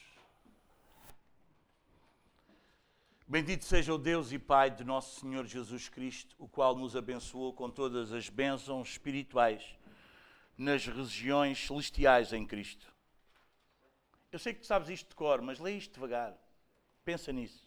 [3.31, 7.53] Bendito seja o Deus e Pai de nosso Senhor Jesus Cristo, o qual nos abençoou
[7.53, 9.77] com todas as bênçãos espirituais
[10.57, 12.91] nas regiões celestiais em Cristo.
[14.31, 16.35] Eu sei que tu sabes isto de cor, mas lê isto devagar.
[17.05, 17.63] Pensa nisso.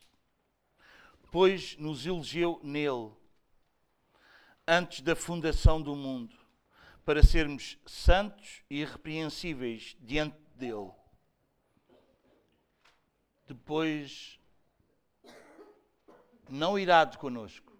[1.30, 3.12] Pois nos elegeu nele,
[4.66, 6.36] antes da fundação do mundo,
[7.04, 10.90] para sermos santos e irrepreensíveis diante dele.
[13.46, 14.41] Depois,
[16.52, 17.72] não irado conosco,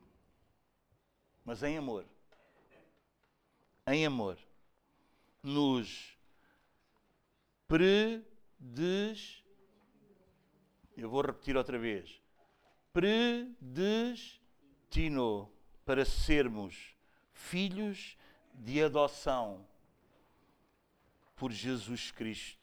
[1.45, 2.07] mas em amor,
[3.87, 4.39] em amor,
[5.43, 6.17] nos
[7.69, 9.45] predes.
[10.97, 12.19] Eu vou repetir outra vez.
[12.95, 14.35] Predestinou
[15.85, 16.97] para sermos
[17.35, 18.17] filhos
[18.55, 19.69] de adoção
[21.37, 22.62] por Jesus Cristo.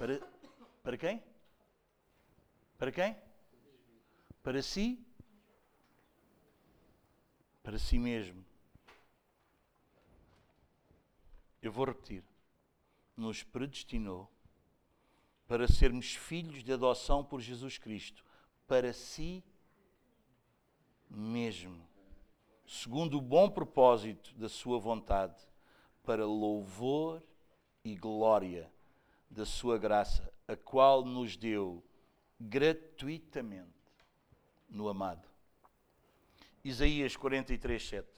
[0.00, 0.18] Para,
[0.82, 1.22] para quem?
[2.78, 3.16] Para quem?
[4.42, 4.98] Para si?
[7.62, 8.42] Para si mesmo.
[11.60, 12.24] Eu vou repetir.
[13.14, 14.32] Nos predestinou
[15.46, 18.24] para sermos filhos de adoção por Jesus Cristo,
[18.66, 19.44] para si
[21.10, 21.86] mesmo,
[22.66, 25.46] segundo o bom propósito da Sua vontade,
[26.02, 27.22] para louvor
[27.84, 28.72] e glória
[29.30, 31.84] da Sua graça, a qual nos deu
[32.40, 33.70] gratuitamente
[34.68, 35.28] no amado.
[36.64, 38.08] Isaías 43, 7.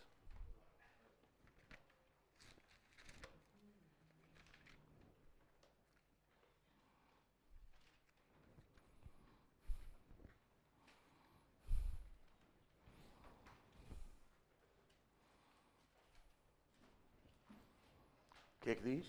[18.54, 19.06] O que é que diz?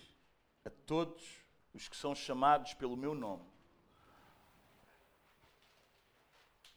[0.64, 1.43] A todos
[1.74, 3.44] os que são chamados pelo meu nome.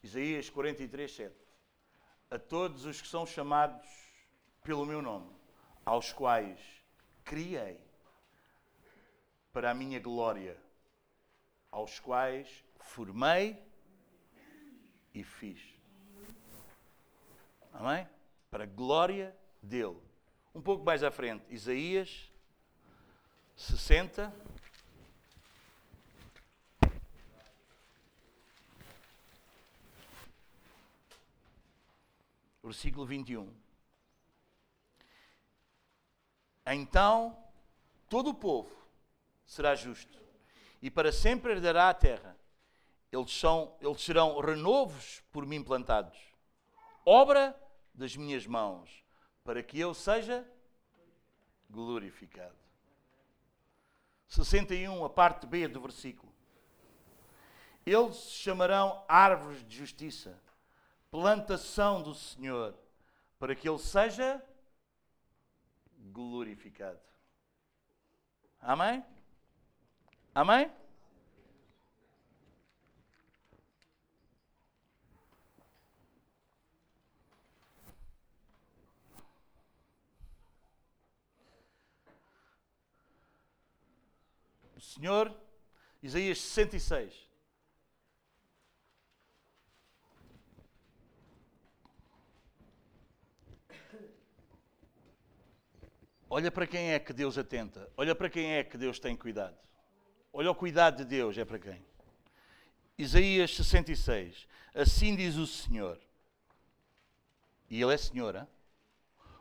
[0.02, 1.36] Isaías 43, 7.
[2.30, 3.86] A todos os que são chamados
[4.62, 5.30] pelo meu nome,
[5.84, 6.60] aos quais
[7.24, 7.80] criei
[9.52, 10.60] para a minha glória,
[11.70, 13.56] aos quais formei
[15.14, 15.60] e fiz.
[17.72, 18.06] Amém?
[18.50, 20.00] Para a glória dele.
[20.54, 22.30] Um pouco mais à frente, Isaías
[23.56, 24.32] 60.
[32.68, 33.50] Versículo 21.
[36.66, 37.36] Então
[38.08, 38.70] todo o povo
[39.46, 40.18] será justo
[40.82, 42.36] e para sempre herdará a terra.
[43.10, 46.18] Eles, são, eles serão renovos por mim plantados,
[47.06, 47.58] obra
[47.94, 49.02] das minhas mãos,
[49.42, 50.46] para que eu seja
[51.70, 52.54] glorificado.
[54.28, 56.30] 61, a parte B do versículo.
[57.86, 60.38] Eles se chamarão árvores de justiça,
[61.10, 62.74] plantação do Senhor,
[63.38, 64.42] para que Ele seja
[66.12, 67.00] glorificado.
[68.60, 69.04] Amém?
[70.34, 70.70] Amém?
[84.76, 85.34] O Senhor,
[86.02, 87.27] Isaías 66.
[96.30, 97.90] Olha para quem é que Deus atenta.
[97.96, 99.56] Olha para quem é que Deus tem cuidado.
[100.32, 101.84] Olha o cuidado de Deus, é para quem?
[102.98, 104.46] Isaías 66.
[104.74, 105.98] Assim diz o Senhor.
[107.70, 108.36] E Ele é Senhor.
[108.36, 108.46] Hein?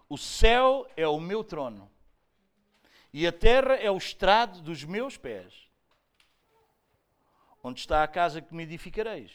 [0.07, 1.91] O céu é o meu trono.
[3.11, 5.53] E a terra é o estrado dos meus pés.
[7.61, 9.31] Onde está a casa que me edificareis?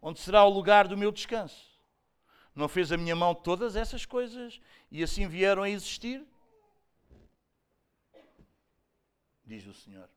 [0.00, 1.74] Onde será o lugar do meu descanso?
[2.54, 4.60] Não fez a minha mão todas essas coisas
[4.90, 6.24] e assim vieram a existir?
[9.44, 10.08] Diz o Senhor.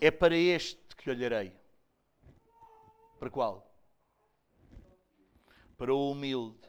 [0.00, 1.52] É para este que olharei.
[3.18, 3.72] Para qual?
[5.76, 6.68] Para o humilde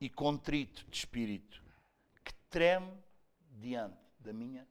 [0.00, 1.62] e contrito de espírito,
[2.24, 2.92] que treme
[3.50, 4.66] diante da minha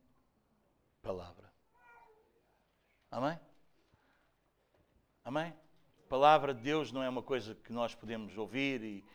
[1.01, 1.51] palavra.
[3.11, 3.39] Amém?
[5.23, 5.53] Amém?
[6.05, 9.05] A palavra de Deus não é uma coisa que nós podemos ouvir e,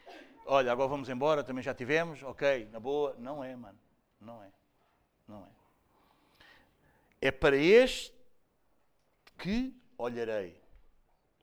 [0.47, 3.17] olha, agora vamos embora, também já tivemos, ok, na boa.
[3.19, 3.79] Não é, mano.
[4.21, 4.53] Não é.
[5.29, 5.49] Não é.
[7.29, 8.15] É para este
[9.39, 10.61] que olharei.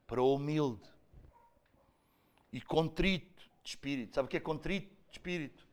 [0.06, 0.90] Para o humilde
[2.52, 4.16] e contrito de espírito.
[4.16, 5.68] Sabe o que é contrito de espírito?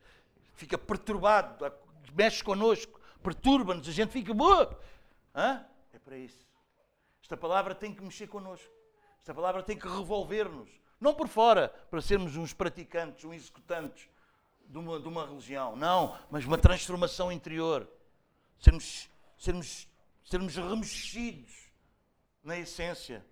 [0.55, 1.73] Fica perturbado,
[2.15, 4.33] mexe connosco, perturba-nos, a gente fica.
[4.35, 4.78] Boa!
[5.93, 6.47] É para isso.
[7.23, 8.70] Esta palavra tem que mexer connosco.
[9.19, 10.70] Esta palavra tem que revolver-nos.
[11.01, 14.09] Não por fora, para sermos uns praticantes, uns executantes
[14.65, 15.77] de uma, de uma religião.
[15.77, 17.89] Não, mas uma transformação interior
[18.59, 19.89] sermos, sermos,
[20.24, 21.70] sermos remexidos
[22.43, 23.24] na essência,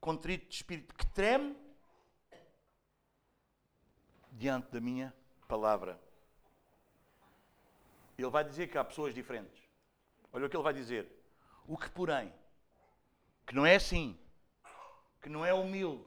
[0.00, 1.56] contrito de espírito que treme
[4.32, 5.14] diante da minha
[5.48, 6.00] palavra.
[8.16, 9.62] Ele vai dizer que há pessoas diferentes.
[10.32, 11.08] Olha o que ele vai dizer.
[11.66, 12.32] O que, porém,
[13.46, 14.18] que não é assim,
[15.20, 16.04] que não é humilde,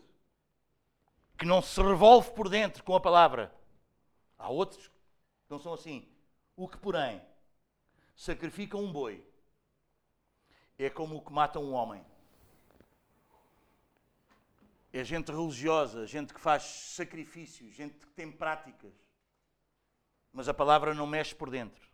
[1.38, 3.53] que não se revolve por dentro com a palavra.
[4.38, 6.07] Há outros que não são assim.
[6.56, 7.22] O que, porém,
[8.18, 9.23] sacrificam um boi
[10.77, 12.03] é como o que mata um homem.
[14.91, 18.91] É gente religiosa, gente que faz sacrifícios, gente que tem práticas.
[20.34, 21.88] Mas a palavra não mexe por dentro.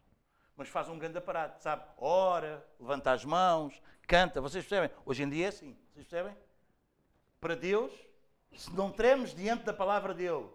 [0.56, 1.84] Mas faz um grande aparato, sabe?
[1.98, 4.40] Ora, levanta as mãos, canta.
[4.40, 4.96] Vocês percebem?
[5.06, 5.78] Hoje em dia é assim.
[5.94, 6.38] Vocês percebem?
[7.40, 7.92] Para Deus,
[8.54, 10.48] se não tremes diante da palavra dele,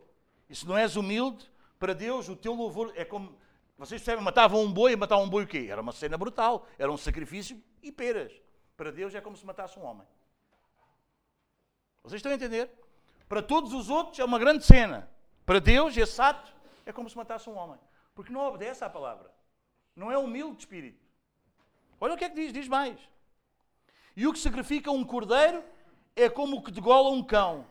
[0.49, 3.37] e se não és humilde, para Deus o teu louvor é como
[3.79, 4.25] vocês percebem?
[4.25, 5.69] Matavam um boi matavam um boi o quê?
[5.71, 6.67] Era uma cena brutal.
[6.77, 8.33] Era um sacrifício e peras.
[8.77, 10.07] Para Deus é como se matasse um homem.
[12.03, 12.71] Vocês estão a entender?
[13.29, 15.09] Para todos os outros é uma grande cena.
[15.47, 16.53] Para Deus, esse ato
[16.85, 17.79] é como se matasse um homem.
[18.15, 19.31] Porque não obedece à palavra.
[19.95, 21.05] Não é humilde de espírito.
[22.01, 22.99] Olha o que é que diz, diz mais.
[24.17, 25.63] E o que sacrifica um cordeiro
[26.17, 27.65] é como o que degola um cão.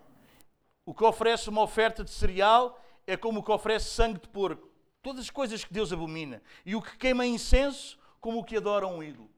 [0.86, 4.67] O que oferece uma oferta de cereal é como o que oferece sangue de porco.
[5.08, 6.42] Todas as coisas que Deus abomina.
[6.66, 9.30] E o que queima incenso, como o que adora um ídolo.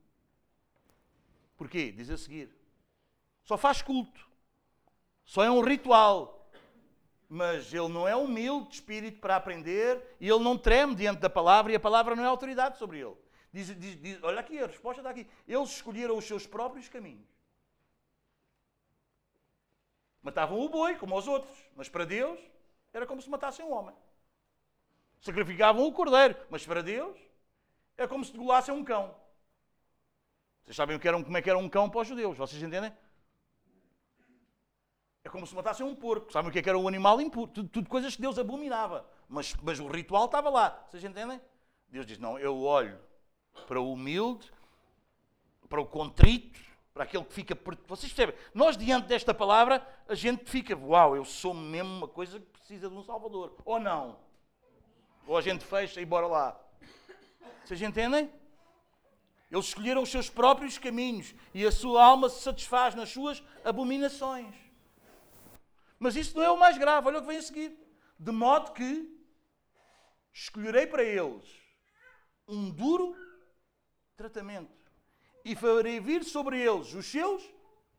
[1.56, 1.92] Porquê?
[1.92, 2.50] Diz a seguir.
[3.44, 4.28] Só faz culto.
[5.24, 6.50] Só é um ritual.
[7.28, 11.30] Mas ele não é humilde de espírito para aprender e ele não treme diante da
[11.30, 13.16] palavra e a palavra não é autoridade sobre ele.
[13.52, 15.24] Diz, diz, diz, olha aqui, a resposta está aqui.
[15.46, 17.30] Eles escolheram os seus próprios caminhos.
[20.20, 22.40] Matavam o boi, como os outros, mas para Deus
[22.92, 23.94] era como se matassem um homem.
[25.20, 27.18] Sacrificavam o cordeiro, mas para Deus
[27.96, 29.14] é como se degolassem um cão.
[30.64, 32.62] Vocês sabem o que era, como é que era um cão para os judeus, vocês
[32.62, 32.92] entendem?
[35.22, 36.32] É como se matassem um porco.
[36.32, 37.50] Sabem o que, é que era um animal impuro?
[37.50, 39.06] Tudo, tudo, coisas que Deus abominava.
[39.28, 40.86] Mas, mas o ritual estava lá.
[40.88, 41.40] Vocês entendem?
[41.88, 42.98] Deus diz: Não, eu olho
[43.66, 44.50] para o humilde,
[45.68, 46.58] para o contrito,
[46.94, 47.58] para aquele que fica.
[47.86, 48.40] Vocês percebem?
[48.54, 52.88] Nós, diante desta palavra, a gente fica: Uau, eu sou mesmo uma coisa que precisa
[52.88, 53.56] de um Salvador.
[53.64, 54.18] Ou não?
[55.30, 56.60] Ou a gente fecha e bora lá.
[57.64, 58.28] Vocês entendem?
[59.48, 64.52] Eles escolheram os seus próprios caminhos e a sua alma se satisfaz nas suas abominações.
[66.00, 67.78] Mas isso não é o mais grave, olha o que vem a seguir.
[68.18, 69.08] De modo que
[70.32, 71.48] escolherei para eles
[72.48, 73.14] um duro
[74.16, 74.76] tratamento
[75.44, 77.40] e farei vir sobre eles os seus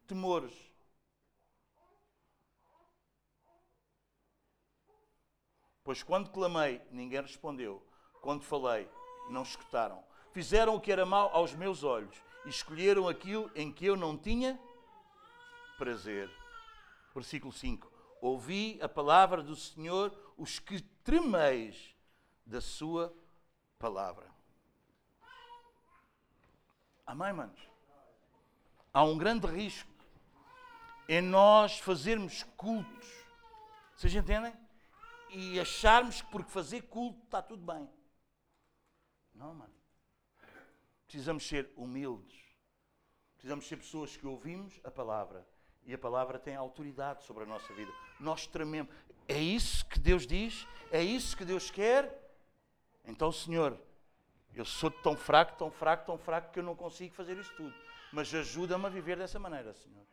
[0.06, 0.52] temores.
[5.84, 7.86] Pois quando clamei, ninguém respondeu.
[8.22, 8.90] Quando falei,
[9.30, 10.03] não escutaram.
[10.32, 14.18] Fizeram o que era mau aos meus olhos e escolheram aquilo em que eu não
[14.18, 14.60] tinha
[15.78, 16.30] prazer.
[17.14, 17.91] Versículo 5.
[18.22, 21.95] Ouvi a palavra do Senhor, os que tremeis
[22.45, 23.14] da sua
[23.80, 24.30] palavra.
[27.06, 27.60] Amém, manos?
[28.94, 29.90] Há um grande risco
[31.10, 33.08] em nós fazermos cultos.
[33.95, 34.53] Vocês entendem?
[35.32, 37.90] E acharmos que porque fazer culto está tudo bem.
[39.34, 39.74] Não, mano.
[41.08, 42.40] Precisamos ser humildes.
[43.34, 45.48] Precisamos ser pessoas que ouvimos a palavra.
[45.84, 47.91] E a palavra tem autoridade sobre a nossa vida.
[48.20, 48.94] Nós trememos.
[49.28, 50.68] É isso que Deus diz?
[50.91, 52.22] É isso que Deus quer?
[53.06, 53.80] Então, Senhor,
[54.53, 57.74] eu sou tão fraco, tão fraco, tão fraco que eu não consigo fazer isso tudo.
[58.12, 60.06] Mas ajuda-me a viver dessa maneira, Senhor.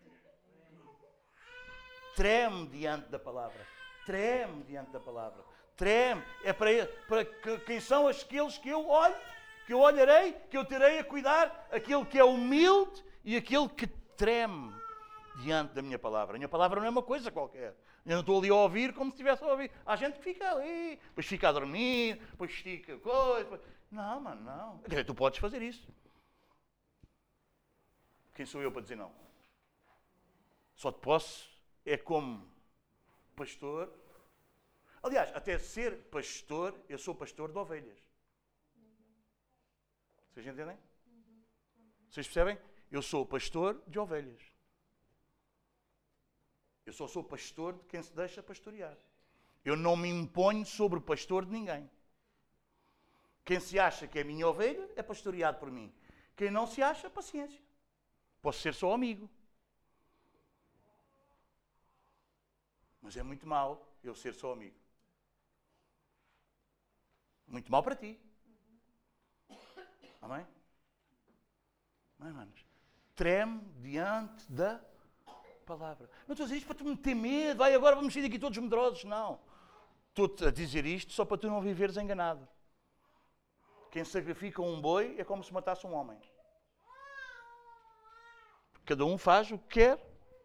[2.15, 3.78] Treme diante da palavra.
[4.09, 5.45] Treme diante da palavra.
[5.77, 6.23] Treme.
[6.43, 9.15] É para, para que, quem são aqueles que eu olho,
[9.67, 13.87] que eu olharei, que eu terei a cuidar, aquele que é humilde e aquele que
[14.17, 14.73] treme
[15.43, 16.37] diante da minha palavra.
[16.37, 17.77] A minha palavra não é uma coisa qualquer.
[18.07, 19.71] Eu não estou ali a ouvir como se estivesse a ouvir.
[19.85, 23.61] Há gente que fica ali, depois fica a dormir, depois estica coisa.
[23.91, 25.05] Não, mano, não.
[25.05, 25.87] Tu podes fazer isso.
[28.35, 29.13] Quem sou eu para dizer não?
[30.75, 31.47] Só te posso,
[31.85, 32.57] é como
[33.39, 33.93] pastor.
[35.03, 37.99] Aliás, até ser pastor, eu sou pastor de ovelhas.
[40.31, 40.79] Vocês entendem?
[42.11, 42.59] Vocês percebem?
[42.91, 44.43] Eu sou pastor de ovelhas.
[46.85, 48.97] Eu só sou pastor de quem se deixa pastorear.
[49.65, 51.89] Eu não me imponho sobre o pastor de ninguém.
[53.45, 55.93] Quem se acha que é minha ovelha é pastoreado por mim.
[56.37, 57.63] Quem não se acha, paciência.
[58.41, 59.29] Posso ser só amigo.
[63.09, 64.77] Mas é muito mal eu ser só amigo.
[67.47, 68.21] Muito mal para ti.
[70.21, 70.47] Amém?
[72.21, 72.67] Amém, manos?
[73.15, 74.79] Treme diante da
[75.65, 76.11] palavra.
[76.27, 77.57] Não estou a dizer isto para tu me ter medo.
[77.57, 79.05] Vai, agora vamos sair daqui todos medrosos.
[79.05, 79.41] Não.
[80.11, 82.47] Estou a dizer isto só para tu não viveres enganado.
[83.91, 86.21] Quem sacrifica um boi é como se matasse um homem.
[88.85, 89.99] Cada um faz o que quer,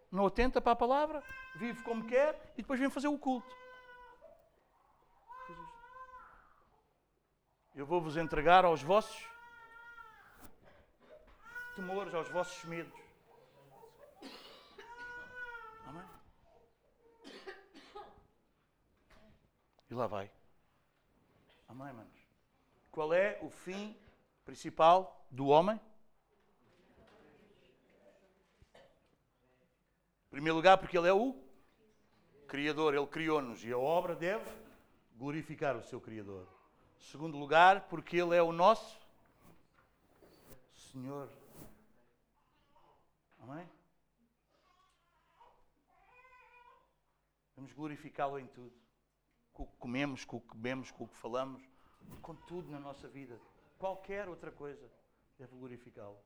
[0.10, 1.22] não atenta para a palavra,
[1.56, 3.64] vive como quer e depois vem fazer o culto.
[7.76, 9.28] Eu vou vos entregar aos vossos
[11.76, 12.94] temores, aos vossos medos.
[15.88, 16.08] Amém?
[19.90, 20.32] E lá vai.
[21.68, 22.28] Amém, manos?
[22.92, 23.98] Qual é o fim
[24.46, 25.80] principal do homem?
[30.28, 31.43] Em primeiro lugar, porque ele é o
[32.54, 34.48] Criador, ele criou-nos e a obra deve
[35.16, 36.48] glorificar o seu Criador.
[37.00, 39.02] Segundo lugar, porque ele é o nosso
[40.76, 41.28] Senhor.
[43.40, 43.68] Amém?
[47.56, 48.72] Vamos glorificá-lo em tudo.
[49.52, 51.64] Com o que comemos, com o que bebemos, com o que falamos,
[52.22, 53.42] com tudo na nossa vida.
[53.80, 54.88] Qualquer outra coisa
[55.40, 56.20] deve glorificá-lo.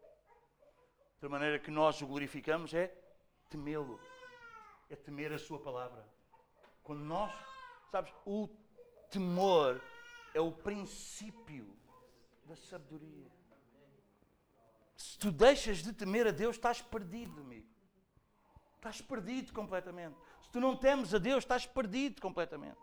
[1.13, 2.93] Outra maneira que nós o glorificamos é
[3.49, 3.97] temê-lo.
[4.89, 6.16] É temer a sua palavra.
[6.87, 7.33] Quando nós,
[7.91, 8.47] sabes, o
[9.11, 9.81] temor
[10.33, 11.77] é o princípio
[12.45, 13.29] da sabedoria.
[14.95, 17.67] Se tu deixas de temer a Deus, estás perdido, amigo.
[18.77, 20.15] Estás perdido completamente.
[20.41, 22.79] Se tu não temes a Deus, estás perdido completamente.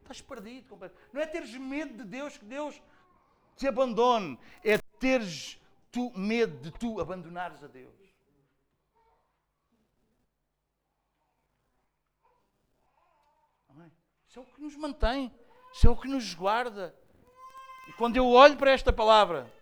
[0.00, 1.12] Estás perdido completamente.
[1.12, 2.82] Não é teres medo de Deus que Deus
[3.54, 4.38] te abandone.
[4.64, 5.60] É teres
[5.90, 8.02] tu medo de tu abandonares a Deus.
[13.74, 13.90] Amém?
[14.32, 15.30] Isso é o que nos mantém.
[15.74, 16.96] Isso é o que nos guarda.
[17.86, 19.52] E quando eu olho para esta palavra,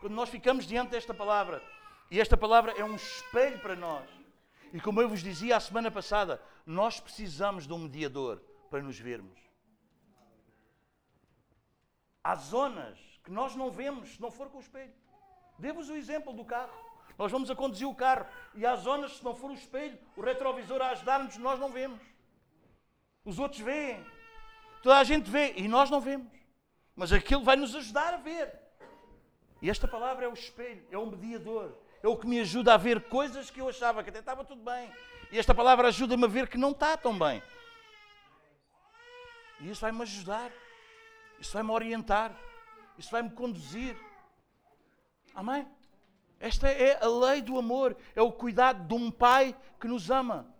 [0.00, 1.62] quando nós ficamos diante desta palavra,
[2.10, 4.08] e esta palavra é um espelho para nós,
[4.72, 8.98] e como eu vos dizia a semana passada, nós precisamos de um mediador para nos
[8.98, 9.38] vermos.
[12.24, 14.94] Há zonas que nós não vemos se não for com o espelho.
[15.58, 16.72] Dê-vos o exemplo do carro.
[17.18, 18.24] Nós vamos a conduzir o carro
[18.54, 22.15] e há zonas, se não for o espelho, o retrovisor a ajudar-nos, nós não vemos.
[23.26, 24.06] Os outros veem.
[24.82, 26.32] Toda a gente vê e nós não vemos.
[26.94, 28.54] Mas aquilo vai nos ajudar a ver.
[29.60, 31.76] E esta palavra é o espelho, é o mediador.
[32.02, 34.62] É o que me ajuda a ver coisas que eu achava que até estava tudo
[34.62, 34.90] bem.
[35.32, 37.42] E esta palavra ajuda-me a ver que não está tão bem.
[39.60, 40.52] E isso vai-me ajudar
[41.40, 42.32] Isso vai-me orientar.
[42.96, 43.96] Isso vai-me conduzir.
[45.34, 45.66] Amém?
[46.38, 47.96] Esta é a lei do amor.
[48.14, 50.54] É o cuidado de um pai que nos ama.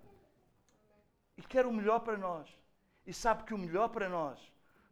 [1.37, 2.49] E quer o melhor para nós.
[3.07, 4.39] E sabe que o melhor para nós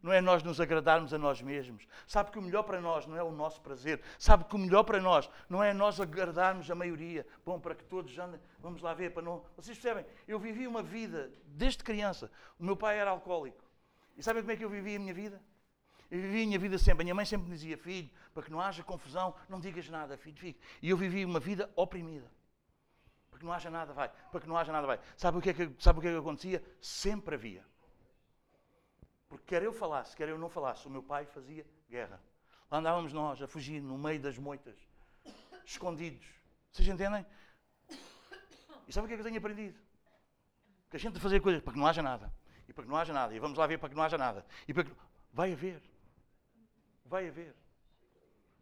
[0.05, 1.87] não é nós nos agradarmos a nós mesmos.
[2.05, 3.99] Sabe que o melhor para nós não é o nosso prazer.
[4.19, 7.25] Sabe que o melhor para nós não é nós agradarmos a maioria.
[7.43, 9.43] Bom, para que todos andem, vamos lá ver, para não.
[9.57, 10.05] Vocês percebem?
[10.27, 12.31] Eu vivi uma vida desde criança.
[12.59, 13.63] O meu pai era alcoólico.
[14.15, 15.41] E sabem como é que eu vivi a minha vida?
[16.11, 17.01] Eu vivi a minha vida sempre.
[17.01, 20.15] A minha mãe sempre me dizia, filho, para que não haja confusão, não digas nada,
[20.17, 20.55] filho, filho.
[20.83, 22.29] E eu vivi uma vida oprimida.
[23.35, 24.09] Para que não haja nada, vai.
[24.31, 24.97] Para que não haja nada, vai.
[25.17, 26.63] Sabe o que é que, sabe o que, é que acontecia?
[26.79, 27.65] Sempre havia.
[29.27, 32.21] Porque quer eu falasse, quer eu não falasse, o meu pai fazia guerra.
[32.71, 34.77] Lá andávamos nós a fugir no meio das moitas,
[35.65, 36.25] escondidos.
[36.71, 37.25] Vocês entendem?
[38.87, 39.77] E sabe o que é que eu tenho aprendido?
[40.89, 42.31] Que a gente fazer coisas para que não haja nada.
[42.69, 43.35] E para que não haja nada.
[43.35, 44.45] E vamos lá ver para que não haja nada.
[44.65, 44.91] E para que...
[45.33, 45.83] Vai haver.
[47.03, 47.53] Vai haver.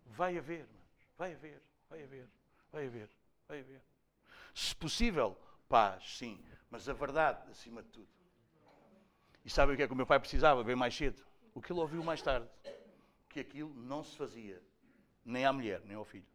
[0.07, 0.67] Vai haver,
[1.17, 2.29] vai haver, vai haver,
[2.71, 3.09] vai haver,
[3.47, 3.92] vai haver.
[4.53, 8.07] Se possível, paz, sim, mas a verdade acima de tudo.
[9.43, 10.63] E sabem o que é que o meu pai precisava?
[10.63, 11.23] Bem mais cedo.
[11.53, 12.47] O que ele ouviu mais tarde.
[13.29, 14.61] Que aquilo não se fazia
[15.25, 16.25] nem à mulher, nem ao filho.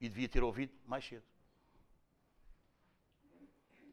[0.00, 1.24] E devia ter ouvido mais cedo.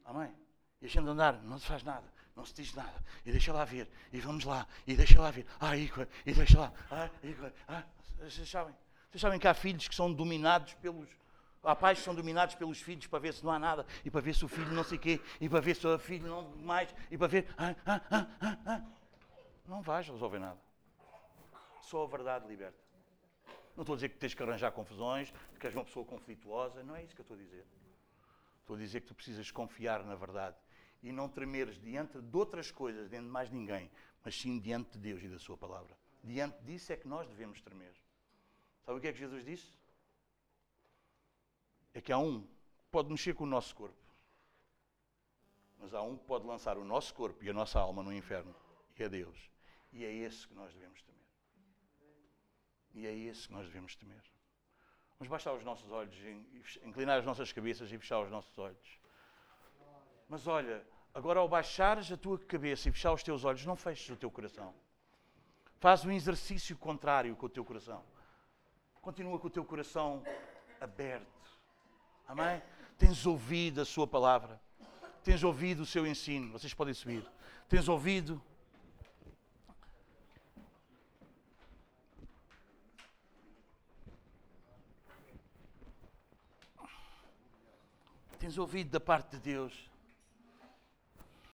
[0.06, 0.34] Amém?
[0.82, 3.66] E a gente andar, não se faz nada, não se diz nada, e deixa lá
[3.66, 5.92] ver, e vamos lá, e deixa lá ver, ah, e,
[6.26, 7.36] e deixa lá, ah, e,
[7.68, 7.84] ah,
[8.20, 8.76] vocês sabem,
[9.10, 11.10] vocês sabem que há filhos que são dominados pelos,
[11.76, 14.46] pais são dominados pelos filhos para ver se não há nada, e para ver se
[14.46, 17.18] o filho não sei o quê, e para ver se o filho não mais, e
[17.18, 17.48] para ver.
[17.58, 18.82] Ah, ah, ah, ah, ah.
[19.68, 20.60] Não vais resolver nada.
[21.82, 22.88] Só a verdade liberta.
[23.76, 26.96] Não estou a dizer que tens que arranjar confusões, que és uma pessoa conflituosa, não
[26.96, 27.66] é isso que eu estou a dizer.
[28.62, 30.58] Estou a dizer que tu precisas confiar na verdade
[31.02, 33.90] e não tremeres diante de outras coisas, diante de mais ninguém,
[34.24, 35.96] mas sim diante de Deus e da Sua palavra.
[36.24, 37.94] Diante disso é que nós devemos tremer.
[38.86, 39.72] Sabe o que é que Jesus disse?
[41.98, 43.98] É que há um que pode mexer com o nosso corpo,
[45.80, 48.56] mas há um que pode lançar o nosso corpo e a nossa alma no inferno,
[48.96, 49.50] e é Deus.
[49.92, 51.26] E é esse que nós devemos temer.
[52.94, 54.22] E é esse que nós devemos temer.
[55.18, 56.16] Vamos baixar os nossos olhos,
[56.84, 59.00] inclinar as nossas cabeças e fechar os nossos olhos.
[60.30, 64.08] Mas olha, agora ao baixares a tua cabeça e fechar os teus olhos, não feches
[64.12, 64.72] o teu coração.
[65.80, 68.06] Faz um exercício contrário com o teu coração.
[69.02, 70.24] Continua com o teu coração
[70.80, 71.37] aberto
[72.28, 72.62] Amém?
[72.98, 74.60] Tens ouvido a Sua palavra.
[75.24, 76.52] Tens ouvido o seu ensino.
[76.52, 77.26] Vocês podem subir.
[77.68, 78.42] Tens ouvido.
[88.40, 89.90] Tens ouvido da parte de Deus